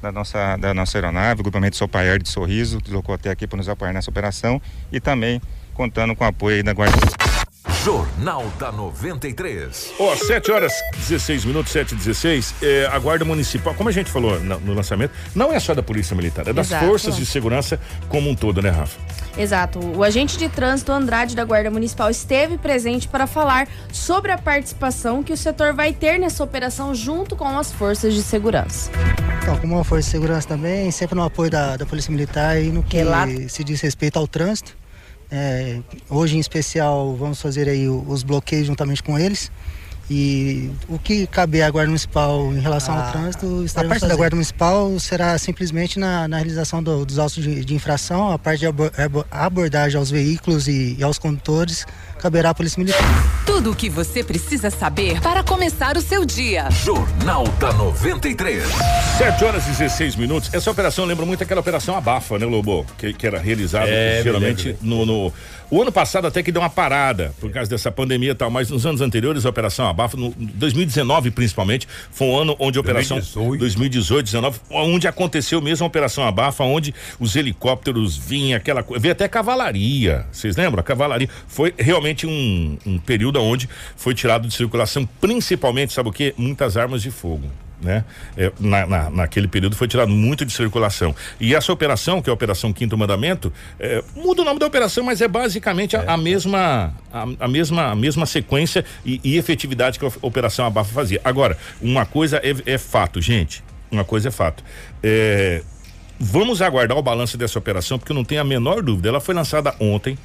da 0.00 0.12
nossa, 0.12 0.56
da 0.56 0.74
nossa 0.74 0.98
aeronave, 0.98 1.40
o 1.40 1.42
grupamento 1.42 1.76
Sopaer 1.76 2.22
de 2.22 2.28
Sorriso, 2.28 2.78
deslocou 2.80 3.14
até 3.14 3.30
aqui 3.30 3.46
para 3.46 3.56
nos 3.56 3.68
apoiar 3.68 3.92
nessa 3.92 4.10
operação 4.10 4.60
e 4.92 5.00
também 5.00 5.40
contando 5.72 6.14
com 6.14 6.24
o 6.24 6.26
apoio 6.26 6.62
da 6.62 6.72
Guarda 6.72 6.96
Jornal 7.84 8.44
da 8.58 8.70
93. 8.70 9.92
Ó, 9.98 10.14
7 10.16 10.50
horas 10.50 10.72
16 10.96 11.44
minutos, 11.44 11.72
7 11.72 11.92
e 11.92 11.96
16. 11.96 12.54
É, 12.62 12.88
a 12.92 12.98
Guarda 12.98 13.24
Municipal, 13.24 13.74
como 13.74 13.88
a 13.88 13.92
gente 13.92 14.10
falou 14.10 14.38
no, 14.40 14.60
no 14.60 14.74
lançamento, 14.74 15.12
não 15.34 15.52
é 15.52 15.58
só 15.58 15.74
da 15.74 15.82
Polícia 15.82 16.14
Militar, 16.16 16.46
é 16.48 16.52
das 16.52 16.68
Exato. 16.68 16.86
forças 16.86 17.16
de 17.16 17.26
segurança 17.26 17.80
como 18.08 18.28
um 18.30 18.34
todo, 18.34 18.62
né, 18.62 18.70
Rafa? 18.70 18.98
Exato. 19.36 19.80
O 19.96 20.04
agente 20.04 20.38
de 20.38 20.48
trânsito 20.48 20.92
Andrade 20.92 21.34
da 21.34 21.44
Guarda 21.44 21.70
Municipal 21.70 22.08
esteve 22.10 22.56
presente 22.56 23.08
para 23.08 23.26
falar 23.26 23.66
sobre 23.92 24.30
a 24.30 24.38
participação 24.38 25.22
que 25.22 25.32
o 25.32 25.36
setor 25.36 25.72
vai 25.72 25.92
ter 25.92 26.18
nessa 26.18 26.44
operação 26.44 26.94
junto 26.94 27.34
com 27.34 27.58
as 27.58 27.72
forças 27.72 28.14
de 28.14 28.22
segurança. 28.22 28.90
Então, 29.42 29.58
como 29.58 29.74
uma 29.74 29.84
força 29.84 30.06
de 30.06 30.10
segurança 30.10 30.48
também, 30.48 30.90
sempre 30.90 31.14
no 31.14 31.22
apoio 31.22 31.50
da, 31.50 31.76
da 31.76 31.84
Polícia 31.84 32.10
Militar 32.10 32.62
e 32.62 32.70
no 32.70 32.82
que 32.82 32.96
Relato. 32.96 33.48
se 33.48 33.64
diz 33.64 33.80
respeito 33.80 34.18
ao 34.18 34.26
trânsito. 34.26 34.76
É, 35.30 35.78
hoje, 36.08 36.36
em 36.36 36.40
especial, 36.40 37.14
vamos 37.16 37.40
fazer 37.40 37.68
aí 37.68 37.88
os 37.88 38.22
bloqueios 38.22 38.66
juntamente 38.66 39.02
com 39.02 39.18
eles. 39.18 39.50
E 40.10 40.70
o 40.86 40.98
que 40.98 41.26
caber 41.26 41.62
à 41.62 41.70
Guarda 41.70 41.88
Municipal 41.88 42.52
em 42.52 42.60
relação 42.60 42.94
ao 42.94 43.10
trânsito, 43.10 43.46
A 43.46 43.88
parte 43.88 43.88
da 43.88 43.94
fazendo. 44.08 44.16
Guarda 44.18 44.36
Municipal 44.36 45.00
será 45.00 45.38
simplesmente 45.38 45.98
na, 45.98 46.28
na 46.28 46.36
realização 46.36 46.82
do- 46.82 47.06
dos 47.06 47.18
autos 47.18 47.42
de, 47.42 47.64
de 47.64 47.74
infração, 47.74 48.30
a 48.30 48.38
parte 48.38 48.60
de 48.60 48.66
abo- 48.66 48.90
abo- 48.98 49.24
abordagem 49.30 49.98
aos 49.98 50.10
veículos 50.10 50.68
e, 50.68 50.94
e 50.98 51.02
aos 51.02 51.18
condutores, 51.18 51.86
caberá 52.24 52.50
à 52.50 52.54
Polícia 52.54 52.80
Militar. 52.82 53.02
Tudo 53.44 53.72
o 53.72 53.76
que 53.76 53.90
você 53.90 54.24
precisa 54.24 54.70
saber 54.70 55.20
para 55.20 55.42
começar 55.42 55.94
o 55.94 56.00
seu 56.00 56.24
dia. 56.24 56.70
Jornal 56.70 57.46
da 57.60 57.70
93. 57.74 58.64
7 59.18 59.44
horas 59.44 59.66
e 59.66 59.72
16 59.72 60.16
minutos. 60.16 60.48
Essa 60.54 60.70
operação 60.70 61.04
lembra 61.04 61.26
muito 61.26 61.42
aquela 61.42 61.60
operação 61.60 61.94
Abafa, 61.94 62.38
né, 62.38 62.46
Lobo? 62.46 62.86
Que, 62.96 63.12
que 63.12 63.26
era 63.26 63.38
realizada 63.38 63.86
É, 63.86 64.22
geralmente 64.22 64.68
me 64.68 64.88
no, 64.88 65.04
no- 65.04 65.32
O 65.70 65.82
ano 65.82 65.92
passado 65.92 66.26
até 66.26 66.42
que 66.42 66.50
deu 66.50 66.62
uma 66.62 66.70
parada 66.70 67.34
por 67.38 67.50
causa 67.50 67.68
dessa 67.68 67.92
pandemia 67.92 68.30
e 68.30 68.34
tal, 68.34 68.50
mas 68.50 68.70
nos 68.70 68.86
anos 68.86 69.02
anteriores 69.02 69.44
a 69.44 69.50
operação 69.50 69.86
Abafa, 69.86 70.16
no 70.16 70.30
2019 70.38 71.30
principalmente, 71.30 71.86
foi 72.10 72.26
um 72.28 72.38
ano 72.38 72.56
onde 72.58 72.78
a 72.78 72.80
operação 72.80 73.18
2018. 73.18 73.58
2018, 73.60 74.24
19, 74.24 74.60
onde 74.70 75.06
aconteceu 75.06 75.60
mesmo 75.60 75.84
a 75.84 75.86
operação 75.88 76.24
Abafa, 76.26 76.64
onde 76.64 76.94
os 77.20 77.36
helicópteros 77.36 78.16
vinham, 78.16 78.56
aquela 78.56 78.82
coisa, 78.82 79.00
veio 79.02 79.12
até 79.12 79.28
cavalaria. 79.28 80.24
Vocês 80.32 80.56
lembram? 80.56 80.80
A 80.80 80.82
cavalaria 80.82 81.28
foi 81.46 81.74
realmente 81.78 82.13
um, 82.26 82.78
um 82.86 82.98
período 82.98 83.40
onde 83.42 83.68
foi 83.96 84.14
tirado 84.14 84.46
de 84.46 84.54
circulação, 84.54 85.06
principalmente, 85.20 85.92
sabe 85.92 86.08
o 86.08 86.12
quê? 86.12 86.34
Muitas 86.36 86.76
armas 86.76 87.02
de 87.02 87.10
fogo. 87.10 87.50
né? 87.80 88.04
É, 88.36 88.50
na, 88.58 88.86
na, 88.86 89.10
naquele 89.10 89.46
período 89.46 89.76
foi 89.76 89.86
tirado 89.86 90.10
muito 90.10 90.44
de 90.44 90.52
circulação. 90.52 91.14
E 91.38 91.54
essa 91.54 91.72
operação, 91.72 92.22
que 92.22 92.30
é 92.30 92.32
a 92.32 92.34
Operação 92.34 92.72
Quinto 92.72 92.96
Mandamento, 92.96 93.52
é, 93.78 94.02
muda 94.16 94.42
o 94.42 94.44
nome 94.44 94.58
da 94.58 94.66
operação, 94.66 95.04
mas 95.04 95.20
é 95.20 95.28
basicamente 95.28 95.96
a, 95.96 96.14
a 96.14 96.16
mesma 96.16 96.94
a, 97.12 97.26
a, 97.40 97.48
mesma 97.48 97.90
a 97.90 97.94
mesma 97.94 98.26
sequência 98.26 98.84
e, 99.04 99.20
e, 99.22 99.36
efetividade 99.36 99.98
que 99.98 100.06
a 100.06 100.12
Operação 100.22 100.64
Abafa 100.64 100.92
fazia. 100.92 101.20
Agora, 101.24 101.58
uma 101.80 102.06
coisa 102.06 102.40
é, 102.42 102.54
é 102.74 102.78
fato, 102.78 103.20
gente. 103.20 103.62
Uma 103.90 104.04
coisa 104.04 104.28
é 104.28 104.30
fato. 104.30 104.64
É, 105.02 105.62
vamos 106.18 106.62
aguardar 106.62 106.96
o 106.96 107.02
balanço 107.02 107.36
dessa 107.36 107.58
operação, 107.58 107.98
porque 107.98 108.12
eu 108.12 108.16
não 108.16 108.24
tenho 108.24 108.40
a 108.40 108.44
menor 108.44 108.82
dúvida. 108.82 109.08
Ela 109.08 109.20
foi 109.20 109.34
lançada 109.34 109.74
ontem, 109.78 110.18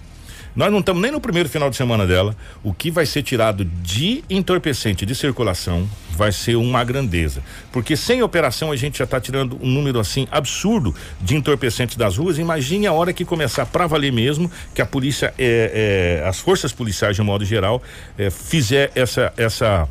nós 0.56 0.72
não 0.72 0.80
estamos 0.80 1.02
nem 1.02 1.12
no 1.12 1.22
primeiro 1.22 1.48
final 1.48 1.70
de 1.70 1.76
semana 1.76 2.06
dela. 2.06 2.36
O 2.64 2.74
que 2.74 2.92
vai 2.92 3.06
ser 3.06 3.24
tirado 3.24 3.64
de 3.64 4.24
entorpecente 4.30 5.06
de 5.06 5.16
circulação 5.16 5.88
vai 6.12 6.32
ser 6.32 6.56
uma 6.56 6.84
grandeza. 6.84 7.42
Porque 7.72 7.96
sem 7.96 8.22
operação 8.22 8.72
a 8.72 8.76
gente 8.76 8.98
já 8.98 9.06
está 9.06 9.20
tirando 9.22 9.58
um 9.62 9.70
número 9.70 10.00
assim 10.00 10.28
absurdo 10.32 10.94
de 11.22 11.36
entorpecentes 11.36 11.96
das 11.96 12.18
ruas. 12.18 12.38
Imagine 12.38 12.88
a 12.88 12.94
hora 12.94 13.14
que 13.14 13.24
começar 13.24 13.66
para 13.66 13.88
valer 13.88 14.12
mesmo, 14.12 14.52
que 14.74 14.82
a 14.82 14.86
polícia, 14.86 15.34
é, 15.38 16.20
é, 16.24 16.28
as 16.28 16.40
forças 16.40 16.74
policiais 16.74 17.16
de 17.16 17.22
um 17.22 17.26
modo 17.26 17.46
geral, 17.46 17.82
é, 18.18 18.30
fizer 18.30 18.92
essa, 18.96 19.32
essa, 19.38 19.88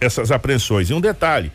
essas 0.00 0.30
apreensões. 0.30 0.90
E 0.90 0.94
um 0.94 1.00
detalhe 1.00 1.50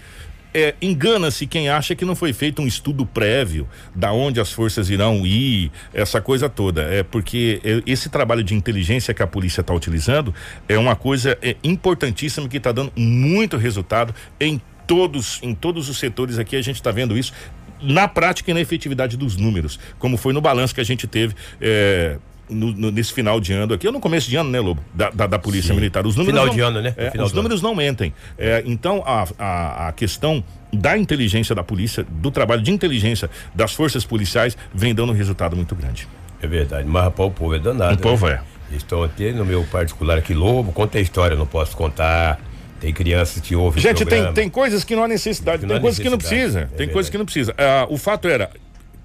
é, 0.54 0.76
engana-se 0.82 1.48
quem 1.48 1.70
acha 1.70 1.96
que 1.96 2.06
não 2.06 2.16
foi 2.16 2.34
feito 2.34 2.62
um 2.62 2.68
estudo 2.68 3.06
prévio 3.06 3.68
da 3.96 4.12
onde 4.12 4.40
as 4.40 4.52
forças 4.52 4.90
irão 4.90 5.26
ir, 5.26 5.72
essa 5.94 6.22
coisa 6.22 6.50
toda. 6.50 6.82
É 6.84 7.04
porque 7.04 7.62
é, 7.64 7.82
esse 7.86 8.10
trabalho 8.10 8.44
de 8.44 8.54
inteligência 8.54 9.14
que 9.14 9.24
a 9.24 9.28
polícia 9.28 9.62
está 9.62 9.74
utilizando 9.74 10.34
é 10.68 10.78
uma 10.78 10.96
coisa 10.96 11.38
é, 11.42 11.56
importantíssima 11.64 12.48
que 12.48 12.58
está 12.58 12.72
dando 12.72 12.92
muito 12.96 13.58
resultado 13.58 14.14
em 14.40 14.62
todos, 14.86 15.40
em 15.42 15.56
todos 15.56 15.90
os 15.90 15.98
setores 15.98 16.38
aqui. 16.38 16.56
A 16.56 16.62
gente 16.62 16.76
está 16.76 16.92
vendo 16.92 17.18
isso 17.18 17.34
na 17.82 18.08
prática 18.08 18.52
e 18.52 18.54
na 18.54 18.62
efetividade 18.62 19.18
dos 19.18 19.36
números, 19.36 19.80
como 19.98 20.16
foi 20.16 20.34
no 20.34 20.42
balanço 20.42 20.76
que 20.76 20.82
a 20.82 20.86
gente 20.86 21.08
teve. 21.08 21.34
É, 21.60 22.18
no, 22.52 22.72
no, 22.72 22.92
nesse 22.92 23.14
final 23.14 23.40
de 23.40 23.54
ano 23.54 23.74
aqui, 23.74 23.88
ou 23.88 23.94
no 23.94 24.00
começo 24.00 24.30
de 24.30 24.36
ano, 24.36 24.50
né, 24.50 24.60
Lobo? 24.60 24.84
Da, 24.94 25.10
da, 25.10 25.28
da 25.28 25.40
Polícia 25.40 25.70
Sim. 25.70 25.76
Militar. 25.76 26.06
Os 26.06 26.16
números 26.16 26.40
final 26.40 26.46
não, 26.48 26.54
de 26.54 26.62
ano, 26.62 26.82
né? 26.82 26.94
É, 26.98 27.24
os 27.24 27.34
números 27.34 27.60
ano. 27.60 27.70
não 27.70 27.76
mentem. 27.76 28.14
É, 28.38 28.64
então, 28.66 29.04
a, 29.06 29.26
a, 29.40 29.88
a 29.88 29.92
questão 29.94 30.44
da 30.72 30.98
inteligência 30.98 31.56
da 31.56 31.64
polícia, 31.64 32.06
do 32.10 32.32
trabalho 32.32 32.62
de 32.62 32.72
inteligência 32.72 33.30
das 33.54 33.74
forças 33.74 34.06
policiais, 34.06 34.58
vem 34.74 34.94
dando 34.94 35.12
um 35.12 35.16
resultado 35.16 35.56
muito 35.56 35.76
grande. 35.76 36.08
É 36.42 36.48
verdade, 36.48 36.88
mas 36.88 37.04
rapaz, 37.04 37.30
o 37.30 37.32
povo 37.32 37.56
é 37.56 37.60
danado. 37.60 37.94
O 37.94 37.96
né? 37.96 38.02
povo 38.02 38.28
é. 38.28 38.42
Estão 38.72 39.04
aqui 39.04 39.32
no 39.34 39.44
meu 39.44 39.64
particular 39.66 40.18
aqui, 40.18 40.34
Lobo, 40.34 40.72
conta 40.72 40.98
a 40.98 41.02
história, 41.02 41.36
não 41.36 41.46
posso 41.46 41.76
contar. 41.76 42.40
Tem 42.80 42.92
crianças 42.92 43.40
que 43.42 43.56
ouvem 43.56 43.80
Gente, 43.80 44.04
tem, 44.06 44.34
tem 44.34 44.50
coisas 44.50 44.84
que 44.84 44.96
não 44.96 45.04
há 45.04 45.08
necessidade, 45.08 45.68
tem 45.68 45.80
coisas 45.80 46.00
que 46.00 46.10
não 46.10 46.18
precisa. 46.18 46.62
É 46.62 46.64
tem 46.64 46.70
verdade. 46.70 46.94
coisas 46.94 47.10
que 47.12 47.18
não 47.18 47.26
precisa. 47.26 47.54
Ah, 47.56 47.86
o 47.88 47.98
fato 47.98 48.28
era, 48.28 48.50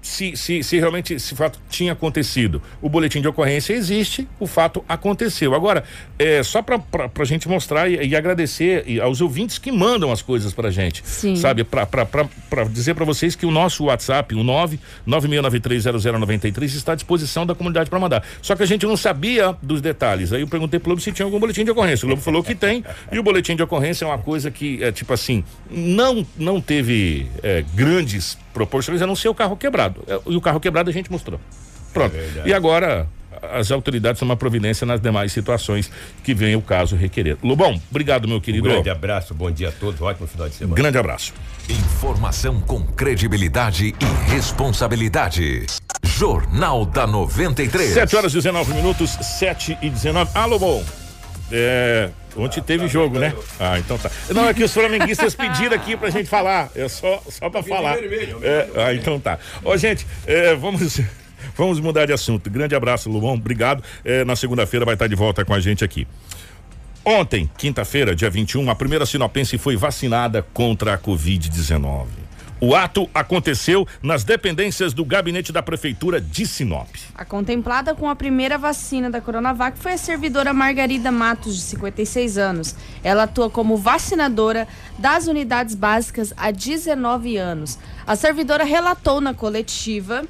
se, 0.07 0.35
se, 0.37 0.63
se 0.63 0.77
realmente 0.79 1.13
esse 1.15 1.35
fato 1.35 1.59
tinha 1.69 1.91
acontecido. 1.91 2.61
O 2.81 2.87
boletim 2.87 3.21
de 3.21 3.27
ocorrência 3.27 3.73
existe, 3.73 4.25
o 4.39 4.47
fato 4.47 4.83
aconteceu. 4.87 5.53
Agora, 5.53 5.83
é 6.17 6.41
só 6.41 6.61
para 6.61 6.81
a 7.19 7.25
gente 7.25 7.49
mostrar 7.49 7.89
e, 7.89 8.07
e 8.07 8.15
agradecer 8.15 9.01
aos 9.01 9.19
ouvintes 9.19 9.57
que 9.57 9.69
mandam 9.71 10.09
as 10.11 10.21
coisas 10.21 10.53
para 10.53 10.71
gente. 10.71 11.03
Sim. 11.05 11.35
Sabe, 11.35 11.65
para 11.65 11.87
dizer 12.71 12.93
para 12.95 13.03
vocês 13.03 13.35
que 13.35 13.45
o 13.45 13.51
nosso 13.51 13.83
WhatsApp, 13.85 14.33
o 14.33 14.39
996930093, 15.05 16.63
está 16.63 16.93
à 16.93 16.95
disposição 16.95 17.45
da 17.45 17.53
comunidade 17.53 17.89
para 17.89 17.99
mandar. 17.99 18.23
Só 18.41 18.55
que 18.55 18.63
a 18.63 18.67
gente 18.67 18.85
não 18.85 18.95
sabia 18.95 19.53
dos 19.61 19.81
detalhes. 19.81 20.31
Aí 20.31 20.39
eu 20.41 20.47
perguntei 20.47 20.79
pro 20.79 20.87
Globo 20.87 21.01
se 21.01 21.11
tinha 21.11 21.25
algum 21.25 21.39
boletim 21.39 21.65
de 21.65 21.71
ocorrência. 21.71 22.05
O 22.05 22.07
Globo 22.07 22.21
falou 22.21 22.41
que 22.41 22.55
tem. 22.55 22.83
E 23.11 23.17
o 23.19 23.23
boletim 23.23 23.55
de 23.55 23.63
ocorrência 23.63 24.05
é 24.05 24.07
uma 24.07 24.17
coisa 24.17 24.51
que, 24.51 24.83
é 24.83 24.91
tipo 24.91 25.13
assim, 25.13 25.43
não, 25.69 26.25
não 26.37 26.59
teve 26.59 27.27
é, 27.41 27.63
grandes 27.73 28.37
proporções, 28.57 29.01
a 29.01 29.07
não 29.07 29.15
ser 29.15 29.29
o 29.29 29.35
carro 29.35 29.55
quebrado. 29.55 30.03
É, 30.07 30.19
e 30.25 30.35
o 30.35 30.41
carro 30.41 30.59
quebrado 30.59 30.89
a 30.89 30.93
gente 30.93 31.11
mostrou. 31.11 31.39
Pronto. 31.93 32.15
É 32.15 32.47
e 32.47 32.53
agora 32.53 33.07
as 33.53 33.71
autoridades 33.71 34.19
tomam 34.19 34.35
providência 34.35 34.85
nas 34.85 34.99
demais 34.99 35.31
situações 35.31 35.91
que 36.23 36.33
venha 36.33 36.57
o 36.57 36.61
caso 36.61 36.95
requerer. 36.95 37.37
Lobão, 37.43 37.79
obrigado, 37.89 38.27
meu 38.27 38.41
querido. 38.41 38.67
Um 38.67 38.71
grande 38.71 38.89
abraço, 38.89 39.33
bom 39.33 39.51
dia 39.51 39.69
a 39.69 39.71
todos, 39.71 40.01
ótimo 40.01 40.27
final 40.27 40.49
de 40.49 40.55
semana. 40.55 40.75
Grande 40.75 40.97
abraço. 40.97 41.33
Informação 41.69 42.59
com 42.61 42.81
credibilidade 42.83 43.93
e 43.99 44.31
responsabilidade. 44.31 45.67
Jornal 46.03 46.85
da 46.85 47.05
93. 47.05 47.93
7 47.93 48.15
horas 48.15 48.31
e 48.31 48.35
19 48.37 48.73
minutos, 48.73 49.11
7 49.11 49.77
e 49.81 49.89
19. 49.89 50.31
Alô, 50.33 50.57
bom. 50.57 51.06
É, 51.51 52.09
ontem 52.35 52.61
teve 52.61 52.87
jogo, 52.87 53.19
né? 53.19 53.33
Ah, 53.59 53.79
então 53.79 53.97
tá. 53.97 54.11
Não, 54.33 54.47
é 54.47 54.53
que 54.53 54.63
os 54.63 54.73
flamenguistas 54.73 55.33
pediram 55.35 55.75
aqui 55.75 55.95
pra 55.95 56.09
gente 56.09 56.29
falar. 56.29 56.69
É 56.75 56.87
só, 56.87 57.21
só 57.29 57.49
pra 57.49 57.63
falar. 57.63 57.97
É, 57.97 58.69
ah, 58.75 58.93
então 58.93 59.19
tá. 59.19 59.39
Ó, 59.63 59.75
gente, 59.77 60.05
é, 60.25 60.55
vamos. 60.55 60.99
Vamos 61.55 61.79
mudar 61.79 62.05
de 62.05 62.13
assunto. 62.13 62.49
Grande 62.49 62.75
abraço, 62.75 63.09
Luan. 63.09 63.33
Obrigado. 63.33 63.83
É, 64.03 64.23
na 64.23 64.35
segunda-feira 64.35 64.85
vai 64.85 64.93
estar 64.93 65.07
de 65.07 65.15
volta 65.15 65.43
com 65.43 65.53
a 65.53 65.59
gente 65.59 65.83
aqui. 65.83 66.07
Ontem, 67.03 67.49
quinta-feira, 67.57 68.15
dia 68.15 68.29
21, 68.29 68.69
a 68.69 68.75
primeira 68.75 69.05
sinopense 69.05 69.57
foi 69.57 69.75
vacinada 69.75 70.45
contra 70.53 70.93
a 70.93 70.97
Covid-19. 70.97 72.26
O 72.59 72.75
ato 72.75 73.07
aconteceu 73.13 73.87
nas 74.01 74.23
dependências 74.23 74.91
do 74.91 75.05
gabinete 75.05 75.51
da 75.51 75.61
prefeitura 75.61 76.19
de 76.19 76.47
Sinop. 76.47 76.87
A 77.13 77.23
contemplada 77.23 77.93
com 77.93 78.09
a 78.09 78.15
primeira 78.15 78.57
vacina 78.57 79.11
da 79.11 79.21
Coronavac 79.21 79.77
foi 79.77 79.93
a 79.93 79.97
servidora 79.97 80.51
Margarida 80.55 81.11
Matos, 81.11 81.55
de 81.55 81.61
56 81.61 82.35
anos. 82.39 82.75
Ela 83.03 83.23
atua 83.23 83.47
como 83.47 83.77
vacinadora 83.77 84.67
das 84.97 85.27
unidades 85.27 85.75
básicas 85.75 86.33
há 86.35 86.49
19 86.49 87.37
anos. 87.37 87.77
A 88.07 88.15
servidora 88.15 88.63
relatou 88.63 89.21
na 89.21 89.35
coletiva 89.35 90.23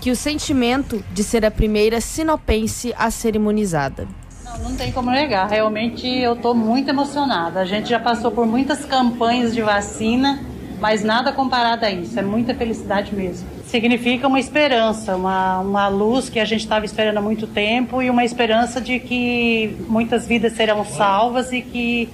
que 0.00 0.10
o 0.10 0.16
sentimento 0.16 1.04
de 1.12 1.22
ser 1.22 1.44
a 1.44 1.50
primeira 1.50 2.00
sinopense 2.00 2.94
a 2.96 3.10
ser 3.10 3.36
imunizada. 3.36 4.08
Não, 4.42 4.70
não 4.70 4.76
tem 4.76 4.90
como 4.92 5.10
negar. 5.10 5.46
Realmente 5.46 6.08
eu 6.08 6.32
estou 6.32 6.54
muito 6.54 6.88
emocionada. 6.88 7.60
A 7.60 7.66
gente 7.66 7.90
já 7.90 8.00
passou 8.00 8.30
por 8.30 8.46
muitas 8.46 8.82
campanhas 8.86 9.54
de 9.54 9.60
vacina 9.60 10.42
mas 10.80 11.04
nada 11.04 11.30
comparado 11.32 11.84
a 11.84 11.90
isso, 11.90 12.18
é 12.18 12.22
muita 12.22 12.54
felicidade 12.54 13.14
mesmo. 13.14 13.46
Significa 13.66 14.26
uma 14.26 14.40
esperança, 14.40 15.14
uma, 15.14 15.60
uma 15.60 15.88
luz 15.88 16.28
que 16.28 16.40
a 16.40 16.44
gente 16.44 16.60
estava 16.60 16.84
esperando 16.84 17.18
há 17.18 17.22
muito 17.22 17.46
tempo 17.46 18.02
e 18.02 18.08
uma 18.08 18.24
esperança 18.24 18.80
de 18.80 18.98
que 18.98 19.76
muitas 19.86 20.26
vidas 20.26 20.54
serão 20.54 20.84
salvas 20.84 21.52
e 21.52 21.60
que 21.60 22.08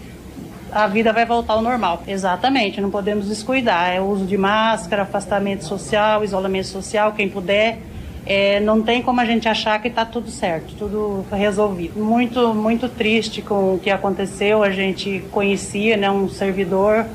a 0.72 0.87
vida 0.87 1.12
vai 1.12 1.24
voltar 1.24 1.55
ao 1.55 1.62
normal. 1.62 2.02
Exatamente, 2.07 2.81
não 2.81 2.90
podemos 2.90 3.29
descuidar. 3.29 3.90
É 3.94 4.00
o 4.00 4.05
uso 4.05 4.26
de 4.26 4.37
máscara, 4.37 5.02
afastamento 5.02 5.64
social, 5.64 6.24
isolamento 6.24 6.66
social, 6.66 7.12
quem 7.12 7.29
puder. 7.29 7.79
É, 8.26 8.59
não 8.59 8.83
tem 8.83 9.00
como 9.00 9.20
a 9.20 9.24
gente 9.24 9.48
achar 9.48 9.81
que 9.81 9.87
está 9.87 10.05
tudo 10.05 10.29
certo, 10.29 10.74
tudo 10.76 11.24
resolvido. 11.31 12.02
Muito, 12.02 12.52
muito 12.52 12.88
triste 12.88 13.40
com 13.40 13.76
o 13.76 13.79
que 13.79 13.88
aconteceu. 13.88 14.64
A 14.64 14.70
gente 14.70 15.24
conhecia 15.31 15.96
né, 15.96 16.11
um 16.11 16.29
servidor 16.29 17.07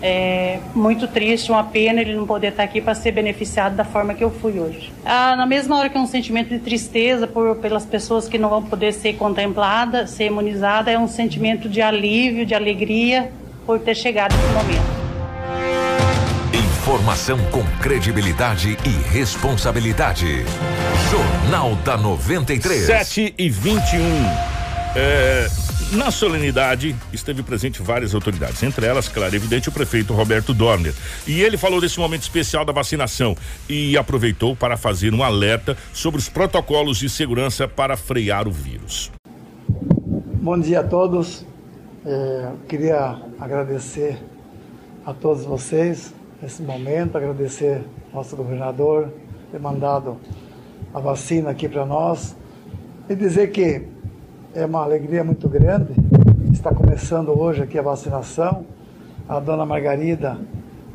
é 0.00 0.60
muito 0.74 1.08
triste, 1.08 1.50
uma 1.50 1.64
pena 1.64 2.00
ele 2.00 2.14
não 2.14 2.26
poder 2.26 2.48
estar 2.48 2.62
aqui 2.62 2.80
para 2.80 2.94
ser 2.94 3.12
beneficiado 3.12 3.74
da 3.74 3.84
forma 3.84 4.14
que 4.14 4.22
eu 4.22 4.30
fui 4.30 4.58
hoje. 4.58 4.92
Ah, 5.04 5.34
na 5.36 5.46
mesma 5.46 5.76
hora 5.76 5.88
que 5.88 5.96
é 5.96 6.00
um 6.00 6.06
sentimento 6.06 6.50
de 6.50 6.58
tristeza 6.58 7.26
por, 7.26 7.56
pelas 7.56 7.84
pessoas 7.84 8.28
que 8.28 8.38
não 8.38 8.48
vão 8.48 8.62
poder 8.62 8.92
ser 8.92 9.14
contempladas, 9.14 10.10
ser 10.10 10.26
imunizadas, 10.26 10.94
é 10.94 10.98
um 10.98 11.08
sentimento 11.08 11.68
de 11.68 11.82
alívio, 11.82 12.46
de 12.46 12.54
alegria 12.54 13.32
por 13.66 13.78
ter 13.80 13.94
chegado 13.94 14.34
esse 14.34 14.52
momento. 14.52 14.98
Informação 16.54 17.38
com 17.50 17.62
credibilidade 17.82 18.78
e 18.84 19.12
responsabilidade. 19.12 20.44
Jornal 21.10 21.74
da 21.84 21.96
93. 21.96 22.86
7 22.86 23.34
e 23.36 23.50
21. 23.50 24.00
É, 24.96 25.46
na 25.92 26.10
solenidade, 26.10 26.94
esteve 27.12 27.42
presente 27.42 27.80
várias 27.80 28.14
autoridades, 28.14 28.62
entre 28.62 28.86
elas, 28.86 29.08
claro, 29.08 29.34
evidente, 29.34 29.68
o 29.68 29.72
prefeito 29.72 30.12
Roberto 30.12 30.52
Dorner. 30.52 30.94
E 31.26 31.40
ele 31.40 31.56
falou 31.56 31.80
desse 31.80 31.98
momento 31.98 32.22
especial 32.22 32.64
da 32.64 32.72
vacinação 32.72 33.36
e 33.68 33.96
aproveitou 33.96 34.54
para 34.54 34.76
fazer 34.76 35.14
um 35.14 35.22
alerta 35.22 35.76
sobre 35.92 36.20
os 36.20 36.28
protocolos 36.28 36.98
de 36.98 37.08
segurança 37.08 37.66
para 37.66 37.96
frear 37.96 38.46
o 38.46 38.50
vírus. 38.50 39.10
Bom 40.40 40.58
dia 40.58 40.80
a 40.80 40.84
todos. 40.84 41.46
É, 42.04 42.50
queria 42.68 43.18
agradecer 43.40 44.18
a 45.04 45.12
todos 45.12 45.44
vocês 45.44 46.14
nesse 46.40 46.62
momento, 46.62 47.16
agradecer 47.16 47.82
ao 48.12 48.22
nosso 48.22 48.36
governador 48.36 49.12
ter 49.50 49.58
mandado 49.58 50.18
a 50.92 51.00
vacina 51.00 51.50
aqui 51.50 51.68
para 51.68 51.84
nós 51.84 52.36
e 53.08 53.14
dizer 53.14 53.50
que 53.50 53.82
é 54.54 54.64
uma 54.64 54.82
alegria 54.82 55.22
muito 55.22 55.48
grande. 55.48 55.92
Está 56.52 56.74
começando 56.74 57.38
hoje 57.38 57.62
aqui 57.62 57.78
a 57.78 57.82
vacinação. 57.82 58.64
A 59.28 59.38
dona 59.40 59.66
Margarida, 59.66 60.38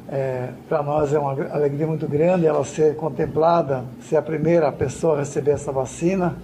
é, 0.09 0.49
para 0.67 0.81
nós 0.81 1.13
é 1.13 1.19
uma 1.19 1.31
alegria 1.51 1.85
muito 1.85 2.07
grande 2.07 2.47
ela 2.47 2.65
ser 2.65 2.95
contemplada, 2.95 3.83
ser 4.01 4.17
a 4.17 4.21
primeira 4.21 4.71
pessoa 4.71 5.15
a 5.15 5.19
receber 5.19 5.51
essa 5.51 5.71
vacina. 5.71 6.35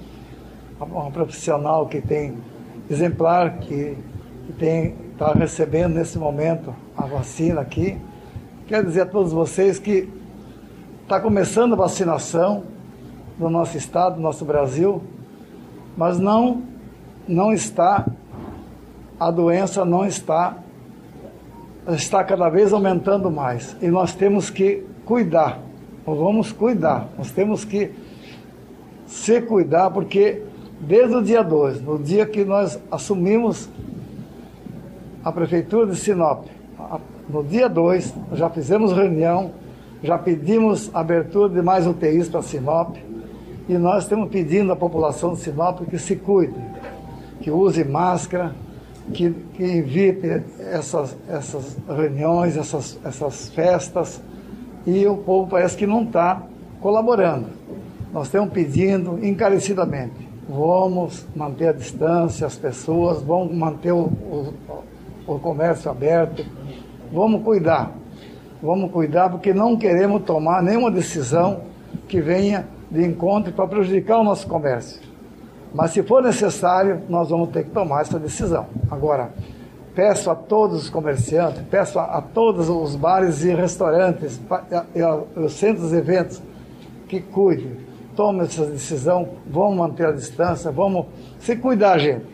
Uma 0.79 1.09
profissional 1.11 1.87
que 1.87 1.99
tem 1.99 2.37
exemplar, 2.89 3.57
que, 3.57 3.97
que 4.45 4.53
tem 4.53 4.95
está 5.11 5.33
recebendo 5.33 5.95
nesse 5.95 6.17
momento 6.17 6.73
a 6.95 7.05
vacina 7.05 7.59
aqui. 7.59 7.97
quero 8.67 8.87
dizer 8.87 9.01
a 9.01 9.05
todos 9.05 9.33
vocês 9.33 9.77
que 9.77 10.07
está 11.03 11.19
começando 11.19 11.73
a 11.73 11.75
vacinação 11.75 12.63
no 13.37 13.49
nosso 13.49 13.75
estado, 13.75 14.15
no 14.17 14.21
nosso 14.21 14.45
Brasil, 14.45 15.03
mas 15.97 16.19
não, 16.19 16.68
não 17.29 17.53
está, 17.53 18.05
a 19.19 19.31
doença 19.31 19.85
não 19.85 20.05
está, 20.05 20.57
está 21.87 22.23
cada 22.23 22.49
vez 22.49 22.73
aumentando 22.73 23.29
mais. 23.31 23.75
E 23.81 23.87
nós 23.87 24.13
temos 24.13 24.49
que 24.49 24.85
cuidar, 25.05 25.59
nós 26.05 26.17
vamos 26.17 26.51
cuidar, 26.51 27.07
nós 27.17 27.31
temos 27.31 27.63
que 27.63 27.91
se 29.05 29.41
cuidar, 29.41 29.89
porque 29.91 30.43
desde 30.79 31.15
o 31.15 31.21
dia 31.21 31.43
2, 31.43 31.81
no 31.81 31.99
dia 31.99 32.25
que 32.25 32.43
nós 32.43 32.79
assumimos 32.91 33.69
a 35.23 35.31
Prefeitura 35.31 35.87
de 35.87 35.95
Sinop, 35.95 36.45
no 37.29 37.43
dia 37.43 37.69
2, 37.69 38.13
já 38.33 38.49
fizemos 38.49 38.91
reunião 38.91 39.51
já 40.01 40.17
pedimos 40.17 40.89
abertura 40.93 41.53
de 41.53 41.61
mais 41.61 41.85
UTIs 41.85 42.29
para 42.29 42.41
Sinop 42.41 42.95
e 43.67 43.77
nós 43.77 44.03
estamos 44.03 44.29
pedindo 44.29 44.71
à 44.71 44.75
população 44.75 45.33
de 45.33 45.41
Sinop 45.41 45.81
que 45.89 45.97
se 45.97 46.15
cuide, 46.15 46.55
que 47.49 47.51
use 47.51 47.83
máscara, 47.83 48.53
que, 49.11 49.31
que 49.55 49.63
evite 49.63 50.43
essas, 50.71 51.17
essas 51.27 51.77
reuniões, 51.87 52.55
essas, 52.55 52.99
essas 53.03 53.49
festas 53.49 54.21
e 54.85 55.05
o 55.07 55.17
povo 55.17 55.49
parece 55.49 55.75
que 55.75 55.87
não 55.87 56.03
está 56.03 56.43
colaborando. 56.79 57.47
Nós 58.13 58.27
estamos 58.27 58.51
pedindo 58.51 59.23
encarecidamente, 59.25 60.29
vamos 60.47 61.25
manter 61.35 61.69
a 61.69 61.73
distância, 61.73 62.45
as 62.45 62.55
pessoas, 62.55 63.21
vamos 63.23 63.53
manter 63.55 63.91
o, 63.91 64.03
o, 64.05 64.53
o 65.25 65.39
comércio 65.39 65.89
aberto, 65.89 66.45
vamos 67.11 67.43
cuidar 67.43 67.95
vamos 68.61 68.91
cuidar 68.91 69.29
porque 69.29 69.53
não 69.53 69.77
queremos 69.77 70.23
tomar 70.23 70.61
nenhuma 70.61 70.91
decisão 70.91 71.61
que 72.09 72.19
venha 72.19 72.67
de 72.91 73.05
encontro 73.05 73.53
para 73.53 73.65
prejudicar 73.65 74.19
o 74.19 74.23
nosso 74.23 74.45
comércio. 74.47 75.08
Mas 75.73 75.91
se 75.91 76.01
for 76.03 76.23
necessário, 76.23 77.01
nós 77.07 77.29
vamos 77.29 77.49
ter 77.49 77.63
que 77.63 77.69
tomar 77.71 78.01
essa 78.01 78.17
decisão. 78.17 78.67
Agora, 78.89 79.31
peço 79.93 80.31
a 80.31 80.35
todos 80.35 80.83
os 80.83 80.89
comerciantes, 80.89 81.61
peço 81.69 81.99
a, 81.99 82.05
a 82.05 82.21
todos 82.21 82.69
os 82.69 82.95
bares 82.95 83.43
e 83.43 83.53
restaurantes, 83.53 84.39
e 84.95 85.39
os 85.39 85.53
centros 85.53 85.91
de 85.91 85.97
eventos, 85.97 86.41
que 87.07 87.19
cuidem, 87.19 87.75
tomem 88.15 88.43
essa 88.43 88.65
decisão, 88.65 89.29
vamos 89.47 89.77
manter 89.77 90.05
a 90.05 90.11
distância, 90.11 90.71
vamos 90.71 91.07
se 91.39 91.55
cuidar, 91.55 91.97
gente. 91.97 92.25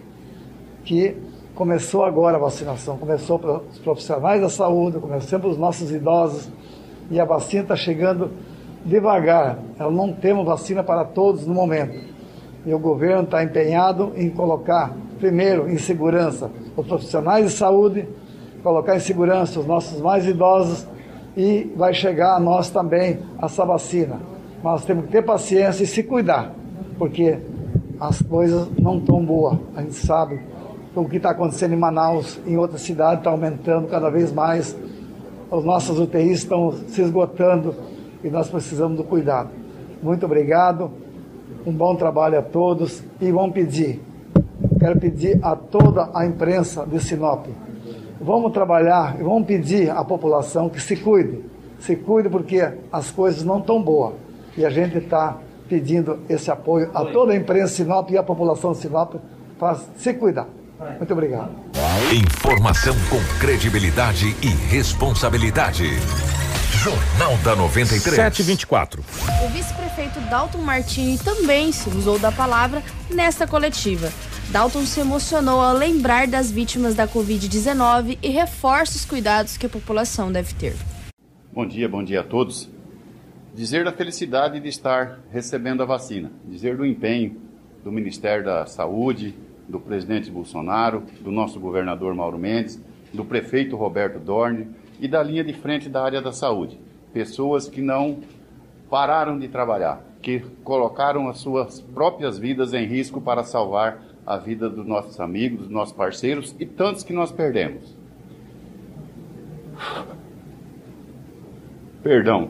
Que 0.84 1.18
começou 1.56 2.04
agora 2.04 2.36
a 2.36 2.40
vacinação, 2.40 2.98
começou 2.98 3.40
para 3.40 3.60
os 3.60 3.80
profissionais 3.80 4.42
da 4.42 4.50
saúde, 4.50 5.00
começou 5.00 5.40
para 5.40 5.50
os 5.50 5.58
nossos 5.58 5.92
idosos, 5.92 6.50
e 7.10 7.20
a 7.20 7.26
vacina 7.26 7.64
está 7.64 7.76
chegando 7.76 8.32
devagar. 8.84 9.58
Ela 9.80 9.92
não 9.92 10.14
temos 10.14 10.46
vacina 10.46 10.84
para 10.84 11.06
todos 11.06 11.48
no 11.48 11.54
momento. 11.54 12.15
E 12.66 12.74
o 12.74 12.80
governo 12.80 13.24
está 13.24 13.44
empenhado 13.44 14.12
em 14.16 14.30
colocar, 14.30 14.96
primeiro, 15.20 15.70
em 15.70 15.78
segurança 15.78 16.50
os 16.76 16.86
profissionais 16.88 17.46
de 17.46 17.58
saúde, 17.58 18.08
colocar 18.64 18.96
em 18.96 19.00
segurança 19.00 19.60
os 19.60 19.66
nossos 19.66 20.02
mais 20.02 20.26
idosos 20.26 20.88
e 21.38 21.72
vai 21.76 21.94
chegar 21.94 22.36
a 22.36 22.40
nós 22.40 22.70
também 22.70 23.20
essa 23.42 23.64
vacina. 23.64 24.20
Mas 24.64 24.84
temos 24.84 25.06
que 25.06 25.12
ter 25.12 25.22
paciência 25.22 25.84
e 25.84 25.88
se 25.88 26.02
cuidar, 26.02 26.54
porque 26.98 27.38
as 28.00 28.22
coisas 28.22 28.68
não 28.80 28.98
estão 28.98 29.24
boas, 29.24 29.58
a 29.76 29.82
gente 29.82 29.96
sabe 29.96 30.40
o 30.96 31.06
que 31.10 31.18
está 31.18 31.32
acontecendo 31.32 31.74
em 31.74 31.78
Manaus, 31.78 32.40
em 32.48 32.58
outras 32.58 32.82
cidades, 32.82 33.20
está 33.20 33.30
aumentando 33.30 33.88
cada 33.88 34.10
vez 34.10 34.32
mais. 34.32 34.76
Os 35.52 35.64
nossos 35.64 36.00
UTIs 36.00 36.40
estão 36.40 36.72
se 36.88 37.02
esgotando 37.02 37.76
e 38.24 38.30
nós 38.30 38.50
precisamos 38.50 38.98
do 38.98 39.04
cuidado. 39.04 39.50
Muito 40.02 40.26
obrigado, 40.26 40.90
um 41.66 41.72
bom 41.72 41.96
trabalho 41.96 42.40
a 42.40 42.42
todos 42.42 43.04
e 43.20 43.32
vamos 43.32 43.54
pedir, 43.54 44.02
quero 44.80 45.00
pedir 45.00 45.40
a 45.42 45.56
toda 45.56 46.10
a 46.14 46.26
imprensa 46.26 46.86
de 46.86 47.00
Sinop, 47.00 47.48
vamos 48.22 48.52
trabalhar 48.52 49.20
e 49.20 49.24
vamos 49.24 49.46
pedir 49.46 49.90
à 49.90 50.04
população 50.04 50.70
que 50.70 50.82
se 50.82 50.96
cuide, 50.96 51.44
se 51.80 51.96
cuide 51.96 52.30
porque 52.30 52.68
as 52.92 53.12
coisas 53.12 53.44
não 53.44 53.60
estão 53.60 53.82
boas 53.82 54.14
e 54.58 54.66
a 54.66 54.70
gente 54.70 54.98
está 54.98 55.38
pedindo 55.68 56.20
esse 56.30 56.52
apoio 56.52 56.90
a 56.94 57.04
toda 57.06 57.34
a 57.34 57.36
imprensa 57.36 57.68
de 57.68 57.74
Sinop 57.78 58.12
e 58.12 58.18
a 58.18 58.24
população 58.24 58.72
de 58.72 58.78
Sinop 58.80 59.16
para 59.58 59.76
se 59.98 60.14
cuidar. 60.14 60.48
Muito 60.98 61.14
obrigado. 61.14 61.52
Informação 62.14 62.94
com 63.10 63.40
credibilidade 63.40 64.36
e 64.44 64.48
responsabilidade. 64.48 65.86
Jornal 66.72 67.38
da 67.44 67.56
93. 67.56 68.16
724. 68.16 69.04
O 69.44 69.50
vice-prefeito 69.50 70.20
Dalton 70.30 70.60
Martini 70.60 71.18
também 71.18 71.72
se 71.72 71.90
usou 71.90 72.18
da 72.18 72.32
palavra 72.32 72.82
nesta 73.10 73.46
coletiva. 73.46 74.12
Dalton 74.50 74.86
se 74.86 75.00
emocionou 75.00 75.62
ao 75.62 75.76
lembrar 75.76 76.28
das 76.28 76.52
vítimas 76.52 76.96
da 76.96 77.08
Covid-19 77.08 78.18
e 78.22 78.30
reforça 78.30 78.96
os 78.96 79.06
cuidados 79.06 79.58
que 79.58 79.66
a 79.66 79.70
população 79.70 80.32
deve 80.32 80.54
ter. 80.56 80.76
Bom 81.54 81.66
dia, 81.66 81.88
bom 81.88 82.04
dia 82.04 82.22
a 82.22 82.24
todos. 82.24 82.70
Dizer 83.54 83.86
da 83.86 83.92
felicidade 83.92 84.60
de 84.60 84.68
estar 84.68 85.20
recebendo 85.32 85.82
a 85.82 85.86
vacina, 85.86 86.32
dizer 86.46 86.76
do 86.78 86.86
empenho 86.86 87.38
do 87.84 87.92
Ministério 87.92 88.44
da 88.44 88.66
Saúde, 88.66 89.36
do 89.68 89.80
presidente 89.80 90.30
Bolsonaro, 90.30 91.04
do 91.22 91.32
nosso 91.32 91.60
governador 91.60 92.14
Mauro 92.14 92.38
Mendes, 92.38 92.80
do 93.14 93.24
prefeito 93.24 93.76
Roberto 93.76 94.20
Dorne 94.20 94.68
e 95.00 95.08
da 95.08 95.22
linha 95.22 95.44
de 95.44 95.54
frente 95.54 95.90
da 95.90 96.04
área 96.04 96.22
da 96.22 96.32
saúde. 96.32 96.80
Pessoas 97.14 97.68
que 97.68 97.82
não 97.82 98.20
pararam 98.90 99.38
de 99.38 99.48
trabalhar, 99.48 100.02
que 100.22 100.40
colocaram 100.64 101.28
as 101.28 101.38
suas 101.40 101.82
próprias 101.82 102.38
vidas 102.38 102.74
em 102.74 102.86
risco 102.86 103.22
para 103.22 103.44
salvar 103.44 104.02
a 104.26 104.38
vida 104.38 104.70
dos 104.70 104.86
nossos 104.86 105.20
amigos, 105.20 105.62
dos 105.62 105.70
nossos 105.70 105.94
parceiros 105.94 106.56
e 106.60 106.66
tantos 106.66 107.04
que 107.04 107.14
nós 107.14 107.32
perdemos. 107.32 107.96
Perdão. 112.02 112.50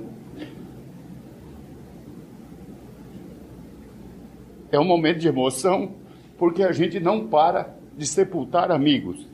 É 4.72 4.80
um 4.80 4.84
momento 4.84 5.20
de 5.20 5.28
emoção 5.28 5.93
porque 6.38 6.64
a 6.64 6.72
gente 6.72 7.00
não 7.00 7.28
para 7.28 7.74
de 7.98 8.06
sepultar 8.06 8.72
amigos, 8.72 9.26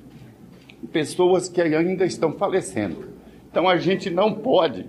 pessoas 0.87 1.47
que 1.49 1.61
ainda 1.61 2.05
estão 2.05 2.33
falecendo. 2.33 3.09
Então 3.49 3.67
a 3.67 3.77
gente 3.77 4.09
não 4.09 4.33
pode 4.33 4.85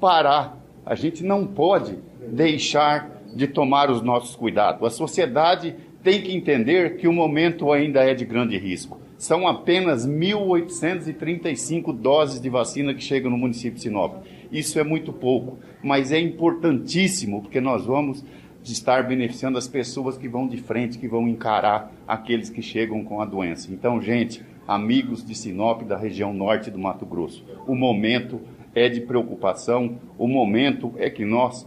parar, 0.00 0.58
a 0.86 0.94
gente 0.94 1.22
não 1.24 1.46
pode 1.46 1.98
deixar 2.26 3.20
de 3.34 3.46
tomar 3.46 3.90
os 3.90 4.02
nossos 4.02 4.34
cuidados. 4.36 4.82
A 4.84 4.90
sociedade 4.90 5.74
tem 6.02 6.22
que 6.22 6.34
entender 6.34 6.96
que 6.96 7.06
o 7.06 7.12
momento 7.12 7.70
ainda 7.72 8.02
é 8.02 8.14
de 8.14 8.24
grande 8.24 8.56
risco. 8.56 8.98
São 9.18 9.46
apenas 9.46 10.06
1.835 10.08 11.94
doses 11.94 12.40
de 12.40 12.48
vacina 12.48 12.94
que 12.94 13.02
chegam 13.02 13.30
no 13.30 13.36
município 13.36 13.74
de 13.74 13.82
Sinop. 13.82 14.24
Isso 14.50 14.78
é 14.78 14.84
muito 14.84 15.12
pouco, 15.12 15.58
mas 15.82 16.10
é 16.10 16.18
importantíssimo, 16.18 17.42
porque 17.42 17.60
nós 17.60 17.84
vamos 17.84 18.24
estar 18.64 19.06
beneficiando 19.06 19.58
as 19.58 19.68
pessoas 19.68 20.16
que 20.16 20.28
vão 20.28 20.48
de 20.48 20.56
frente, 20.56 20.98
que 20.98 21.06
vão 21.06 21.28
encarar 21.28 21.92
aqueles 22.06 22.48
que 22.48 22.62
chegam 22.62 23.04
com 23.04 23.20
a 23.20 23.24
doença. 23.24 23.70
Então, 23.72 24.00
gente, 24.00 24.42
amigos 24.66 25.24
de 25.24 25.34
Sinop, 25.34 25.82
da 25.82 25.96
região 25.96 26.32
norte 26.32 26.70
do 26.70 26.78
Mato 26.78 27.04
Grosso, 27.04 27.44
o 27.66 27.74
momento 27.74 28.40
é 28.74 28.88
de 28.88 29.00
preocupação, 29.00 29.98
o 30.16 30.28
momento 30.28 30.94
é 30.96 31.10
que 31.10 31.24
nós 31.24 31.66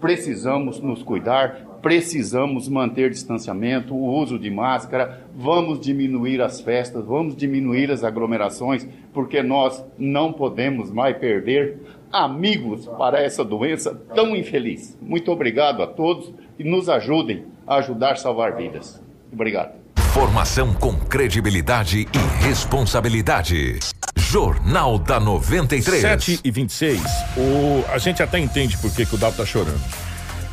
precisamos 0.00 0.80
nos 0.80 1.02
cuidar, 1.02 1.78
precisamos 1.82 2.68
manter 2.68 3.10
distanciamento, 3.10 3.94
o 3.94 4.06
uso 4.06 4.38
de 4.38 4.50
máscara, 4.50 5.24
vamos 5.34 5.80
diminuir 5.80 6.40
as 6.40 6.60
festas, 6.60 7.04
vamos 7.04 7.36
diminuir 7.36 7.90
as 7.90 8.04
aglomerações, 8.04 8.88
porque 9.12 9.42
nós 9.42 9.84
não 9.98 10.32
podemos 10.32 10.90
mais 10.90 11.16
perder 11.18 11.78
amigos 12.12 12.86
para 12.86 13.20
essa 13.20 13.44
doença 13.44 13.94
tão 14.14 14.36
infeliz. 14.36 14.96
Muito 15.02 15.30
obrigado 15.30 15.82
a 15.82 15.86
todos 15.86 16.32
e 16.58 16.64
nos 16.64 16.88
ajudem 16.88 17.44
a 17.66 17.76
ajudar 17.76 18.12
a 18.12 18.16
salvar 18.16 18.56
vidas. 18.56 19.02
Obrigado. 19.32 19.83
Formação 20.14 20.72
com 20.72 20.94
credibilidade 20.94 22.06
e 22.12 22.44
responsabilidade. 22.44 23.80
Jornal 24.16 24.96
da 24.96 25.18
93. 25.18 26.00
7 26.00 26.40
e 26.44 26.50
26. 26.52 27.02
O, 27.36 27.84
a 27.92 27.98
gente 27.98 28.22
até 28.22 28.38
entende 28.38 28.76
por 28.76 28.94
que, 28.94 29.04
que 29.04 29.16
o 29.16 29.18
Dado 29.18 29.32
está 29.32 29.44
chorando. 29.44 29.82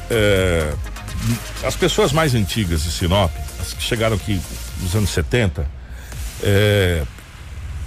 É, 0.10 0.74
as 1.64 1.76
pessoas 1.76 2.12
mais 2.12 2.34
antigas 2.34 2.82
de 2.82 2.92
Sinop, 2.92 3.32
as 3.60 3.72
que 3.74 3.84
chegaram 3.84 4.16
aqui 4.16 4.42
nos 4.82 4.96
anos 4.96 5.12
70, 5.12 5.70
é, 6.42 7.04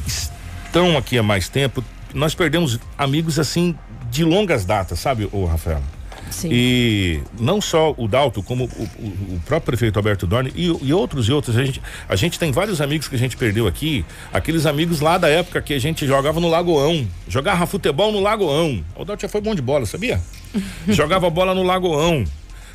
estão 0.06 0.96
aqui 0.96 1.18
há 1.18 1.24
mais 1.24 1.48
tempo, 1.48 1.82
nós 2.14 2.36
perdemos 2.36 2.78
amigos 2.96 3.36
assim 3.36 3.76
de 4.12 4.24
longas 4.24 4.64
datas, 4.64 5.00
sabe, 5.00 5.28
o 5.32 5.44
Rafael? 5.44 5.82
Sim. 6.30 6.48
E 6.52 7.20
não 7.38 7.60
só 7.60 7.94
o 7.96 8.08
Dalto, 8.08 8.42
como 8.42 8.64
o, 8.64 8.82
o, 8.98 9.34
o 9.36 9.40
próprio 9.44 9.66
prefeito 9.66 9.98
Alberto 9.98 10.26
Dorne 10.26 10.52
e, 10.54 10.66
e, 10.82 10.92
outros 10.92 11.28
e 11.28 11.32
outros. 11.32 11.56
A 11.56 11.64
gente, 11.64 11.82
a 12.08 12.16
gente 12.16 12.38
tem 12.38 12.52
vários 12.52 12.80
amigos 12.80 13.08
que 13.08 13.14
a 13.14 13.18
gente 13.18 13.36
perdeu 13.36 13.66
aqui, 13.66 14.04
aqueles 14.32 14.66
amigos 14.66 15.00
lá 15.00 15.18
da 15.18 15.28
época 15.28 15.60
que 15.62 15.74
a 15.74 15.78
gente 15.78 16.06
jogava 16.06 16.40
no 16.40 16.48
Lagoão, 16.48 17.06
jogava 17.28 17.66
futebol 17.66 18.12
no 18.12 18.20
Lagoão. 18.20 18.84
O 18.96 19.04
Dalto 19.04 19.22
já 19.22 19.28
foi 19.28 19.40
bom 19.40 19.54
de 19.54 19.62
bola, 19.62 19.86
sabia? 19.86 20.20
jogava 20.88 21.28
bola 21.30 21.54
no 21.54 21.62
Lagoão 21.62 22.24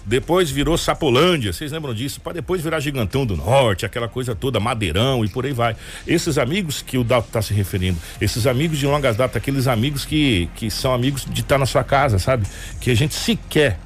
depois 0.06 0.50
virou 0.50 0.78
Sapolândia, 0.78 1.54
vocês 1.54 1.72
lembram 1.72 1.94
disso? 1.94 2.20
Para 2.22 2.34
depois 2.34 2.62
virar 2.62 2.80
Gigantão 2.80 3.26
do 3.26 3.36
Norte, 3.36 3.86
aquela 3.86 4.08
coisa 4.08 4.34
toda, 4.36 4.60
Madeirão 4.60 5.24
e 5.24 5.30
por 5.30 5.46
aí 5.46 5.54
vai. 5.54 5.76
Esses 6.08 6.38
amigos 6.38 6.82
que 6.82 6.98
o 6.98 7.04
Dalto 7.04 7.28
está 7.28 7.42
se 7.42 7.54
referindo, 7.54 7.98
esses 8.20 8.48
amigos 8.48 8.78
de 8.80 8.86
longas 8.86 9.16
datas, 9.16 9.38
aqueles 9.38 9.68
amigos 9.68 10.06
que, 10.06 10.50
que 10.56 10.72
são 10.72 10.94
amigos 10.94 11.26
de 11.26 11.42
estar 11.42 11.56
tá 11.56 11.60
na 11.60 11.66
sua 11.66 11.84
casa, 11.84 12.18
sabe? 12.18 12.48
Que 12.80 12.92
a 12.92 12.96
gente 12.96 13.14
sequer. 13.14 13.80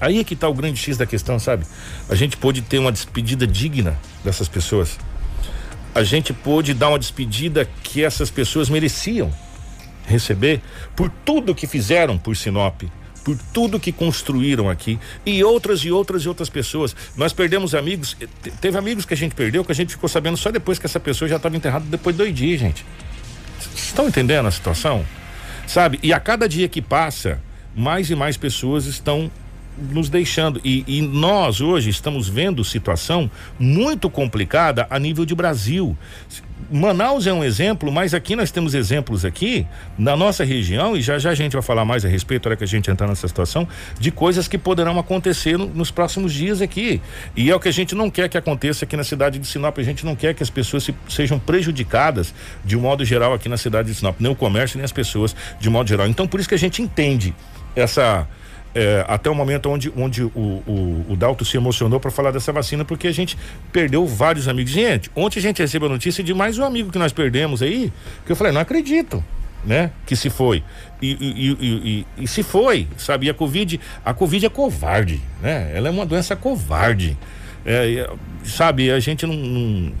Aí 0.00 0.20
é 0.20 0.24
que 0.24 0.34
está 0.34 0.48
o 0.48 0.54
grande 0.54 0.78
X 0.78 0.96
da 0.96 1.06
questão, 1.06 1.38
sabe? 1.38 1.64
A 2.08 2.14
gente 2.14 2.36
pôde 2.36 2.62
ter 2.62 2.78
uma 2.78 2.92
despedida 2.92 3.46
digna 3.46 3.98
dessas 4.24 4.48
pessoas. 4.48 4.98
A 5.94 6.02
gente 6.02 6.32
pôde 6.32 6.72
dar 6.72 6.88
uma 6.88 6.98
despedida 6.98 7.68
que 7.82 8.04
essas 8.04 8.30
pessoas 8.30 8.68
mereciam 8.70 9.32
receber 10.06 10.60
por 10.94 11.10
tudo 11.24 11.54
que 11.54 11.66
fizeram 11.66 12.16
por 12.16 12.36
Sinop, 12.36 12.82
por 13.24 13.36
tudo 13.52 13.78
que 13.78 13.92
construíram 13.92 14.68
aqui 14.68 14.98
e 15.24 15.42
outras 15.44 15.80
e 15.80 15.90
outras 15.90 16.22
e 16.22 16.28
outras 16.28 16.48
pessoas. 16.48 16.94
Nós 17.16 17.32
perdemos 17.32 17.74
amigos, 17.74 18.16
eh, 18.20 18.26
teve 18.60 18.76
amigos 18.76 19.04
que 19.04 19.14
a 19.14 19.16
gente 19.16 19.34
perdeu 19.34 19.64
que 19.64 19.72
a 19.72 19.74
gente 19.74 19.90
ficou 19.90 20.08
sabendo 20.08 20.36
só 20.36 20.50
depois 20.50 20.78
que 20.78 20.86
essa 20.86 21.00
pessoa 21.00 21.28
já 21.28 21.36
estava 21.36 21.56
enterrada 21.56 21.84
depois 21.88 22.14
de 22.14 22.18
dois 22.22 22.34
dias, 22.34 22.60
gente. 22.60 22.84
Estão 23.74 24.08
entendendo 24.08 24.46
a 24.46 24.50
situação? 24.50 25.04
Sabe? 25.66 25.98
E 26.02 26.12
a 26.12 26.20
cada 26.20 26.48
dia 26.48 26.68
que 26.68 26.82
passa, 26.82 27.40
mais 27.74 28.10
e 28.10 28.14
mais 28.14 28.36
pessoas 28.36 28.86
estão 28.86 29.30
nos 29.90 30.08
deixando. 30.08 30.60
E, 30.64 30.84
e, 30.86 31.00
nós 31.00 31.60
hoje 31.60 31.90
estamos 31.90 32.28
vendo 32.28 32.62
situação 32.64 33.30
muito 33.58 34.10
complicada 34.10 34.86
a 34.90 34.98
nível 34.98 35.24
de 35.24 35.34
Brasil. 35.34 35.96
Manaus 36.72 37.26
é 37.26 37.32
um 37.32 37.44
exemplo, 37.44 37.92
mas 37.92 38.14
aqui 38.14 38.34
nós 38.34 38.50
temos 38.50 38.72
exemplos 38.72 39.26
aqui 39.26 39.66
na 39.98 40.16
nossa 40.16 40.42
região 40.42 40.96
e 40.96 41.02
já 41.02 41.18
já 41.18 41.28
a 41.30 41.34
gente 41.34 41.52
vai 41.52 41.60
falar 41.60 41.84
mais 41.84 42.02
a 42.02 42.08
respeito, 42.08 42.46
hora 42.46 42.56
que 42.56 42.64
a 42.64 42.66
gente 42.66 42.90
entrar 42.90 43.06
nessa 43.06 43.28
situação, 43.28 43.68
de 44.00 44.10
coisas 44.10 44.48
que 44.48 44.56
poderão 44.56 44.98
acontecer 44.98 45.58
no, 45.58 45.66
nos 45.66 45.90
próximos 45.90 46.32
dias 46.32 46.62
aqui. 46.62 47.02
E 47.36 47.50
é 47.50 47.54
o 47.54 47.60
que 47.60 47.68
a 47.68 47.72
gente 47.72 47.94
não 47.94 48.10
quer 48.10 48.26
que 48.28 48.38
aconteça 48.38 48.86
aqui 48.86 48.96
na 48.96 49.04
cidade 49.04 49.38
de 49.38 49.46
Sinop. 49.46 49.78
A 49.78 49.82
gente 49.82 50.06
não 50.06 50.16
quer 50.16 50.34
que 50.34 50.42
as 50.42 50.48
pessoas 50.48 50.84
se, 50.84 50.94
sejam 51.10 51.38
prejudicadas 51.38 52.34
de 52.64 52.74
um 52.74 52.80
modo 52.80 53.04
geral 53.04 53.34
aqui 53.34 53.50
na 53.50 53.58
cidade 53.58 53.88
de 53.88 53.94
Sinop, 53.94 54.16
nem 54.18 54.32
o 54.32 54.34
comércio 54.34 54.78
nem 54.78 54.84
as 54.84 54.92
pessoas 54.92 55.36
de 55.60 55.68
modo 55.68 55.86
geral. 55.86 56.08
Então 56.08 56.26
por 56.26 56.40
isso 56.40 56.48
que 56.48 56.54
a 56.54 56.58
gente 56.58 56.80
entende 56.80 57.34
essa 57.76 58.26
é, 58.74 59.04
até 59.08 59.28
o 59.28 59.34
momento 59.34 59.68
onde, 59.68 59.92
onde 59.96 60.22
o, 60.22 60.30
o, 60.34 61.06
o 61.10 61.16
Dalto 61.16 61.44
se 61.44 61.56
emocionou 61.56 62.00
para 62.00 62.10
falar 62.10 62.30
dessa 62.30 62.52
vacina, 62.52 62.84
porque 62.84 63.06
a 63.06 63.12
gente 63.12 63.36
perdeu 63.72 64.06
vários 64.06 64.48
amigos. 64.48 64.72
Gente, 64.72 65.10
ontem 65.14 65.38
a 65.38 65.42
gente 65.42 65.60
recebeu 65.60 65.88
a 65.88 65.92
notícia 65.92 66.24
de 66.24 66.32
mais 66.32 66.58
um 66.58 66.64
amigo 66.64 66.90
que 66.90 66.98
nós 66.98 67.12
perdemos 67.12 67.62
aí, 67.62 67.92
que 68.24 68.32
eu 68.32 68.36
falei, 68.36 68.52
não 68.52 68.60
acredito. 68.60 69.22
Né? 69.64 69.92
Que 70.04 70.16
se 70.16 70.28
foi. 70.28 70.64
E, 71.00 71.12
e, 71.12 71.56
e, 71.60 72.06
e, 72.24 72.26
se 72.26 72.42
foi, 72.42 72.88
sabe? 72.96 73.26
E 73.26 73.30
a 73.30 73.34
Covid, 73.34 73.78
a 74.04 74.12
Covid 74.12 74.46
é 74.46 74.48
covarde, 74.48 75.20
né? 75.40 75.70
Ela 75.72 75.86
é 75.86 75.90
uma 75.92 76.04
doença 76.04 76.34
covarde. 76.34 77.16
É, 77.64 78.10
sabe, 78.44 78.90
a 78.90 78.98
gente 78.98 79.24
não, 79.24 79.36
não, 79.36 79.92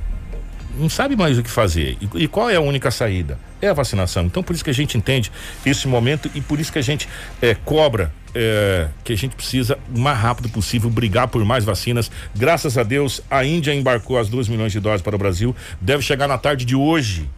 não, 0.78 0.88
sabe 0.88 1.14
mais 1.14 1.38
o 1.38 1.44
que 1.44 1.50
fazer. 1.50 1.96
E, 2.16 2.26
qual 2.26 2.50
é 2.50 2.56
a 2.56 2.60
única 2.60 2.90
saída? 2.90 3.38
É 3.62 3.68
a 3.68 3.72
vacinação. 3.72 4.24
Então, 4.24 4.42
por 4.42 4.54
isso 4.54 4.64
que 4.64 4.70
a 4.70 4.74
gente 4.74 4.98
entende 4.98 5.30
esse 5.64 5.86
momento 5.86 6.28
e 6.34 6.40
por 6.40 6.58
isso 6.58 6.72
que 6.72 6.80
a 6.80 6.82
gente 6.82 7.08
é, 7.40 7.54
cobra 7.54 8.12
é, 8.34 8.88
que 9.04 9.12
a 9.12 9.16
gente 9.16 9.36
precisa, 9.36 9.78
o 9.94 9.98
mais 9.98 10.18
rápido 10.18 10.48
possível, 10.48 10.90
brigar 10.90 11.28
por 11.28 11.44
mais 11.44 11.64
vacinas. 11.64 12.10
Graças 12.34 12.76
a 12.76 12.82
Deus, 12.82 13.20
a 13.30 13.44
Índia 13.44 13.72
embarcou 13.72 14.18
as 14.18 14.28
2 14.28 14.48
milhões 14.48 14.72
de 14.72 14.80
doses 14.80 15.00
para 15.00 15.14
o 15.14 15.18
Brasil. 15.18 15.54
Deve 15.80 16.02
chegar 16.02 16.26
na 16.26 16.38
tarde 16.38 16.64
de 16.64 16.74
hoje 16.74 17.28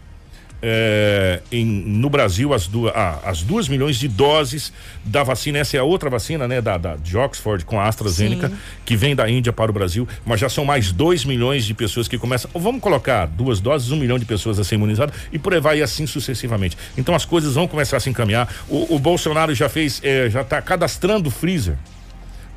é, 0.67 1.43
em, 1.53 1.67
no 1.67 2.09
Brasil 2.09 2.55
as 2.55 2.67
duas, 2.67 2.91
ah, 2.97 3.21
as 3.23 3.43
duas 3.43 3.69
milhões 3.69 3.97
de 3.97 4.09
doses 4.09 4.73
da 5.05 5.23
vacina. 5.23 5.59
Essa 5.59 5.77
é 5.77 5.81
a 5.81 5.85
outra 5.85 6.09
vacina, 6.09 6.49
né, 6.49 6.63
da, 6.63 6.79
da 6.79 6.97
de 6.97 7.19
Oxford 7.19 7.67
com 7.67 7.79
a 7.79 7.87
AstraZeneca, 7.87 8.49
Sim. 8.49 8.57
que 8.83 8.97
vem 8.97 9.15
da 9.15 9.29
Índia 9.29 9.53
para 9.53 9.71
o 9.71 9.75
Brasil, 9.75 10.09
mas 10.25 10.41
já 10.41 10.49
são 10.49 10.65
mais 10.65 10.91
2 10.91 11.27
milhões 11.27 11.67
de 11.67 11.75
pessoas 11.75 12.09
que 12.09 12.17
começam. 12.17 12.51
Vamos 12.55 12.81
colocar 12.81 13.27
duas 13.27 13.61
doses, 13.61 13.91
um 13.91 13.97
milhão 13.97 14.19
de 14.19 14.25
pessoas 14.25 14.59
a 14.59 14.65
ser 14.65 14.77
imunizadas 14.77 15.15
e 15.31 15.39
por 15.39 15.53
aí 15.53 15.61
vai 15.61 15.83
assim 15.83 16.07
sucessivamente. 16.07 16.79
Então 16.97 17.15
as 17.15 17.27
coisas 17.27 17.55
vão 17.55 17.69
começar 17.69 17.99
a 17.99 18.01
se 18.01 18.09
encaminhar. 18.09 18.49
O, 18.67 18.95
o 18.95 18.99
Bolsonaro 18.99 19.55
já 19.55 19.69
fez, 19.69 20.01
é, 20.03 20.31
já 20.31 20.41
está 20.41 20.63
cadastrando 20.63 21.29
o 21.29 21.31
freezer 21.31 21.77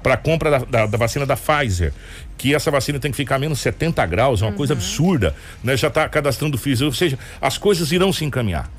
para 0.02 0.14
a 0.14 0.18
compra 0.18 0.52
da, 0.52 0.58
da, 0.60 0.86
da, 0.86 0.98
vacina 0.98 1.26
da 1.26 1.36
Pfizer, 1.36 1.94
que 2.38 2.54
essa 2.54 2.70
vacina 2.72 3.00
tem 3.00 3.12
que 3.12 3.18
ficar 3.18 3.36
a 3.36 3.40
menos 3.40 3.60
70 3.60 4.06
graus, 4.06 4.42
é 4.42 4.46
uma 4.46 4.52
uhum. 4.52 4.58
coisa 4.58 4.74
absurda, 4.74 5.36
né? 5.64 5.76
Já 5.76 5.88
está 5.88 6.08
cadastrando 6.08 6.56
o 6.56 6.60
Pfizer, 6.60 6.88
ou 6.88 6.94
seja, 6.94 7.18
as 7.42 7.58
coisas 7.58 7.92
irão 7.92 8.14
se 8.14 8.24
encaminhar. 8.24 8.70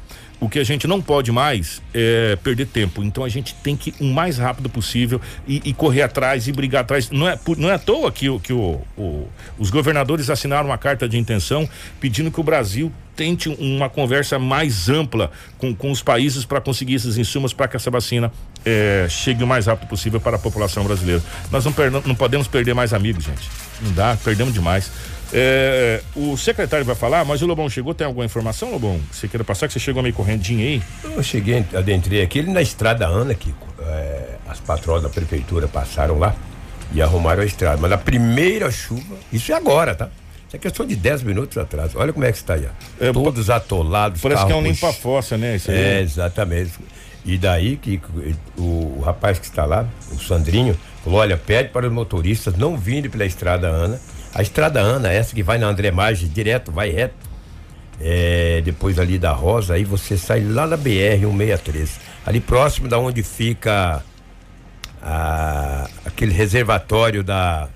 O 0.40 0.48
que 0.48 0.58
a 0.58 0.64
gente 0.64 0.86
não 0.86 1.02
pode 1.02 1.32
mais 1.32 1.82
é 1.92 2.36
perder 2.42 2.66
tempo. 2.66 3.02
Então 3.02 3.24
a 3.24 3.28
gente 3.28 3.54
tem 3.56 3.76
que 3.76 3.94
o 4.00 4.04
mais 4.04 4.38
rápido 4.38 4.68
possível 4.68 5.20
e, 5.46 5.60
e 5.64 5.74
correr 5.74 6.02
atrás 6.02 6.46
e 6.46 6.52
brigar 6.52 6.82
atrás. 6.82 7.10
Não 7.10 7.28
é, 7.28 7.38
não 7.56 7.68
é 7.68 7.74
à 7.74 7.78
toa 7.78 8.12
que, 8.12 8.26
que 8.40 8.52
o, 8.52 8.80
o, 8.96 9.28
os 9.58 9.70
governadores 9.70 10.30
assinaram 10.30 10.68
uma 10.68 10.78
carta 10.78 11.08
de 11.08 11.18
intenção 11.18 11.68
pedindo 12.00 12.30
que 12.30 12.40
o 12.40 12.44
Brasil 12.44 12.92
tente 13.18 13.48
uma 13.48 13.88
conversa 13.88 14.38
mais 14.38 14.88
ampla 14.88 15.32
com, 15.58 15.74
com 15.74 15.90
os 15.90 16.00
países 16.00 16.44
para 16.44 16.60
conseguir 16.60 16.94
esses 16.94 17.18
insumos 17.18 17.52
para 17.52 17.66
que 17.66 17.74
essa 17.74 17.90
vacina 17.90 18.30
é, 18.64 19.08
chegue 19.10 19.42
o 19.42 19.46
mais 19.46 19.66
rápido 19.66 19.88
possível 19.88 20.20
para 20.20 20.36
a 20.36 20.38
população 20.38 20.84
brasileira. 20.84 21.20
Nós 21.50 21.64
não, 21.64 21.72
não 22.06 22.14
podemos 22.14 22.46
perder 22.46 22.74
mais 22.74 22.92
amigos, 22.92 23.24
gente. 23.24 23.50
Não 23.82 23.92
dá, 23.92 24.16
perdemos 24.22 24.54
demais. 24.54 24.88
É, 25.32 26.00
o 26.16 26.36
secretário 26.36 26.84
vai 26.84 26.94
falar, 26.94 27.24
mas 27.24 27.42
o 27.42 27.46
Lobão 27.46 27.68
chegou, 27.68 27.92
tem 27.94 28.06
alguma 28.06 28.24
informação, 28.24 28.70
Lobão? 28.70 28.98
Você 29.12 29.28
queira 29.28 29.44
passar, 29.44 29.66
que 29.66 29.74
você 29.74 29.80
chegou 29.80 30.02
meio 30.02 30.14
correndinho 30.14 30.60
aí? 30.60 30.82
Eu 31.04 31.22
cheguei, 31.22 31.64
adentrei 31.74 32.22
aqui, 32.22 32.38
ele 32.38 32.50
na 32.50 32.62
estrada 32.62 33.06
Ana, 33.06 33.34
Kiko. 33.34 33.68
É, 33.80 34.36
as 34.48 34.60
patroas 34.60 35.02
da 35.02 35.08
prefeitura 35.08 35.68
passaram 35.68 36.18
lá 36.18 36.34
e 36.92 37.02
arrumaram 37.02 37.42
a 37.42 37.46
estrada. 37.46 37.76
Mas 37.76 37.92
a 37.92 37.98
primeira 37.98 38.70
chuva, 38.70 39.16
isso 39.32 39.52
é 39.52 39.54
agora, 39.54 39.94
tá? 39.94 40.08
Isso 40.46 40.56
é 40.56 40.58
questão 40.58 40.86
de 40.86 40.96
10 40.96 41.22
minutos 41.24 41.58
atrás. 41.58 41.94
Olha 41.94 42.12
como 42.12 42.24
é 42.24 42.32
que 42.32 42.38
está 42.38 42.54
aí. 42.54 42.66
É, 42.98 43.12
Todos 43.12 43.50
atolados. 43.50 44.22
Parece 44.22 44.46
que 44.46 44.52
é 44.52 44.56
um 44.56 44.62
limpa-fossa, 44.62 45.36
né? 45.36 45.56
Isso 45.56 45.70
aí. 45.70 45.76
É, 45.76 46.00
exatamente. 46.00 46.72
E 47.24 47.36
daí 47.36 47.76
que 47.76 48.00
o, 48.56 48.62
o 48.98 49.02
rapaz 49.04 49.38
que 49.38 49.44
está 49.44 49.66
lá, 49.66 49.86
o 50.10 50.18
Sandrinho, 50.18 50.74
falou: 51.04 51.20
olha, 51.20 51.36
pede 51.36 51.68
para 51.68 51.86
os 51.86 51.92
motoristas 51.92 52.56
não 52.56 52.78
virem 52.78 53.10
pela 53.10 53.26
estrada 53.26 53.68
Ana. 53.68 54.00
A 54.34 54.42
estrada 54.42 54.80
Ana, 54.80 55.12
essa 55.12 55.34
que 55.34 55.42
vai 55.42 55.58
na 55.58 55.66
André 55.66 55.90
Maggi, 55.90 56.26
direto, 56.28 56.70
vai 56.70 56.90
reto. 56.90 57.28
É, 58.00 58.60
depois 58.64 58.98
ali 58.98 59.18
da 59.18 59.32
Rosa, 59.32 59.74
aí 59.74 59.84
você 59.84 60.16
sai 60.16 60.44
lá 60.44 60.66
na 60.66 60.76
BR 60.76 61.18
163. 61.20 61.98
Ali 62.24 62.40
próximo 62.40 62.86
da 62.88 62.98
onde 62.98 63.24
fica 63.24 64.04
a, 65.02 65.88
aquele 66.04 66.32
reservatório 66.32 67.24
da 67.24 67.68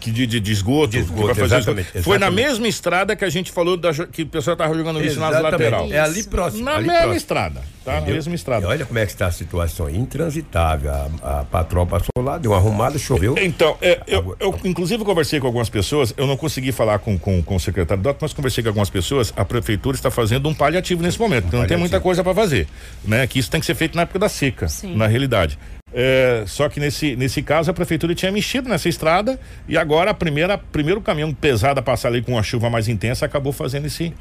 que 0.00 0.10
de, 0.10 0.26
de, 0.26 0.40
de 0.40 0.52
esgoto, 0.52 0.88
de 0.88 0.98
esgoto 0.98 1.30
exatamente, 1.30 1.88
exatamente, 1.88 2.02
Foi 2.02 2.18
na 2.18 2.30
mesma 2.30 2.66
estrada 2.66 3.14
que 3.14 3.24
a 3.24 3.30
gente 3.30 3.52
falou 3.52 3.76
da, 3.76 3.92
que 3.92 4.22
o 4.22 4.26
pessoal 4.26 4.54
estava 4.54 4.74
jogando 4.74 5.00
lixo 5.00 5.20
na 5.20 5.28
lateral. 5.28 5.88
É 5.92 6.00
ali 6.00 6.24
próximo. 6.24 6.64
Na 6.64 6.72
ali 6.72 6.86
mesma 6.86 6.94
próximo. 6.94 7.16
estrada. 7.16 7.62
Tá? 7.84 8.00
Na 8.00 8.06
mesma 8.06 8.34
estrada. 8.34 8.64
E 8.64 8.68
olha 8.68 8.86
como 8.86 8.98
é 8.98 9.04
que 9.04 9.12
está 9.12 9.26
a 9.26 9.32
situação, 9.32 9.90
intransitável. 9.90 10.90
A, 10.90 11.40
a 11.40 11.44
patroa 11.44 11.84
passou 11.84 12.10
lá, 12.18 12.38
deu 12.38 12.52
uma 12.52 12.56
arrumada, 12.56 12.98
choveu. 12.98 13.34
Então, 13.38 13.76
é, 13.82 14.00
eu, 14.06 14.36
eu, 14.38 14.58
inclusive 14.64 15.04
conversei 15.04 15.40
com 15.40 15.46
algumas 15.46 15.68
pessoas, 15.68 16.14
eu 16.16 16.26
não 16.26 16.36
consegui 16.36 16.70
falar 16.70 16.98
com, 17.00 17.18
com, 17.18 17.42
com 17.42 17.56
o 17.56 17.60
secretário 17.60 18.02
Dota, 18.02 18.18
mas 18.22 18.32
conversei 18.32 18.62
com 18.62 18.68
algumas 18.68 18.90
pessoas, 18.90 19.32
a 19.36 19.44
prefeitura 19.44 19.96
está 19.96 20.10
fazendo 20.10 20.48
um 20.48 20.54
paliativo 20.54 21.02
nesse 21.02 21.18
momento, 21.18 21.44
um 21.44 21.48
porque 21.48 21.56
não 21.56 21.66
tem 21.66 21.76
muita 21.76 22.00
coisa 22.00 22.22
para 22.22 22.34
fazer, 22.34 22.68
né? 23.04 23.26
Que 23.26 23.38
isso 23.38 23.50
tem 23.50 23.60
que 23.60 23.66
ser 23.66 23.74
feito 23.74 23.96
na 23.96 24.02
época 24.02 24.18
da 24.18 24.28
seca, 24.28 24.68
Sim. 24.68 24.96
na 24.96 25.06
realidade. 25.06 25.58
É, 25.94 26.44
só 26.46 26.68
que 26.68 26.80
nesse, 26.80 27.14
nesse 27.16 27.42
caso 27.42 27.70
a 27.70 27.74
prefeitura 27.74 28.14
tinha 28.14 28.32
mexido 28.32 28.68
nessa 28.68 28.88
estrada 28.88 29.38
e 29.68 29.76
agora 29.76 30.10
a 30.10 30.14
primeira 30.14 30.56
primeiro 30.56 31.02
caminhão 31.02 31.34
pesado 31.34 31.80
a 31.80 31.82
passar 31.82 32.08
ali 32.08 32.22
com 32.22 32.32
uma 32.32 32.42
chuva 32.42 32.70
mais 32.70 32.88
intensa 32.88 33.26
acabou 33.26 33.52
fazendo 33.52 33.86
esse 33.86 34.14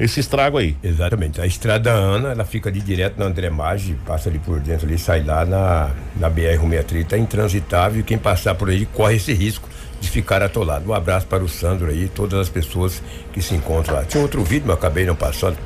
esse 0.00 0.20
estrago 0.20 0.58
aí. 0.58 0.76
Exatamente. 0.82 1.40
A 1.40 1.46
estrada 1.46 1.90
Ana, 1.90 2.30
ela 2.30 2.44
fica 2.44 2.70
ali 2.70 2.80
direto 2.80 3.18
na 3.18 3.26
André 3.26 3.50
Maggi, 3.50 3.94
passa 4.06 4.28
ali 4.28 4.38
por 4.38 4.58
dentro 4.58 4.86
ali, 4.86 4.98
sai 4.98 5.22
lá 5.22 5.44
na, 5.44 5.90
na 6.16 6.30
BR 6.30 6.58
163, 6.58 7.06
tá 7.06 7.18
intransitável 7.18 8.00
e 8.00 8.02
quem 8.02 8.16
passar 8.18 8.54
por 8.54 8.70
aí 8.70 8.86
corre 8.86 9.16
esse 9.16 9.32
risco 9.32 9.68
de 10.00 10.08
ficar 10.08 10.42
atolado. 10.42 10.90
Um 10.90 10.94
abraço 10.94 11.26
para 11.26 11.44
o 11.44 11.48
Sandro 11.48 11.90
aí, 11.90 12.08
todas 12.08 12.38
as 12.38 12.48
pessoas 12.48 13.02
que 13.32 13.42
se 13.42 13.54
encontram 13.54 13.96
lá. 13.96 14.04
Tinha 14.04 14.22
outro 14.22 14.42
vídeo, 14.42 14.64
mas 14.66 14.76
acabei 14.76 15.04
não 15.04 15.14
passando, 15.14 15.58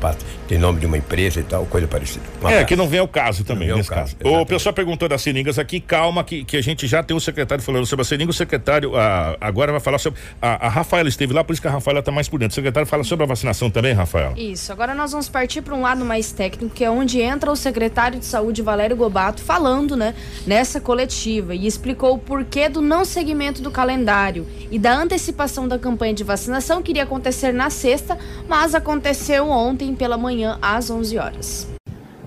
tem 0.49 0.59
nome 0.59 0.81
de 0.81 0.87
uma 0.87 0.99
empresa 0.99 1.41
e 1.41 1.43
tal, 1.45 1.65
coisa 1.67 1.87
parecida. 1.87 2.25
Um 2.43 2.49
é, 2.49 2.65
que 2.65 2.77
não 2.77 2.89
vem 2.89 3.01
ao 3.01 3.09
caso 3.09 3.45
também, 3.45 3.73
nesse 3.73 3.89
caso. 3.89 4.17
caso. 4.17 4.35
O 4.35 4.45
pessoal 4.45 4.73
perguntou 4.75 5.09
das 5.09 5.23
seringas 5.23 5.59
aqui, 5.59 5.81
calma, 5.81 6.25
que, 6.25 6.45
que 6.45 6.57
a 6.57 6.63
gente 6.63 6.87
já 6.87 7.03
tem 7.03 7.17
um 7.17 7.21
secretário 7.21 7.63
falando 7.63 7.87
sobre 7.87 8.03
a 8.03 8.05
seringa, 8.05 8.31
o 8.31 8.35
secretário 8.35 8.97
ah, 8.97 9.37
agora 9.41 9.71
vai 9.71 9.81
falar 9.81 9.99
sobre. 9.99 10.21
A, 10.43 10.67
a 10.67 10.69
Rafaela 10.69 11.09
esteve 11.09 11.33
lá, 11.33 11.45
por 11.45 11.53
isso 11.53 11.63
que 11.63 11.69
a 11.69 11.71
Rafaela 11.71 12.01
está 12.01 12.11
mais 12.11 12.29
por 12.29 12.39
dentro. 12.39 12.53
O 12.53 12.55
secretário 12.55 12.87
fala 12.87 13.05
sobre 13.05 13.25
a 13.25 13.29
vacinação 13.29 13.71
também, 13.71 13.93
Rafaela? 13.93 14.35
Isso, 14.37 14.73
agora 14.73 14.95
nós 14.95 15.13
vamos 15.13 15.29
partir 15.29 15.63
para 15.63 15.75
um 15.75 15.83
lado 15.83 16.05
mais 16.05 16.33
técnico, 16.33 16.75
que 16.75 16.85
é 16.85 16.91
onde 16.91 17.21
entra 17.21 17.51
o 17.51 17.57
secretário 17.57 18.19
de 18.19 18.27
saúde, 18.27 18.61
Valério 18.63 18.97
Gobato, 18.97 19.43
falando, 19.43 19.97
né, 19.97 20.15
nessa 20.47 20.81
coletiva 20.81 21.55
e 21.55 21.67
explicou 21.67 22.15
o 22.15 22.19
porquê 22.19 22.69
do 22.69 22.81
não 22.81 23.05
segmento 23.05 23.63
do 23.63 23.71
calendário 23.71 24.24
e 24.71 24.79
da 24.79 24.97
antecipação 24.97 25.69
da 25.69 25.79
campanha 25.79 26.15
de 26.15 26.25
vacinação 26.25 26.83
que 26.83 26.93
iria 26.93 27.03
acontecer 27.03 27.53
na 27.53 27.69
sexta, 27.69 28.17
mas 28.49 28.75
aconteceu 28.75 29.49
ontem 29.49 29.95
pela 29.95 30.17
manhã 30.17 30.59
às 30.63 30.91
11 30.91 31.19
horas. 31.19 31.71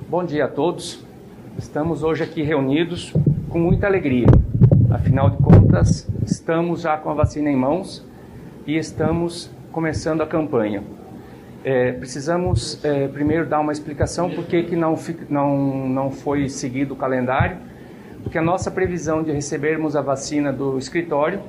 Bom 0.07 0.23
dia 0.23 0.45
a 0.45 0.47
todos. 0.47 1.03
Estamos 1.57 2.03
hoje 2.03 2.23
aqui 2.23 2.43
reunidos 2.43 3.11
com 3.49 3.57
muita 3.59 3.87
alegria. 3.87 4.27
Afinal 4.91 5.31
de 5.31 5.37
contas, 5.37 6.07
estamos 6.23 6.81
já 6.81 6.97
com 6.97 7.09
a 7.09 7.13
vacina 7.13 7.49
em 7.49 7.55
mãos 7.55 8.05
e 8.65 8.77
estamos 8.77 9.49
começando 9.71 10.21
a 10.21 10.27
campanha. 10.27 10.83
É, 11.63 11.91
precisamos 11.93 12.79
é, 12.85 13.07
primeiro 13.07 13.45
dar 13.47 13.59
uma 13.59 13.71
explicação 13.71 14.29
por 14.29 14.45
que, 14.45 14.63
que 14.63 14.75
não, 14.75 14.95
não, 15.29 15.89
não 15.89 16.11
foi 16.11 16.47
seguido 16.47 16.93
o 16.93 16.97
calendário, 16.97 17.57
porque 18.23 18.37
a 18.37 18.41
nossa 18.41 18.69
previsão 18.69 19.23
de 19.23 19.31
recebermos 19.31 19.95
a 19.95 20.01
vacina 20.01 20.53
do 20.53 20.77
escritório 20.77 21.41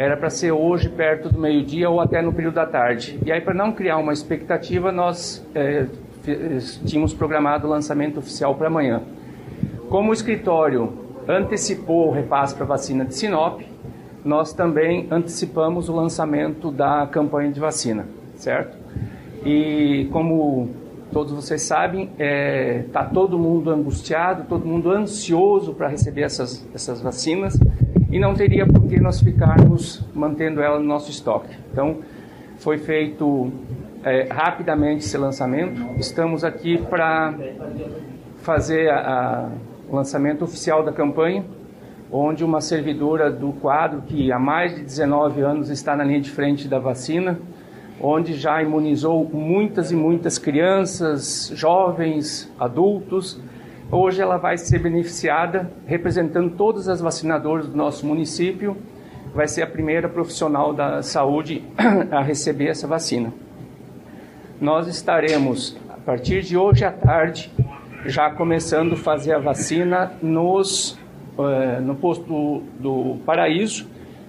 era 0.00 0.16
para 0.16 0.30
ser 0.30 0.50
hoje 0.50 0.88
perto 0.88 1.28
do 1.28 1.38
meio-dia 1.38 1.90
ou 1.90 2.00
até 2.00 2.22
no 2.22 2.32
período 2.32 2.54
da 2.54 2.64
tarde. 2.64 3.18
E 3.22 3.30
aí, 3.30 3.38
para 3.38 3.52
não 3.52 3.70
criar 3.70 3.98
uma 3.98 4.14
expectativa, 4.14 4.90
nós 4.90 5.46
é, 5.54 5.84
tínhamos 6.86 7.12
programado 7.12 7.66
o 7.66 7.70
lançamento 7.70 8.18
oficial 8.18 8.54
para 8.54 8.68
amanhã. 8.68 9.02
Como 9.90 10.08
o 10.08 10.12
escritório 10.14 10.90
antecipou 11.28 12.08
o 12.08 12.12
repasse 12.12 12.54
para 12.54 12.64
a 12.64 12.68
vacina 12.68 13.04
de 13.04 13.14
Sinop, 13.14 13.60
nós 14.24 14.54
também 14.54 15.06
antecipamos 15.10 15.90
o 15.90 15.94
lançamento 15.94 16.70
da 16.70 17.06
campanha 17.06 17.52
de 17.52 17.60
vacina, 17.60 18.06
certo? 18.36 18.78
E 19.44 20.08
como 20.10 20.70
todos 21.12 21.30
vocês 21.30 21.60
sabem, 21.60 22.04
está 22.04 22.24
é, 22.24 22.84
tá 22.90 23.04
todo 23.04 23.38
mundo 23.38 23.70
angustiado, 23.70 24.44
todo 24.48 24.64
mundo 24.64 24.90
ansioso 24.90 25.74
para 25.74 25.88
receber 25.88 26.22
essas, 26.22 26.66
essas 26.74 27.02
vacinas 27.02 27.60
e 28.10 28.18
não 28.18 28.34
teria 28.34 28.66
por 28.66 28.82
que 28.88 28.98
nós 28.98 29.20
ficarmos 29.20 30.04
mantendo 30.12 30.60
ela 30.60 30.78
no 30.78 30.84
nosso 30.84 31.10
estoque. 31.10 31.56
Então, 31.72 31.98
foi 32.58 32.76
feito 32.76 33.52
é, 34.02 34.26
rapidamente 34.30 35.04
esse 35.04 35.16
lançamento. 35.16 35.80
Estamos 35.98 36.44
aqui 36.44 36.78
para 36.78 37.34
fazer 38.38 38.90
o 39.88 39.94
lançamento 39.94 40.42
oficial 40.42 40.82
da 40.82 40.92
campanha, 40.92 41.44
onde 42.10 42.44
uma 42.44 42.60
servidora 42.60 43.30
do 43.30 43.52
quadro, 43.52 44.02
que 44.02 44.32
há 44.32 44.38
mais 44.38 44.74
de 44.74 44.82
19 44.82 45.40
anos 45.42 45.70
está 45.70 45.94
na 45.94 46.02
linha 46.02 46.20
de 46.20 46.30
frente 46.30 46.66
da 46.66 46.78
vacina, 46.78 47.38
onde 48.00 48.34
já 48.34 48.60
imunizou 48.62 49.28
muitas 49.32 49.92
e 49.92 49.96
muitas 49.96 50.38
crianças, 50.38 51.52
jovens, 51.54 52.50
adultos, 52.58 53.40
Hoje 53.92 54.22
ela 54.22 54.36
vai 54.36 54.56
ser 54.56 54.78
beneficiada 54.78 55.68
representando 55.84 56.54
todas 56.54 56.88
as 56.88 57.00
vacinadoras 57.00 57.66
do 57.66 57.76
nosso 57.76 58.06
município. 58.06 58.76
Vai 59.34 59.48
ser 59.48 59.62
a 59.62 59.66
primeira 59.66 60.08
profissional 60.08 60.72
da 60.72 61.02
saúde 61.02 61.64
a 62.12 62.22
receber 62.22 62.68
essa 62.68 62.86
vacina. 62.86 63.32
Nós 64.60 64.86
estaremos, 64.86 65.76
a 65.88 65.94
partir 65.94 66.42
de 66.42 66.56
hoje 66.56 66.84
à 66.84 66.92
tarde, 66.92 67.50
já 68.06 68.30
começando 68.30 68.92
a 68.92 68.96
fazer 68.96 69.32
a 69.32 69.40
vacina 69.40 70.12
nos, 70.22 70.92
uh, 71.36 71.80
no 71.82 71.96
posto 71.96 72.24
do, 72.24 72.62
do 72.78 73.16
Paraíso, 73.24 73.88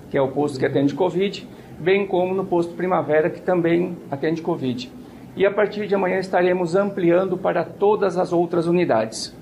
que 0.10 0.18
é 0.18 0.22
o 0.22 0.30
posto 0.30 0.58
que 0.58 0.66
atende 0.66 0.96
Covid, 0.96 1.48
bem 1.78 2.08
como 2.08 2.34
no 2.34 2.46
posto 2.46 2.74
Primavera, 2.74 3.30
que 3.30 3.42
também 3.42 3.96
atende 4.10 4.42
Covid. 4.42 4.92
E 5.36 5.46
a 5.46 5.52
partir 5.52 5.86
de 5.86 5.94
amanhã 5.94 6.18
estaremos 6.18 6.76
ampliando 6.76 7.38
para 7.38 7.64
todas 7.64 8.18
as 8.18 8.34
outras 8.34 8.66
unidades. 8.66 9.40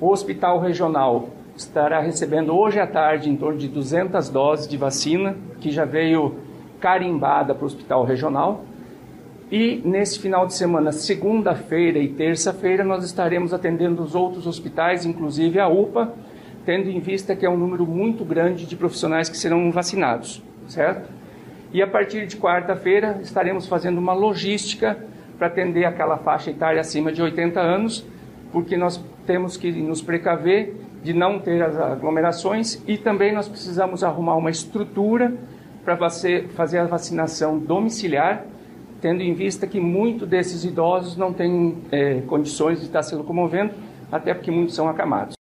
O 0.00 0.10
Hospital 0.12 0.60
Regional 0.60 1.28
estará 1.56 1.98
recebendo 1.98 2.56
hoje 2.56 2.78
à 2.78 2.86
tarde 2.86 3.28
em 3.28 3.36
torno 3.36 3.58
de 3.58 3.66
200 3.66 4.28
doses 4.28 4.68
de 4.68 4.76
vacina, 4.76 5.36
que 5.60 5.72
já 5.72 5.84
veio 5.84 6.36
carimbada 6.78 7.52
para 7.52 7.64
o 7.64 7.66
Hospital 7.66 8.04
Regional. 8.04 8.64
E 9.50 9.82
nesse 9.84 10.20
final 10.20 10.46
de 10.46 10.54
semana, 10.54 10.92
segunda-feira 10.92 11.98
e 11.98 12.08
terça-feira, 12.10 12.84
nós 12.84 13.02
estaremos 13.02 13.52
atendendo 13.52 14.00
os 14.00 14.14
outros 14.14 14.46
hospitais, 14.46 15.04
inclusive 15.04 15.58
a 15.58 15.66
UPA, 15.66 16.12
tendo 16.64 16.88
em 16.88 17.00
vista 17.00 17.34
que 17.34 17.44
é 17.44 17.50
um 17.50 17.56
número 17.56 17.84
muito 17.84 18.24
grande 18.24 18.66
de 18.66 18.76
profissionais 18.76 19.28
que 19.28 19.36
serão 19.36 19.72
vacinados, 19.72 20.40
certo? 20.68 21.10
E 21.72 21.82
a 21.82 21.88
partir 21.88 22.24
de 22.26 22.36
quarta-feira 22.36 23.18
estaremos 23.20 23.66
fazendo 23.66 23.98
uma 23.98 24.12
logística 24.12 24.96
para 25.36 25.48
atender 25.48 25.86
aquela 25.86 26.18
faixa 26.18 26.50
etária 26.50 26.80
acima 26.80 27.10
de 27.10 27.20
80 27.20 27.60
anos, 27.60 28.06
porque 28.52 28.76
nós 28.76 29.02
temos 29.28 29.58
que 29.58 29.70
nos 29.70 30.00
precaver 30.00 30.74
de 31.04 31.12
não 31.12 31.38
ter 31.38 31.62
as 31.62 31.76
aglomerações 31.76 32.82
e 32.88 32.96
também 32.96 33.30
nós 33.30 33.46
precisamos 33.46 34.02
arrumar 34.02 34.36
uma 34.36 34.50
estrutura 34.50 35.34
para 35.84 35.98
fazer 35.98 36.78
a 36.78 36.86
vacinação 36.86 37.58
domiciliar, 37.58 38.46
tendo 39.02 39.22
em 39.22 39.34
vista 39.34 39.66
que 39.66 39.78
muitos 39.78 40.26
desses 40.26 40.64
idosos 40.64 41.14
não 41.14 41.30
têm 41.30 41.76
é, 41.92 42.22
condições 42.22 42.80
de 42.80 42.86
estar 42.86 43.02
se 43.02 43.14
locomovendo, 43.14 43.74
até 44.10 44.32
porque 44.32 44.50
muitos 44.50 44.74
são 44.74 44.88
acamados. 44.88 45.34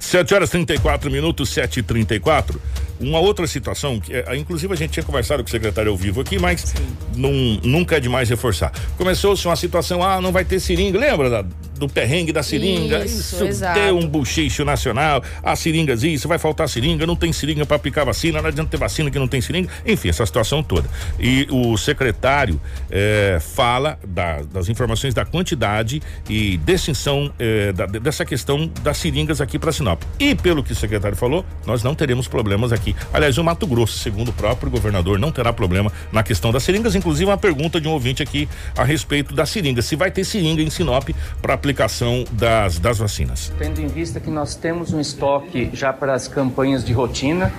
7 0.00 0.34
horas 0.34 0.48
34 0.48 1.10
minutos, 1.10 1.50
7 1.50 1.80
e 1.80 1.82
34 1.82 2.58
uma 2.98 3.18
outra 3.18 3.46
situação, 3.46 4.00
que 4.00 4.12
é, 4.14 4.36
inclusive 4.36 4.72
a 4.72 4.76
gente 4.76 4.90
tinha 4.90 5.04
conversado 5.04 5.42
com 5.42 5.48
o 5.48 5.50
secretário 5.50 5.90
ao 5.90 5.96
vivo 5.96 6.20
aqui, 6.20 6.38
mas 6.38 6.74
num, 7.14 7.60
nunca 7.62 7.96
é 7.96 8.00
demais 8.00 8.28
reforçar. 8.28 8.72
Começou-se 8.96 9.46
uma 9.46 9.56
situação, 9.56 10.02
ah, 10.02 10.20
não 10.20 10.32
vai 10.32 10.44
ter 10.44 10.58
seringa, 10.60 10.98
lembra 10.98 11.28
da, 11.28 11.44
do 11.78 11.88
perrengue 11.88 12.32
da 12.32 12.42
seringa? 12.42 13.04
Isso, 13.04 13.44
isso 13.44 13.64
deu 13.74 13.98
um 13.98 14.08
buchicho 14.08 14.64
nacional, 14.64 15.22
as 15.42 15.58
seringas 15.58 16.02
isso, 16.02 16.28
vai 16.28 16.38
faltar 16.38 16.68
seringa, 16.68 17.06
não 17.06 17.16
tem 17.16 17.32
seringa 17.32 17.64
para 17.66 17.76
aplicar 17.76 18.04
vacina, 18.04 18.40
não 18.40 18.48
adianta 18.48 18.70
ter 18.70 18.76
vacina 18.76 19.10
que 19.10 19.18
não 19.18 19.28
tem 19.28 19.40
seringa, 19.40 19.68
enfim, 19.84 20.08
essa 20.08 20.24
situação 20.24 20.62
toda. 20.62 20.88
E 21.18 21.46
o 21.50 21.76
secretário 21.76 22.60
eh, 22.90 23.38
fala 23.40 23.98
da, 24.06 24.42
das 24.42 24.68
informações 24.68 25.14
da 25.14 25.24
quantidade 25.24 26.02
e 26.28 26.56
distinção 26.58 27.32
eh, 27.38 27.72
da, 27.72 27.86
dessa 27.86 28.24
questão 28.24 28.70
das 28.82 28.98
seringas 28.98 29.40
aqui 29.40 29.58
para 29.58 29.72
Sinop. 29.72 30.02
E 30.18 30.34
pelo 30.34 30.62
que 30.62 30.72
o 30.72 30.76
secretário 30.76 31.16
falou, 31.16 31.44
nós 31.66 31.82
não 31.82 31.94
teremos 31.94 32.28
problemas 32.28 32.72
aqui. 32.72 32.94
Aliás, 33.12 33.38
o 33.38 33.44
Mato 33.44 33.66
Grosso, 33.66 33.98
segundo 33.98 34.28
o 34.28 34.32
próprio 34.32 34.70
governador, 34.70 35.18
não 35.18 35.30
terá 35.30 35.52
problema 35.52 35.92
na 36.12 36.22
questão 36.22 36.52
das 36.52 36.62
seringas. 36.62 36.94
Inclusive, 36.94 37.30
uma 37.30 37.38
pergunta 37.38 37.80
de 37.80 37.88
um 37.88 37.92
ouvinte 37.92 38.22
aqui 38.22 38.48
a 38.76 38.84
respeito 38.84 39.34
das 39.34 39.50
seringas. 39.50 39.86
Se 39.86 39.96
vai 39.96 40.10
ter 40.10 40.24
seringa 40.24 40.62
em 40.62 40.70
Sinop 40.70 41.08
para 41.40 41.56
aplicação 41.66 42.24
das, 42.30 42.78
das 42.78 42.98
vacinas. 42.98 43.52
Tendo 43.58 43.80
em 43.80 43.88
vista 43.88 44.20
que 44.20 44.30
nós 44.30 44.54
temos 44.54 44.92
um 44.92 45.00
estoque 45.00 45.68
já 45.72 45.92
para 45.92 46.14
as 46.14 46.28
campanhas 46.28 46.84
de 46.84 46.92
rotina 46.92 47.52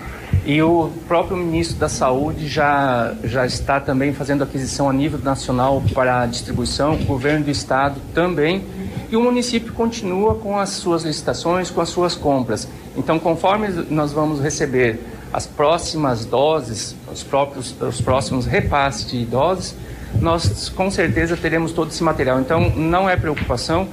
e 0.46 0.62
o 0.62 0.90
próprio 1.08 1.36
ministro 1.36 1.78
da 1.78 1.90
Saúde 1.90 2.48
já, 2.48 3.14
já 3.26 3.46
está 3.46 3.82
também 3.82 4.14
fazendo 4.14 4.44
aquisição 4.44 4.90
a 4.90 4.94
nível 4.94 5.20
nacional 5.20 5.84
para 5.94 6.22
a 6.22 6.26
distribuição, 6.26 6.94
o 6.94 7.04
governo 7.04 7.44
do 7.44 7.52
estado 7.52 8.00
também 8.14 8.64
e 9.10 9.18
o 9.18 9.22
município 9.22 9.74
continua 9.74 10.36
com 10.36 10.58
as 10.58 10.70
suas 10.70 11.04
licitações, 11.04 11.70
com 11.70 11.82
as 11.82 11.90
suas 11.90 12.16
compras. 12.16 12.68
Então, 12.96 13.20
conforme 13.20 13.68
nós 13.90 14.14
vamos 14.14 14.40
receber 14.40 15.02
as 15.34 15.46
próximas 15.46 16.24
doses, 16.24 16.96
os 17.12 17.24
próprios 17.24 17.76
os 17.82 18.00
próximos 18.00 18.46
repasses 18.46 19.10
de 19.12 19.26
doses, 19.26 19.76
nós 20.20 20.70
com 20.70 20.90
certeza 20.90 21.38
teremos 21.38 21.72
todo 21.72 21.90
esse 21.90 22.04
material. 22.04 22.40
Então 22.40 22.70
não 22.70 23.10
é 23.10 23.16
preocupação. 23.16 23.88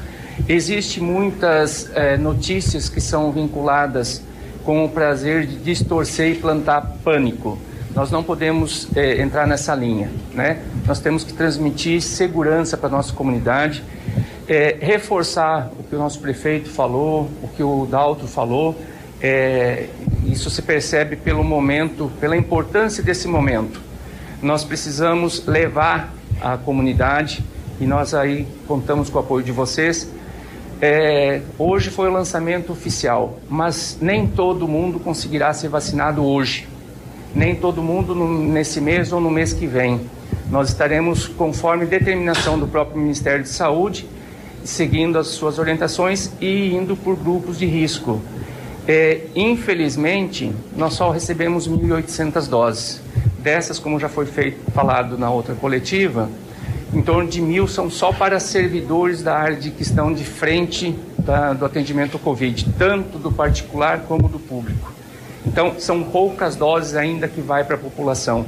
Existem 0.48 1.02
muitas 1.02 1.90
é, 1.94 2.16
notícias 2.16 2.88
que 2.88 3.00
são 3.00 3.30
vinculadas 3.30 4.22
com 4.64 4.84
o 4.84 4.88
prazer 4.88 5.46
de 5.46 5.56
distorcer 5.56 6.32
e 6.32 6.34
plantar 6.34 6.96
pânico. 7.04 7.58
Nós 7.94 8.10
não 8.10 8.24
podemos 8.24 8.88
é, 8.96 9.22
entrar 9.22 9.46
nessa 9.46 9.74
linha, 9.74 10.10
né? 10.32 10.58
Nós 10.86 10.98
temos 10.98 11.22
que 11.22 11.32
transmitir 11.32 12.02
segurança 12.02 12.76
para 12.76 12.88
nossa 12.88 13.12
comunidade, 13.12 13.84
é, 14.48 14.76
reforçar 14.80 15.70
o 15.78 15.84
que 15.84 15.94
o 15.94 15.98
nosso 15.98 16.18
prefeito 16.18 16.68
falou, 16.68 17.30
o 17.42 17.48
que 17.48 17.62
o 17.62 17.86
Dalto 17.86 18.26
falou, 18.26 18.76
isso 20.26 20.50
se 20.50 20.60
percebe 20.60 21.16
pelo 21.16 21.42
momento, 21.42 22.12
pela 22.20 22.36
importância 22.36 23.02
desse 23.02 23.26
momento. 23.26 23.80
Nós 24.44 24.62
precisamos 24.62 25.46
levar 25.46 26.12
a 26.38 26.58
comunidade 26.58 27.42
e 27.80 27.86
nós 27.86 28.12
aí 28.12 28.46
contamos 28.68 29.08
com 29.08 29.16
o 29.16 29.20
apoio 29.22 29.42
de 29.42 29.50
vocês. 29.50 30.06
É, 30.82 31.40
hoje 31.58 31.88
foi 31.88 32.10
o 32.10 32.12
lançamento 32.12 32.70
oficial, 32.70 33.38
mas 33.48 33.96
nem 34.02 34.26
todo 34.26 34.68
mundo 34.68 35.00
conseguirá 35.00 35.50
ser 35.54 35.68
vacinado 35.68 36.22
hoje. 36.22 36.68
nem 37.34 37.54
todo 37.54 37.82
mundo 37.82 38.14
no, 38.14 38.28
nesse 38.44 38.82
mês 38.82 39.14
ou 39.14 39.20
no 39.20 39.30
mês 39.30 39.54
que 39.54 39.66
vem. 39.66 40.02
Nós 40.50 40.68
estaremos 40.68 41.26
conforme 41.26 41.86
determinação 41.86 42.58
do 42.58 42.68
próprio 42.68 43.00
Ministério 43.00 43.42
de 43.42 43.48
Saúde, 43.48 44.06
seguindo 44.62 45.18
as 45.18 45.28
suas 45.28 45.58
orientações 45.58 46.30
e 46.38 46.74
indo 46.74 46.94
por 46.94 47.16
grupos 47.16 47.58
de 47.58 47.64
risco. 47.64 48.20
É, 48.86 49.22
infelizmente, 49.34 50.52
nós 50.76 50.94
só 50.94 51.10
recebemos 51.10 51.68
1.800 51.68 52.48
doses. 52.48 53.00
Dessas, 53.38 53.78
como 53.78 53.98
já 53.98 54.08
foi 54.08 54.26
feito, 54.26 54.70
falado 54.72 55.18
na 55.18 55.30
outra 55.30 55.54
coletiva, 55.54 56.28
em 56.92 57.02
torno 57.02 57.28
de 57.28 57.40
mil 57.40 57.66
são 57.66 57.90
só 57.90 58.12
para 58.12 58.38
servidores 58.38 59.22
da 59.22 59.36
área 59.36 59.56
de 59.56 59.70
que 59.70 59.82
estão 59.82 60.12
de 60.12 60.24
frente 60.24 60.96
da, 61.18 61.52
do 61.52 61.64
atendimento 61.64 62.14
ao 62.14 62.20
Covid, 62.20 62.66
tanto 62.78 63.18
do 63.18 63.32
particular 63.32 64.00
como 64.06 64.28
do 64.28 64.38
público. 64.38 64.92
Então, 65.46 65.74
são 65.78 66.02
poucas 66.02 66.56
doses 66.56 66.94
ainda 66.94 67.26
que 67.28 67.40
vai 67.40 67.64
para 67.64 67.76
a 67.76 67.78
população. 67.78 68.46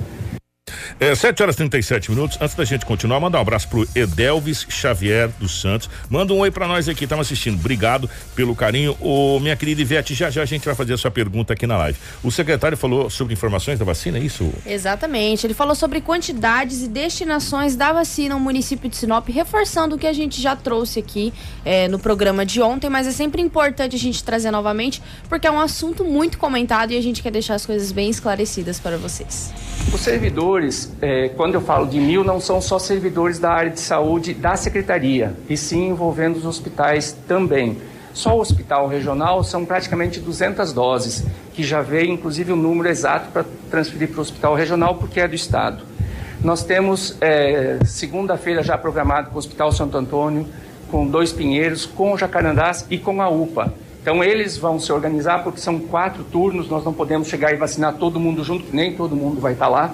É, 0.98 1.14
7 1.14 1.42
horas 1.42 1.54
e 1.56 1.58
37 1.58 2.10
minutos. 2.10 2.38
Antes 2.40 2.54
da 2.54 2.64
gente 2.64 2.86
continuar, 2.86 3.20
mandar 3.20 3.36
um 3.36 3.42
abraço 3.42 3.68
pro 3.68 3.86
Edelvis 3.94 4.64
Xavier 4.66 5.28
dos 5.38 5.60
Santos. 5.60 5.90
Manda 6.08 6.32
um 6.32 6.38
oi 6.38 6.50
para 6.50 6.66
nós 6.66 6.88
aqui, 6.88 7.04
estamos 7.04 7.26
assistindo. 7.26 7.58
Obrigado 7.58 8.08
pelo 8.34 8.56
carinho. 8.56 8.96
Ô, 8.98 9.38
minha 9.38 9.54
querida 9.54 9.82
Ivete, 9.82 10.14
já 10.14 10.30
já 10.30 10.40
a 10.40 10.46
gente 10.46 10.64
vai 10.64 10.74
fazer 10.74 10.94
a 10.94 10.96
sua 10.96 11.10
pergunta 11.10 11.52
aqui 11.52 11.66
na 11.66 11.76
live. 11.76 11.98
O 12.24 12.30
secretário 12.30 12.78
falou 12.78 13.10
sobre 13.10 13.34
informações 13.34 13.78
da 13.78 13.84
vacina, 13.84 14.16
é 14.16 14.22
isso? 14.22 14.50
Exatamente. 14.64 15.46
Ele 15.46 15.52
falou 15.52 15.74
sobre 15.74 16.00
quantidades 16.00 16.82
e 16.82 16.88
destinações 16.88 17.76
da 17.76 17.92
vacina 17.92 18.34
no 18.34 18.40
município 18.40 18.88
de 18.88 18.96
Sinop, 18.96 19.28
reforçando 19.28 19.96
o 19.96 19.98
que 19.98 20.06
a 20.06 20.14
gente 20.14 20.40
já 20.40 20.56
trouxe 20.56 20.98
aqui 20.98 21.30
é, 21.62 21.88
no 21.88 21.98
programa 21.98 22.46
de 22.46 22.62
ontem, 22.62 22.88
mas 22.88 23.06
é 23.06 23.12
sempre 23.12 23.42
importante 23.42 23.94
a 23.94 23.98
gente 23.98 24.24
trazer 24.24 24.50
novamente, 24.50 25.02
porque 25.28 25.46
é 25.46 25.50
um 25.50 25.60
assunto 25.60 26.04
muito 26.04 26.38
comentado 26.38 26.92
e 26.92 26.96
a 26.96 27.02
gente 27.02 27.22
quer 27.22 27.30
deixar 27.30 27.54
as 27.54 27.66
coisas 27.66 27.92
bem 27.92 28.08
esclarecidas 28.08 28.80
para 28.80 28.96
vocês. 28.96 29.52
Os 29.92 30.00
servidores, 30.00 30.85
é, 31.00 31.28
quando 31.30 31.54
eu 31.54 31.60
falo 31.60 31.86
de 31.86 31.98
mil, 32.00 32.24
não 32.24 32.40
são 32.40 32.60
só 32.60 32.78
servidores 32.78 33.38
da 33.38 33.50
área 33.50 33.70
de 33.70 33.80
saúde 33.80 34.34
da 34.34 34.56
secretaria, 34.56 35.34
e 35.48 35.56
sim 35.56 35.88
envolvendo 35.88 36.36
os 36.36 36.44
hospitais 36.44 37.16
também. 37.26 37.78
Só 38.12 38.36
o 38.36 38.40
hospital 38.40 38.88
regional 38.88 39.44
são 39.44 39.64
praticamente 39.64 40.20
200 40.20 40.72
doses, 40.72 41.24
que 41.52 41.62
já 41.62 41.82
veio 41.82 42.10
inclusive 42.10 42.52
o 42.52 42.56
número 42.56 42.88
exato 42.88 43.30
para 43.30 43.44
transferir 43.70 44.08
para 44.08 44.18
o 44.18 44.22
hospital 44.22 44.54
regional, 44.54 44.94
porque 44.94 45.20
é 45.20 45.28
do 45.28 45.34
Estado. 45.34 45.84
Nós 46.42 46.64
temos 46.64 47.16
é, 47.20 47.78
segunda-feira 47.84 48.62
já 48.62 48.78
programado 48.78 49.30
com 49.30 49.36
o 49.36 49.38
Hospital 49.38 49.72
Santo 49.72 49.98
Antônio, 49.98 50.46
com 50.90 51.06
Dois 51.06 51.32
Pinheiros, 51.32 51.84
com 51.84 52.12
o 52.12 52.18
Jacarandás 52.18 52.86
e 52.90 52.98
com 52.98 53.20
a 53.20 53.28
UPA. 53.28 53.72
Então 54.00 54.22
eles 54.22 54.56
vão 54.56 54.78
se 54.78 54.92
organizar 54.92 55.42
porque 55.42 55.58
são 55.58 55.80
quatro 55.80 56.22
turnos, 56.22 56.68
nós 56.68 56.84
não 56.84 56.92
podemos 56.92 57.26
chegar 57.26 57.52
e 57.52 57.56
vacinar 57.56 57.94
todo 57.94 58.20
mundo 58.20 58.44
junto, 58.44 58.64
nem 58.72 58.94
todo 58.94 59.16
mundo 59.16 59.40
vai 59.40 59.54
estar 59.54 59.66
lá. 59.66 59.92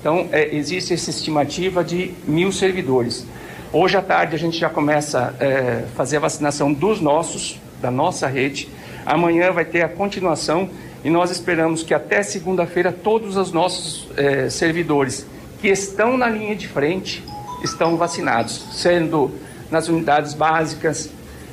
Então 0.00 0.28
é, 0.32 0.54
existe 0.54 0.94
essa 0.94 1.10
estimativa 1.10 1.82
de 1.82 2.12
mil 2.26 2.52
servidores. 2.52 3.26
Hoje 3.72 3.96
à 3.96 4.02
tarde 4.02 4.34
a 4.34 4.38
gente 4.38 4.56
já 4.56 4.70
começa 4.70 5.34
a 5.38 5.44
é, 5.44 5.84
fazer 5.96 6.18
a 6.18 6.20
vacinação 6.20 6.72
dos 6.72 7.00
nossos, 7.00 7.60
da 7.82 7.90
nossa 7.90 8.26
rede. 8.26 8.68
Amanhã 9.04 9.52
vai 9.52 9.64
ter 9.64 9.82
a 9.82 9.88
continuação 9.88 10.70
e 11.04 11.10
nós 11.10 11.30
esperamos 11.30 11.82
que 11.82 11.94
até 11.94 12.22
segunda-feira 12.22 12.92
todos 12.92 13.36
os 13.36 13.52
nossos 13.52 14.08
é, 14.16 14.48
servidores 14.48 15.26
que 15.60 15.68
estão 15.68 16.16
na 16.16 16.28
linha 16.28 16.54
de 16.54 16.68
frente 16.68 17.24
estão 17.62 17.96
vacinados, 17.96 18.66
sendo 18.72 19.32
nas 19.70 19.88
unidades 19.88 20.32
básicas, 20.34 21.10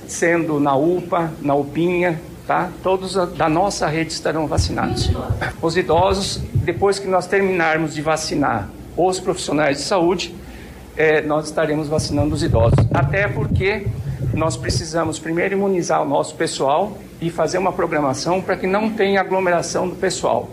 sendo 0.08 0.60
na 0.60 0.76
UPA, 0.76 1.34
na 1.42 1.56
UPinha, 1.56 2.22
tá? 2.48 2.70
Todos 2.84 3.16
da 3.36 3.50
nossa 3.50 3.88
rede 3.88 4.12
estarão 4.12 4.48
vacinados. 4.48 5.10
Os 5.62 5.76
idosos, 5.78 6.42
depois 6.54 7.00
que 7.00 7.08
nós 7.08 7.28
terminarmos 7.28 7.94
de 7.94 8.02
vacinar 8.02 8.70
os 8.96 9.20
profissionais 9.20 9.78
de 9.78 9.84
saúde, 9.84 10.36
é, 10.96 11.22
nós 11.22 11.46
estaremos 11.46 11.88
vacinando 11.88 12.34
os 12.34 12.44
idosos. 12.44 12.80
Até 12.94 13.28
porque 13.28 13.88
nós 14.34 14.56
precisamos 14.56 15.20
primeiro 15.20 15.56
imunizar 15.56 16.02
o 16.02 16.06
nosso 16.06 16.36
pessoal 16.36 16.98
e 17.22 17.30
fazer 17.30 17.58
uma 17.58 17.74
programação 17.74 18.42
para 18.42 18.56
que 18.56 18.68
não 18.68 18.90
tenha 18.90 19.22
aglomeração 19.22 19.88
do 19.88 19.96
pessoal, 19.96 20.50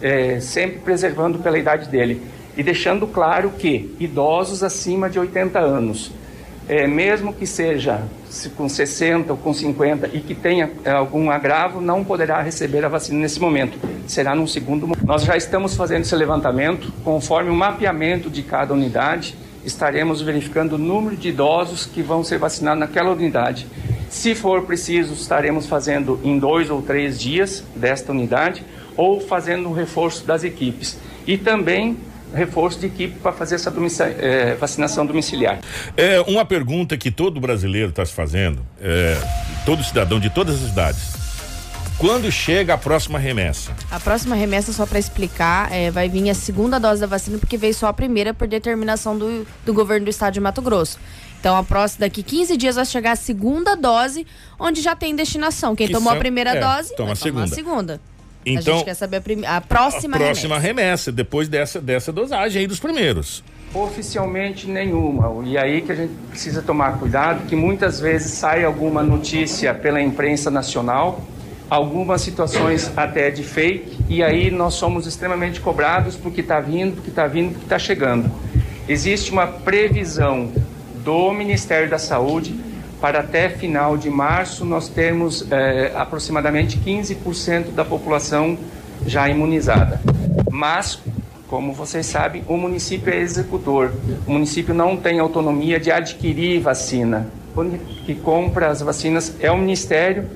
é, 0.00 0.40
sempre 0.40 0.78
preservando 0.78 1.38
pela 1.38 1.58
idade 1.58 1.88
dele. 1.88 2.22
E 2.56 2.62
deixando 2.62 3.06
claro 3.06 3.50
que 3.50 3.94
idosos 3.98 4.62
acima 4.62 5.08
de 5.08 5.18
80 5.18 5.58
anos, 5.58 6.12
é, 6.70 6.86
mesmo 6.86 7.32
que 7.32 7.48
seja 7.48 8.00
com 8.56 8.68
60 8.68 9.32
ou 9.32 9.36
com 9.36 9.52
50 9.52 10.08
e 10.12 10.20
que 10.20 10.36
tenha 10.36 10.70
é, 10.84 10.92
algum 10.92 11.28
agravo, 11.28 11.80
não 11.80 12.04
poderá 12.04 12.40
receber 12.40 12.84
a 12.84 12.88
vacina 12.88 13.18
nesse 13.18 13.40
momento. 13.40 13.76
Será 14.06 14.36
num 14.36 14.46
segundo 14.46 14.86
momento. 14.86 15.04
Nós 15.04 15.24
já 15.24 15.36
estamos 15.36 15.74
fazendo 15.74 16.02
esse 16.02 16.14
levantamento, 16.14 16.92
conforme 17.02 17.50
o 17.50 17.54
mapeamento 17.54 18.30
de 18.30 18.44
cada 18.44 18.72
unidade, 18.72 19.34
estaremos 19.64 20.22
verificando 20.22 20.74
o 20.74 20.78
número 20.78 21.16
de 21.16 21.30
idosos 21.30 21.86
que 21.86 22.02
vão 22.02 22.22
ser 22.22 22.38
vacinados 22.38 22.78
naquela 22.78 23.10
unidade. 23.10 23.66
Se 24.08 24.36
for 24.36 24.62
preciso, 24.62 25.12
estaremos 25.12 25.66
fazendo 25.66 26.20
em 26.22 26.38
dois 26.38 26.70
ou 26.70 26.80
três 26.80 27.18
dias 27.18 27.64
desta 27.74 28.12
unidade 28.12 28.64
ou 28.96 29.20
fazendo 29.20 29.68
um 29.68 29.72
reforço 29.72 30.24
das 30.24 30.44
equipes. 30.44 30.96
E 31.26 31.36
também 31.36 31.96
reforço 32.34 32.78
de 32.78 32.86
equipe 32.86 33.18
para 33.20 33.32
fazer 33.32 33.56
essa 33.56 33.72
é, 34.18 34.54
vacinação 34.54 35.04
domiciliar. 35.06 35.60
É 35.96 36.20
uma 36.22 36.44
pergunta 36.44 36.96
que 36.96 37.10
todo 37.10 37.40
brasileiro 37.40 37.90
está 37.90 38.04
se 38.04 38.12
fazendo, 38.12 38.64
é, 38.80 39.16
todo 39.64 39.82
cidadão 39.82 40.20
de 40.20 40.30
todas 40.30 40.62
as 40.62 40.70
idades. 40.70 41.20
Quando 42.00 42.32
chega 42.32 42.72
a 42.72 42.78
próxima 42.78 43.18
remessa? 43.18 43.72
A 43.90 44.00
próxima 44.00 44.34
remessa, 44.34 44.72
só 44.72 44.86
para 44.86 44.98
explicar, 44.98 45.70
é, 45.70 45.90
vai 45.90 46.08
vir 46.08 46.30
a 46.30 46.34
segunda 46.34 46.78
dose 46.78 46.98
da 46.98 47.06
vacina, 47.06 47.36
porque 47.36 47.58
veio 47.58 47.74
só 47.74 47.88
a 47.88 47.92
primeira 47.92 48.32
por 48.32 48.48
determinação 48.48 49.18
do, 49.18 49.46
do 49.66 49.74
governo 49.74 50.06
do 50.06 50.08
estado 50.08 50.32
de 50.32 50.40
Mato 50.40 50.62
Grosso. 50.62 50.98
Então, 51.38 51.54
a 51.54 51.62
próxima, 51.62 52.00
daqui 52.00 52.22
15 52.22 52.56
dias, 52.56 52.76
vai 52.76 52.86
chegar 52.86 53.12
a 53.12 53.16
segunda 53.16 53.74
dose, 53.74 54.26
onde 54.58 54.80
já 54.80 54.96
tem 54.96 55.14
destinação. 55.14 55.76
Quem 55.76 55.88
que 55.88 55.92
tomou 55.92 56.10
são, 56.10 56.16
a 56.16 56.20
primeira 56.20 56.56
é, 56.56 56.60
dose, 56.60 56.96
toma 56.96 57.12
a 57.12 57.16
segunda. 57.16 57.44
a 57.44 57.48
segunda. 57.48 58.00
Então, 58.44 58.74
a 58.74 58.76
gente 58.76 58.84
quer 58.86 58.94
saber 58.94 59.18
a, 59.18 59.20
prim... 59.20 59.44
a 59.44 59.60
próxima, 59.60 60.16
a 60.16 60.20
próxima 60.20 60.58
remessa. 60.58 60.66
remessa. 60.82 61.12
depois 61.12 61.48
dessa, 61.48 61.80
dessa 61.80 62.12
dosagem 62.12 62.60
aí 62.60 62.66
dos 62.66 62.80
primeiros. 62.80 63.42
Oficialmente 63.74 64.66
nenhuma. 64.68 65.44
E 65.46 65.56
aí 65.56 65.82
que 65.82 65.92
a 65.92 65.94
gente 65.94 66.12
precisa 66.30 66.62
tomar 66.62 66.98
cuidado, 66.98 67.46
que 67.46 67.54
muitas 67.54 68.00
vezes 68.00 68.32
sai 68.32 68.64
alguma 68.64 69.02
notícia 69.02 69.72
pela 69.74 70.00
imprensa 70.00 70.50
nacional, 70.50 71.22
algumas 71.68 72.22
situações 72.22 72.90
até 72.96 73.30
de 73.30 73.44
fake, 73.44 73.98
e 74.08 74.24
aí 74.24 74.50
nós 74.50 74.74
somos 74.74 75.06
extremamente 75.06 75.60
cobrados 75.60 76.16
porque 76.16 76.40
está 76.40 76.58
vindo, 76.58 76.96
porque 76.96 77.10
está 77.10 77.26
vindo, 77.28 77.50
porque 77.50 77.66
está 77.66 77.78
chegando. 77.78 78.30
Existe 78.88 79.30
uma 79.30 79.46
previsão 79.46 80.50
do 81.04 81.32
Ministério 81.32 81.88
da 81.88 81.98
Saúde 81.98 82.69
para 83.00 83.20
até 83.20 83.48
final 83.48 83.96
de 83.96 84.10
março 84.10 84.64
nós 84.64 84.88
termos 84.88 85.50
é, 85.50 85.92
aproximadamente 85.96 86.78
15% 86.78 87.72
da 87.72 87.84
população 87.84 88.58
já 89.06 89.28
imunizada. 89.28 90.00
Mas, 90.50 91.00
como 91.48 91.72
vocês 91.72 92.04
sabem, 92.06 92.44
o 92.46 92.56
município 92.56 93.12
é 93.12 93.16
executor. 93.16 93.92
O 94.26 94.32
município 94.32 94.74
não 94.74 94.96
tem 94.96 95.18
autonomia 95.18 95.80
de 95.80 95.90
adquirir 95.90 96.60
vacina. 96.60 97.28
Quando 97.54 97.78
que 98.04 98.14
compra 98.14 98.68
as 98.68 98.80
vacinas 98.80 99.34
é 99.40 99.50
o 99.50 99.56
Ministério 99.56 100.28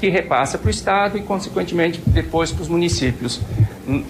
que 0.00 0.08
repassa 0.08 0.58
para 0.58 0.68
o 0.68 0.70
Estado 0.70 1.18
e, 1.18 1.22
consequentemente, 1.22 2.00
depois 2.06 2.52
para 2.52 2.62
os 2.62 2.68
municípios. 2.68 3.40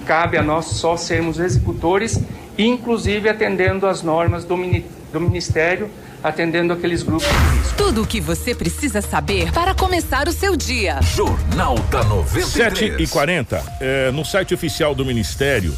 Cabe 0.07 0.37
a 0.37 0.43
nós 0.43 0.67
só 0.67 0.97
sermos 0.97 1.39
executores, 1.39 2.21
inclusive 2.59 3.29
atendendo 3.29 3.87
às 3.87 4.03
normas 4.03 4.45
do, 4.45 4.57
do 5.13 5.21
Ministério 5.21 5.89
atendendo 6.23 6.73
aqueles 6.73 7.03
grupos 7.03 7.29
de 7.29 7.59
risco. 7.59 7.77
Tudo 7.77 8.03
o 8.03 8.07
que 8.07 8.21
você 8.21 8.55
precisa 8.55 9.01
saber 9.01 9.53
para 9.53 9.75
começar 9.75 10.29
o 10.29 10.33
seu 10.33 10.57
dia. 10.57 11.01
Jornal 11.03 11.77
da 11.91 12.03
93. 12.05 12.47
7 12.47 13.03
e 13.03 13.07
40 13.07 13.63
é, 13.81 14.11
no 14.11 14.25
site 14.25 14.55
oficial 14.55 14.95
do 14.95 15.05
Ministério, 15.05 15.77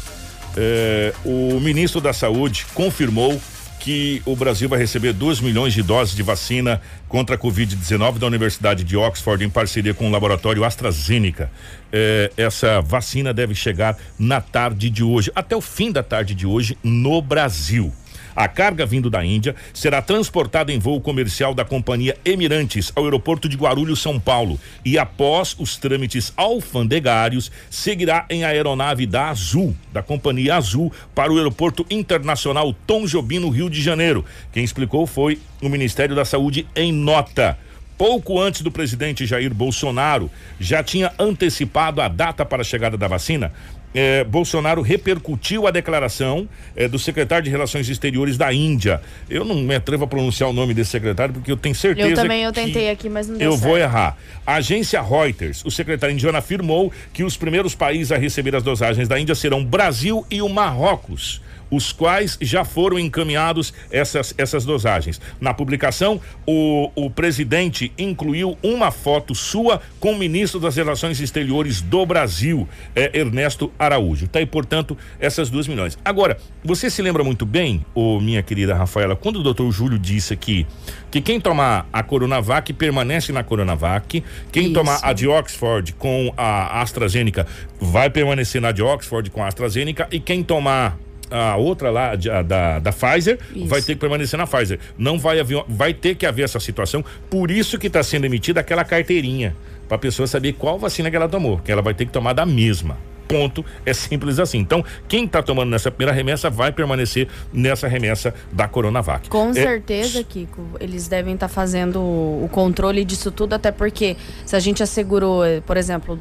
é, 0.57 1.13
o 1.23 1.59
ministro 1.59 2.01
da 2.01 2.13
Saúde 2.13 2.65
confirmou 2.73 3.39
que 3.81 4.21
o 4.25 4.35
Brasil 4.35 4.69
vai 4.69 4.77
receber 4.77 5.11
2 5.11 5.41
milhões 5.41 5.73
de 5.73 5.81
doses 5.81 6.15
de 6.15 6.21
vacina 6.21 6.79
contra 7.09 7.35
a 7.35 7.37
Covid-19 7.37 8.19
da 8.19 8.27
Universidade 8.27 8.83
de 8.83 8.95
Oxford, 8.95 9.43
em 9.43 9.49
parceria 9.49 9.91
com 9.91 10.07
o 10.07 10.11
laboratório 10.11 10.63
AstraZeneca. 10.63 11.51
É, 11.91 12.31
essa 12.37 12.79
vacina 12.79 13.33
deve 13.33 13.55
chegar 13.55 13.97
na 14.19 14.39
tarde 14.39 14.87
de 14.87 15.03
hoje, 15.03 15.31
até 15.35 15.55
o 15.55 15.61
fim 15.61 15.91
da 15.91 16.03
tarde 16.03 16.35
de 16.35 16.45
hoje, 16.45 16.77
no 16.83 17.23
Brasil. 17.23 17.91
A 18.35 18.47
carga 18.47 18.85
vindo 18.85 19.09
da 19.09 19.25
Índia 19.25 19.55
será 19.73 20.01
transportada 20.01 20.71
em 20.71 20.79
voo 20.79 21.01
comercial 21.01 21.53
da 21.53 21.65
companhia 21.65 22.17
Emirantes 22.23 22.91
ao 22.95 23.03
aeroporto 23.03 23.49
de 23.49 23.57
Guarulhos, 23.57 24.01
São 24.01 24.19
Paulo, 24.19 24.59
e 24.85 24.97
após 24.97 25.55
os 25.59 25.77
trâmites 25.77 26.31
alfandegários, 26.37 27.51
seguirá 27.69 28.25
em 28.29 28.43
aeronave 28.43 29.05
da 29.05 29.29
Azul, 29.29 29.75
da 29.91 30.01
companhia 30.01 30.55
Azul, 30.55 30.91
para 31.13 31.31
o 31.31 31.37
aeroporto 31.37 31.85
internacional 31.89 32.73
Tom 32.87 33.05
Jobim, 33.05 33.39
no 33.39 33.49
Rio 33.49 33.69
de 33.69 33.81
Janeiro. 33.81 34.25
Quem 34.51 34.63
explicou 34.63 35.05
foi 35.05 35.39
o 35.61 35.69
Ministério 35.69 36.15
da 36.15 36.25
Saúde 36.25 36.67
em 36.75 36.91
nota. 36.91 37.57
pouco 37.97 38.39
antes 38.41 38.61
do 38.61 38.71
presidente 38.71 39.27
Jair 39.27 39.53
Bolsonaro, 39.53 40.31
já 40.59 40.83
tinha 40.83 41.13
antecipado 41.19 42.01
a 42.01 42.07
data 42.07 42.43
para 42.43 42.61
a 42.61 42.65
chegada 42.65 42.97
da 42.97 43.07
vacina, 43.07 43.53
eh, 43.93 44.23
Bolsonaro 44.23 44.81
repercutiu 44.81 45.67
a 45.67 45.71
declaração 45.71 46.47
eh, 46.75 46.87
do 46.87 46.97
secretário 46.97 47.43
de 47.43 47.49
Relações 47.49 47.89
Exteriores 47.89 48.37
da 48.37 48.51
Índia. 48.53 49.01
Eu 49.29 49.43
não 49.43 49.55
me 49.55 49.75
atrevo 49.75 50.03
a 50.03 50.07
pronunciar 50.07 50.49
o 50.49 50.53
nome 50.53 50.73
desse 50.73 50.91
secretário 50.91 51.33
porque 51.33 51.51
eu 51.51 51.57
tenho 51.57 51.75
certeza 51.75 52.09
Eu 52.09 52.15
também 52.15 52.43
eu 52.43 52.51
tentei 52.51 52.89
aqui, 52.89 53.09
mas 53.09 53.27
não 53.27 53.37
deu 53.37 53.47
eu 53.47 53.51
certo. 53.53 53.63
vou 53.63 53.77
errar. 53.77 54.17
A 54.45 54.55
agência 54.55 55.01
Reuters, 55.01 55.63
o 55.65 55.71
secretário 55.71 56.13
indiano 56.13 56.37
afirmou 56.37 56.91
que 57.13 57.23
os 57.23 57.35
primeiros 57.37 57.75
países 57.75 58.11
a 58.11 58.17
receber 58.17 58.55
as 58.55 58.63
dosagens 58.63 59.07
da 59.07 59.19
Índia 59.19 59.35
serão 59.35 59.63
Brasil 59.63 60.25
e 60.29 60.41
o 60.41 60.49
Marrocos 60.49 61.41
os 61.71 61.93
quais 61.93 62.37
já 62.41 62.65
foram 62.65 62.99
encaminhados 62.99 63.73
essas, 63.89 64.35
essas 64.37 64.65
dosagens. 64.65 65.19
Na 65.39 65.53
publicação, 65.53 66.19
o, 66.45 66.91
o 66.93 67.09
presidente 67.09 67.91
incluiu 67.97 68.57
uma 68.61 68.91
foto 68.91 69.33
sua 69.33 69.81
com 69.99 70.11
o 70.11 70.17
ministro 70.17 70.59
das 70.59 70.75
Relações 70.75 71.19
Exteriores 71.19 71.81
do 71.81 72.05
Brasil, 72.05 72.67
é, 72.95 73.17
Ernesto 73.17 73.71
Araújo. 73.79 74.27
Tá 74.27 74.39
aí, 74.39 74.45
portanto, 74.45 74.97
essas 75.19 75.49
duas 75.49 75.67
milhões. 75.67 75.97
Agora, 76.03 76.37
você 76.63 76.89
se 76.89 77.01
lembra 77.01 77.23
muito 77.23 77.45
bem, 77.45 77.85
ô, 77.95 78.19
minha 78.19 78.43
querida 78.43 78.75
Rafaela, 78.75 79.15
quando 79.15 79.37
o 79.37 79.43
doutor 79.43 79.71
Júlio 79.71 79.97
disse 79.97 80.33
aqui 80.33 80.67
que 81.09 81.21
quem 81.21 81.39
tomar 81.39 81.87
a 81.91 82.03
Coronavac 82.03 82.73
permanece 82.73 83.31
na 83.31 83.43
Coronavac, 83.43 84.23
quem 84.51 84.65
Isso. 84.65 84.73
tomar 84.73 84.99
a 85.01 85.13
de 85.13 85.27
Oxford 85.27 85.93
com 85.93 86.33
a 86.35 86.81
AstraZeneca 86.81 87.47
vai 87.79 88.09
permanecer 88.09 88.61
na 88.61 88.71
de 88.71 88.81
Oxford 88.81 89.29
com 89.29 89.43
a 89.43 89.47
AstraZeneca 89.47 90.07
e 90.11 90.19
quem 90.19 90.43
tomar 90.43 90.97
a 91.31 91.55
outra 91.55 91.89
lá 91.89 92.15
de- 92.15 92.29
a 92.29 92.41
da, 92.41 92.79
da 92.79 92.91
Pfizer 92.91 93.39
Isso. 93.55 93.67
vai 93.67 93.81
ter 93.81 93.93
que 93.95 93.99
permanecer 94.01 94.37
na 94.37 94.45
Pfizer. 94.45 94.79
Não 94.97 95.17
vai 95.17 95.39
haver, 95.39 95.63
vai 95.67 95.93
ter 95.93 96.15
que 96.15 96.25
haver 96.25 96.43
essa 96.43 96.59
situação. 96.59 97.03
Por 97.29 97.49
isso 97.49 97.79
que 97.79 97.87
está 97.87 98.03
sendo 98.03 98.25
emitida 98.25 98.59
aquela 98.59 98.83
carteirinha 98.83 99.55
para 99.87 99.95
a 99.95 99.99
pessoa 99.99 100.27
saber 100.27 100.53
qual 100.53 100.77
vacina 100.77 101.09
que 101.09 101.15
ela 101.15 101.27
tomou, 101.29 101.57
que 101.59 101.71
ela 101.71 101.81
vai 101.81 101.93
ter 101.93 102.05
que 102.05 102.11
tomar 102.11 102.33
da 102.33 102.45
mesma. 102.45 102.97
Ponto. 103.27 103.63
É 103.85 103.93
simples 103.93 104.39
assim. 104.39 104.57
Então, 104.57 104.83
quem 105.07 105.23
está 105.23 105.41
tomando 105.41 105.69
nessa 105.69 105.89
primeira 105.89 106.11
remessa 106.11 106.49
vai 106.49 106.69
permanecer 106.73 107.29
nessa 107.53 107.87
remessa 107.87 108.33
da 108.51 108.67
Coronavac. 108.67 109.29
Com 109.29 109.51
É, 109.51 109.53
certeza, 109.53 110.21
Kiko, 110.21 110.61
eles 110.81 111.07
devem 111.07 111.33
estar 111.35 111.47
fazendo 111.47 111.99
o 112.01 112.49
controle 112.51 113.05
disso 113.05 113.31
tudo, 113.31 113.53
até 113.53 113.71
porque 113.71 114.17
se 114.45 114.53
a 114.53 114.59
gente 114.59 114.83
assegurou, 114.83 115.43
por 115.65 115.77
exemplo, 115.77 116.19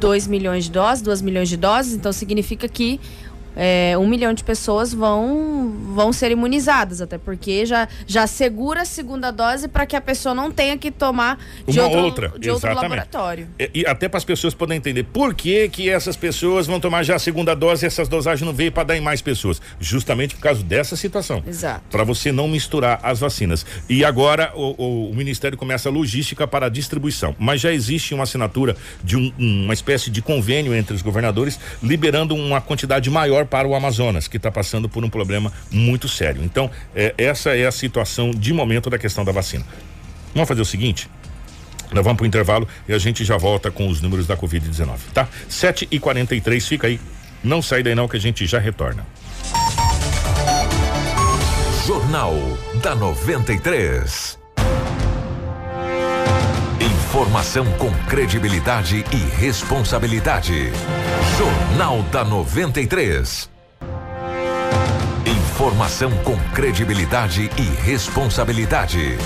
2 0.00 0.26
milhões 0.26 0.64
de 0.64 0.70
doses, 0.70 1.02
2 1.02 1.20
milhões 1.20 1.48
de 1.50 1.58
doses, 1.58 1.92
então 1.92 2.10
significa 2.10 2.66
que 2.68 2.98
é, 3.56 3.96
um 3.98 4.06
milhão 4.06 4.32
de 4.34 4.44
pessoas 4.44 4.92
vão, 4.92 5.74
vão 5.94 6.12
ser 6.12 6.30
imunizadas, 6.30 7.00
até 7.00 7.16
porque 7.18 7.64
já, 7.66 7.88
já 8.06 8.26
segura 8.26 8.82
a 8.82 8.84
segunda 8.84 9.30
dose 9.30 9.66
para 9.68 9.86
que 9.86 9.96
a 9.96 10.00
pessoa 10.00 10.34
não 10.34 10.50
tenha 10.50 10.76
que 10.76 10.90
tomar 10.90 11.38
de 11.66 11.78
Uma 11.80 11.88
outro, 11.88 12.00
outra, 12.26 12.38
de 12.38 12.50
outro 12.50 12.74
laboratório. 12.74 13.48
E, 13.58 13.70
e 13.80 13.86
até 13.86 14.08
para 14.08 14.18
as 14.18 14.24
pessoas 14.24 14.54
poderem 14.54 14.78
entender 14.78 15.04
por 15.04 15.34
que 15.34 15.68
que 15.68 15.88
essas 15.88 16.16
pessoas 16.16 16.66
vão 16.66 16.78
tomar 16.78 17.02
já 17.02 17.16
a 17.16 17.18
segunda 17.18 17.54
dose 17.54 17.84
e 17.84 17.86
essas 17.86 18.08
dosagens 18.08 18.46
não 18.46 18.52
veio 18.54 18.70
para 18.70 18.84
dar 18.84 18.96
em 18.96 19.00
mais 19.00 19.22
pessoas, 19.22 19.60
justamente 19.80 20.34
por 20.34 20.42
causa 20.42 20.62
dessa 20.62 20.94
situação. 20.96 21.42
Exato. 21.46 21.82
Para 21.90 22.04
você 22.04 22.30
não 22.30 22.46
misturar 22.48 23.00
as 23.02 23.20
vacinas. 23.20 23.64
E 23.88 24.04
agora 24.04 24.52
o, 24.54 24.74
o- 24.82 25.10
o 25.10 25.14
Ministério 25.14 25.56
começa 25.56 25.88
a 25.88 25.92
logística 25.92 26.46
para 26.46 26.66
a 26.66 26.68
distribuição, 26.68 27.34
mas 27.38 27.60
já 27.60 27.72
existe 27.72 28.12
uma 28.14 28.24
assinatura 28.24 28.76
de 29.02 29.16
um- 29.16 29.32
uma 29.38 29.72
espécie 29.74 30.10
de 30.10 30.20
convênio 30.20 30.74
entre 30.74 30.94
os 30.94 31.02
governadores 31.02 31.58
liberando 31.82 32.34
uma 32.34 32.60
quantidade 32.60 33.08
maior 33.10 33.45
para 33.46 33.66
o 33.66 33.74
Amazonas, 33.74 34.28
que 34.28 34.36
está 34.36 34.50
passando 34.50 34.88
por 34.88 35.04
um 35.04 35.10
problema 35.10 35.52
muito 35.70 36.08
sério. 36.08 36.42
Então, 36.42 36.70
é, 36.94 37.14
essa 37.16 37.56
é 37.56 37.66
a 37.66 37.72
situação 37.72 38.30
de 38.30 38.52
momento 38.52 38.90
da 38.90 38.98
questão 38.98 39.24
da 39.24 39.32
vacina. 39.32 39.64
Vamos 40.34 40.48
fazer 40.48 40.62
o 40.62 40.66
seguinte? 40.66 41.08
Nós 41.92 42.04
vamos 42.04 42.18
para 42.18 42.24
o 42.24 42.26
intervalo 42.26 42.68
e 42.88 42.92
a 42.92 42.98
gente 42.98 43.24
já 43.24 43.36
volta 43.36 43.70
com 43.70 43.88
os 43.88 44.00
números 44.00 44.26
da 44.26 44.36
Covid-19, 44.36 44.98
tá? 45.14 45.28
7 45.48 45.88
e 45.90 45.98
43 45.98 46.66
fica 46.66 46.86
aí. 46.86 47.00
Não 47.42 47.62
sai 47.62 47.82
daí 47.82 47.94
não 47.94 48.08
que 48.08 48.16
a 48.16 48.20
gente 48.20 48.46
já 48.46 48.58
retorna. 48.58 49.06
Jornal 51.86 52.34
da 52.82 52.94
93. 52.94 54.38
Informação 56.80 57.64
com 57.78 57.90
credibilidade 58.08 59.04
e 59.12 59.40
responsabilidade. 59.40 60.72
Jornal 61.38 62.02
da 62.04 62.24
93. 62.24 63.50
Informação 65.26 66.10
com 66.24 66.34
credibilidade 66.54 67.50
e 67.58 67.82
responsabilidade. 67.82 69.18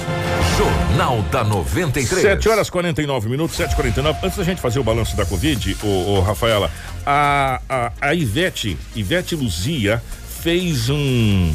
Jornal 0.59 1.23
da 1.31 1.45
93. 1.45 2.21
7 2.21 2.49
horas 2.49 2.69
49 2.69 3.29
minutos, 3.29 3.57
7 3.57 3.77
49 3.77 4.27
Antes 4.27 4.37
da 4.37 4.43
gente 4.43 4.61
fazer 4.61 4.81
o 4.81 4.83
balanço 4.83 5.17
da 5.17 5.25
Covid, 5.25 5.77
ô, 5.85 5.87
ô, 5.87 6.21
Rafaela, 6.21 6.69
a, 7.07 7.61
a, 7.69 7.93
a 8.01 8.13
Ivete, 8.13 8.77
Ivete 8.97 9.37
Luzia 9.37 10.03
fez 10.43 10.91
um, 10.91 11.55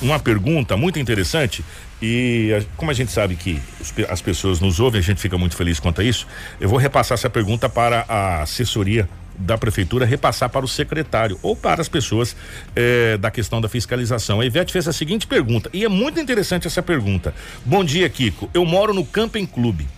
uma 0.00 0.18
pergunta 0.18 0.76
muito 0.76 0.98
interessante. 0.98 1.64
E 2.02 2.66
como 2.76 2.90
a 2.90 2.94
gente 2.94 3.12
sabe 3.12 3.36
que 3.36 3.62
as 4.08 4.20
pessoas 4.20 4.58
nos 4.58 4.80
ouvem, 4.80 4.98
a 4.98 5.02
gente 5.04 5.20
fica 5.20 5.38
muito 5.38 5.54
feliz 5.54 5.78
quanto 5.78 6.00
a 6.00 6.04
isso. 6.04 6.26
Eu 6.60 6.68
vou 6.68 6.76
repassar 6.76 7.14
essa 7.14 7.30
pergunta 7.30 7.68
para 7.68 8.04
a 8.08 8.42
assessoria 8.42 9.08
da 9.38 9.56
prefeitura 9.58 10.04
repassar 10.04 10.48
para 10.50 10.64
o 10.64 10.68
secretário 10.68 11.38
ou 11.42 11.56
para 11.56 11.80
as 11.80 11.88
pessoas 11.88 12.36
eh, 12.74 13.16
da 13.18 13.30
questão 13.30 13.60
da 13.60 13.68
fiscalização. 13.68 14.40
A 14.40 14.46
Ivete 14.46 14.72
fez 14.72 14.86
a 14.86 14.92
seguinte 14.92 15.26
pergunta, 15.26 15.70
e 15.72 15.84
é 15.84 15.88
muito 15.88 16.20
interessante 16.20 16.66
essa 16.66 16.82
pergunta. 16.82 17.34
Bom 17.64 17.84
dia, 17.84 18.08
Kiko. 18.08 18.50
Eu 18.52 18.64
moro 18.64 18.92
no 18.94 19.04
Camping 19.04 19.46
Clube. 19.46 19.88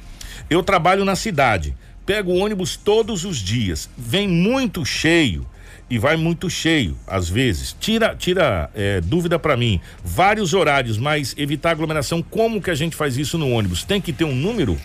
Eu 0.49 0.63
trabalho 0.63 1.05
na 1.05 1.17
cidade. 1.17 1.75
Pego 2.07 2.33
ônibus 2.33 2.77
todos 2.77 3.25
os 3.25 3.39
dias. 3.39 3.89
Vem 3.97 4.29
muito 4.29 4.85
cheio 4.85 5.47
e 5.89 5.99
vai 5.99 6.17
muito 6.17 6.49
cheio 6.51 6.97
às 7.07 7.29
vezes. 7.29 7.75
Tira, 7.79 8.15
tira 8.15 8.71
eh, 8.75 9.01
dúvida 9.03 9.39
para 9.39 9.57
mim. 9.57 9.81
Vários 10.05 10.53
horários, 10.53 10.99
mas 10.99 11.35
evitar 11.39 11.71
aglomeração. 11.71 12.23
Como 12.23 12.61
que 12.61 12.71
a 12.71 12.75
gente 12.75 12.95
faz 12.97 13.17
isso 13.17 13.39
no 13.39 13.51
ônibus? 13.51 13.85
Tem 13.85 14.01
que 14.01 14.13
ter 14.13 14.25
um 14.25 14.35
número 14.35 14.79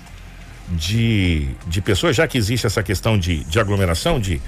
de, 0.71 1.49
de 1.67 1.81
pessoas, 1.81 2.15
já 2.15 2.27
que 2.27 2.37
existe 2.37 2.67
essa 2.67 2.83
questão 2.83 3.17
de, 3.17 3.43
de 3.45 3.59
aglomeração, 3.59 4.19
de 4.19 4.41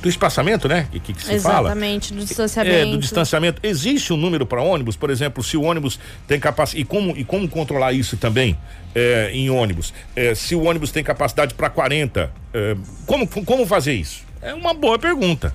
do 0.00 0.08
espaçamento, 0.08 0.68
né? 0.68 0.86
Que, 0.90 1.00
que, 1.00 1.12
que 1.12 1.22
se 1.22 1.40
fala. 1.40 1.68
Exatamente, 1.68 2.14
do 2.14 2.24
distanciamento. 2.24 2.76
É, 2.76 2.84
do 2.86 2.98
distanciamento. 2.98 3.60
Existe 3.62 4.12
um 4.12 4.16
número 4.16 4.46
para 4.46 4.62
ônibus, 4.62 4.96
por 4.96 5.10
exemplo, 5.10 5.42
se 5.42 5.56
o 5.56 5.62
ônibus 5.62 5.98
tem 6.26 6.38
capacidade. 6.38 6.82
E 6.82 6.84
como, 6.84 7.16
e 7.16 7.24
como 7.24 7.48
controlar 7.48 7.92
isso 7.92 8.16
também 8.16 8.56
é, 8.94 9.30
em 9.32 9.50
ônibus? 9.50 9.92
É, 10.14 10.34
se 10.34 10.54
o 10.54 10.64
ônibus 10.64 10.92
tem 10.92 11.02
capacidade 11.02 11.54
para 11.54 11.68
40, 11.68 12.30
é, 12.54 12.76
como, 13.06 13.26
como 13.26 13.66
fazer 13.66 13.94
isso? 13.94 14.22
É 14.40 14.54
uma 14.54 14.72
boa 14.72 14.98
pergunta. 14.98 15.52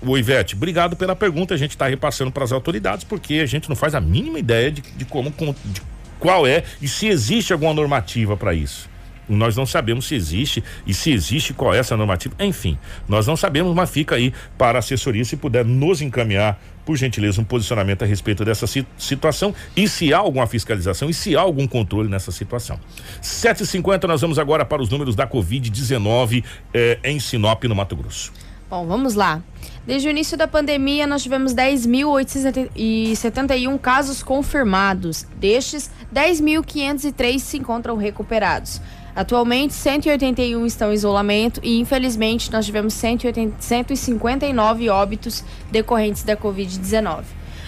O 0.00 0.16
Ivete, 0.16 0.54
obrigado 0.54 0.96
pela 0.96 1.14
pergunta. 1.14 1.54
A 1.54 1.56
gente 1.56 1.70
está 1.70 1.88
repassando 1.88 2.30
para 2.30 2.44
as 2.44 2.52
autoridades, 2.52 3.04
porque 3.04 3.34
a 3.34 3.46
gente 3.46 3.68
não 3.68 3.76
faz 3.76 3.94
a 3.94 4.00
mínima 4.00 4.38
ideia 4.38 4.70
de, 4.70 4.80
de 4.80 5.04
como, 5.04 5.32
de 5.64 5.82
qual 6.22 6.46
é 6.46 6.62
e 6.80 6.86
se 6.86 7.08
existe 7.08 7.52
alguma 7.52 7.74
normativa 7.74 8.36
para 8.36 8.54
isso. 8.54 8.88
Nós 9.28 9.56
não 9.56 9.64
sabemos 9.66 10.06
se 10.06 10.14
existe 10.14 10.62
e 10.86 10.92
se 10.94 11.10
existe 11.10 11.52
qual 11.54 11.74
é 11.74 11.78
essa 11.78 11.96
normativa. 11.96 12.34
Enfim, 12.38 12.78
nós 13.08 13.26
não 13.26 13.36
sabemos, 13.36 13.74
mas 13.74 13.90
fica 13.90 14.14
aí 14.14 14.32
para 14.58 14.78
a 14.78 14.80
assessoria 14.80 15.24
se 15.24 15.36
puder 15.36 15.64
nos 15.64 16.00
encaminhar, 16.00 16.60
por 16.84 16.96
gentileza, 16.96 17.40
um 17.40 17.44
posicionamento 17.44 18.02
a 18.02 18.06
respeito 18.06 18.44
dessa 18.44 18.66
si- 18.66 18.86
situação 18.98 19.54
e 19.76 19.88
se 19.88 20.12
há 20.12 20.18
alguma 20.18 20.46
fiscalização 20.46 21.08
e 21.08 21.14
se 21.14 21.36
há 21.36 21.40
algum 21.40 21.66
controle 21.66 22.08
nessa 22.08 22.30
situação. 22.32 22.78
7h50, 23.22 24.04
nós 24.04 24.20
vamos 24.20 24.38
agora 24.38 24.64
para 24.64 24.82
os 24.82 24.88
números 24.88 25.14
da 25.14 25.26
Covid-19 25.26 26.44
eh, 26.74 26.98
em 27.04 27.18
Sinop, 27.20 27.64
no 27.64 27.74
Mato 27.74 27.96
Grosso. 27.96 28.32
Bom, 28.72 28.86
vamos 28.86 29.14
lá. 29.14 29.42
Desde 29.86 30.08
o 30.08 30.10
início 30.10 30.34
da 30.34 30.48
pandemia, 30.48 31.06
nós 31.06 31.22
tivemos 31.22 31.52
10.871 31.52 33.78
casos 33.78 34.22
confirmados. 34.22 35.26
Destes, 35.36 35.90
10.503 36.10 37.38
se 37.38 37.58
encontram 37.58 37.98
recuperados. 37.98 38.80
Atualmente, 39.14 39.74
181 39.74 40.64
estão 40.64 40.90
em 40.90 40.94
isolamento 40.94 41.60
e, 41.62 41.80
infelizmente, 41.80 42.50
nós 42.50 42.64
tivemos 42.64 42.94
180 42.94 43.60
159 43.60 44.88
óbitos 44.88 45.44
decorrentes 45.70 46.22
da 46.22 46.34
Covid-19. 46.34 47.24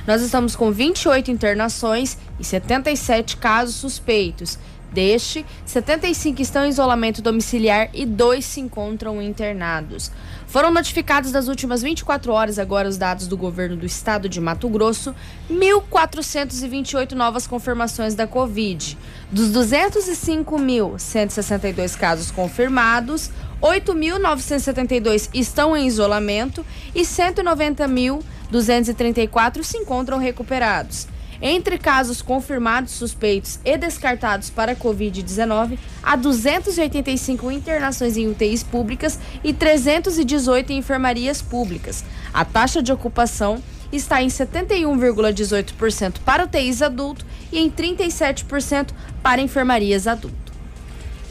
Nós 0.07 0.23
estamos 0.23 0.57
com 0.57 0.73
28 0.73 1.31
internações 1.31 2.17
e 2.41 2.45
77 2.45 3.37
casos 3.37 3.75
suspeitos. 3.75 4.59
Deste, 4.95 5.45
75 5.67 6.41
estão 6.41 6.65
em 6.65 6.69
isolamento 6.69 7.21
domiciliar 7.21 7.91
e 7.93 8.07
dois 8.07 8.45
se 8.45 8.61
encontram 8.61 9.21
internados. 9.21 10.13
Foram 10.47 10.71
notificados 10.71 11.33
nas 11.33 11.49
últimas 11.49 11.83
24 11.83 12.33
horas 12.33 12.61
agora 12.61 12.89
os 12.89 12.97
dados 12.97 13.27
do 13.27 13.37
governo 13.37 13.77
do 13.77 13.85
estado 13.85 14.29
de 14.29 14.41
Mato 14.41 14.69
Grosso, 14.69 15.13
1.428 15.51 17.11
novas 17.13 17.45
confirmações 17.45 18.15
da 18.15 18.29
Covid. 18.29 18.97
Dos 19.33 19.51
205.162 19.51 21.99
casos 21.99 22.31
confirmados, 22.31 23.33
8.972 23.61 25.29
estão 25.35 25.77
em 25.77 25.89
isolamento 25.89 26.65
e 26.95 27.03
190.234 27.03 29.65
se 29.65 29.77
encontram 29.77 30.19
recuperados. 30.19 31.09
Entre 31.41 31.79
casos 31.79 32.23
confirmados, 32.23 32.93
suspeitos 32.93 33.59
e 33.65 33.77
descartados 33.77 34.51
para 34.51 34.77
Covid-19, 34.77 35.79
há 36.03 36.17
285 36.17 37.51
internações 37.51 38.17
em 38.17 38.29
UTIs 38.29 38.63
públicas 38.63 39.19
e 39.43 39.53
318 39.53 40.73
em 40.73 40.79
enfermarias 40.79 41.43
públicas. 41.43 42.05
A 42.33 42.45
taxa 42.45 42.83
de 42.83 42.93
ocupação 42.93 43.63
está 43.93 44.23
em 44.23 44.29
71,18% 44.29 46.17
para 46.25 46.45
UTIs 46.45 46.83
adulto 46.83 47.25
e 47.53 47.59
em 47.59 47.71
37% 47.71 48.89
para 49.23 49.41
enfermarias 49.41 50.07
adulto. 50.07 50.44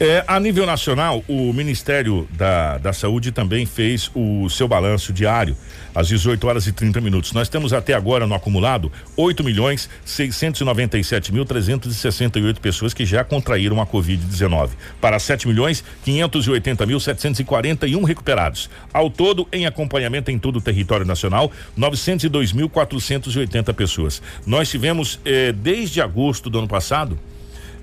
É, 0.00 0.24
a 0.26 0.40
nível 0.40 0.66
nacional, 0.66 1.22
o 1.28 1.52
Ministério 1.52 2.28
da, 2.32 2.78
da 2.78 2.92
Saúde 2.92 3.30
também 3.30 3.64
fez 3.64 4.10
o 4.12 4.50
seu 4.50 4.66
balanço 4.66 5.12
diário 5.12 5.56
às 5.94 6.08
18 6.08 6.44
horas 6.48 6.66
e 6.66 6.72
30 6.72 7.00
minutos. 7.00 7.32
Nós 7.32 7.48
temos 7.48 7.72
até 7.72 7.94
agora 7.94 8.26
no 8.26 8.34
acumulado 8.34 8.90
8 9.16 9.44
milhões 9.44 9.88
697 10.04 11.32
mil 11.32 11.44
368 11.44 12.60
pessoas 12.60 12.92
que 12.92 13.06
já 13.06 13.22
contraíram 13.22 13.80
a 13.80 13.86
Covid-19, 13.86 14.70
para 15.00 15.16
7 15.20 15.46
milhões 15.46 15.84
580 16.04 16.84
mil 16.86 16.98
741 16.98 18.02
recuperados. 18.02 18.68
Ao 18.92 19.08
todo, 19.08 19.46
em 19.52 19.64
acompanhamento 19.64 20.28
em 20.28 20.40
todo 20.40 20.56
o 20.56 20.60
território 20.60 21.06
nacional, 21.06 21.52
902 21.76 22.52
mil 22.52 22.68
480 22.68 23.72
pessoas. 23.72 24.20
Nós 24.44 24.68
tivemos 24.68 25.20
eh, 25.24 25.52
desde 25.52 26.00
agosto 26.00 26.50
do 26.50 26.58
ano 26.58 26.66
passado 26.66 27.16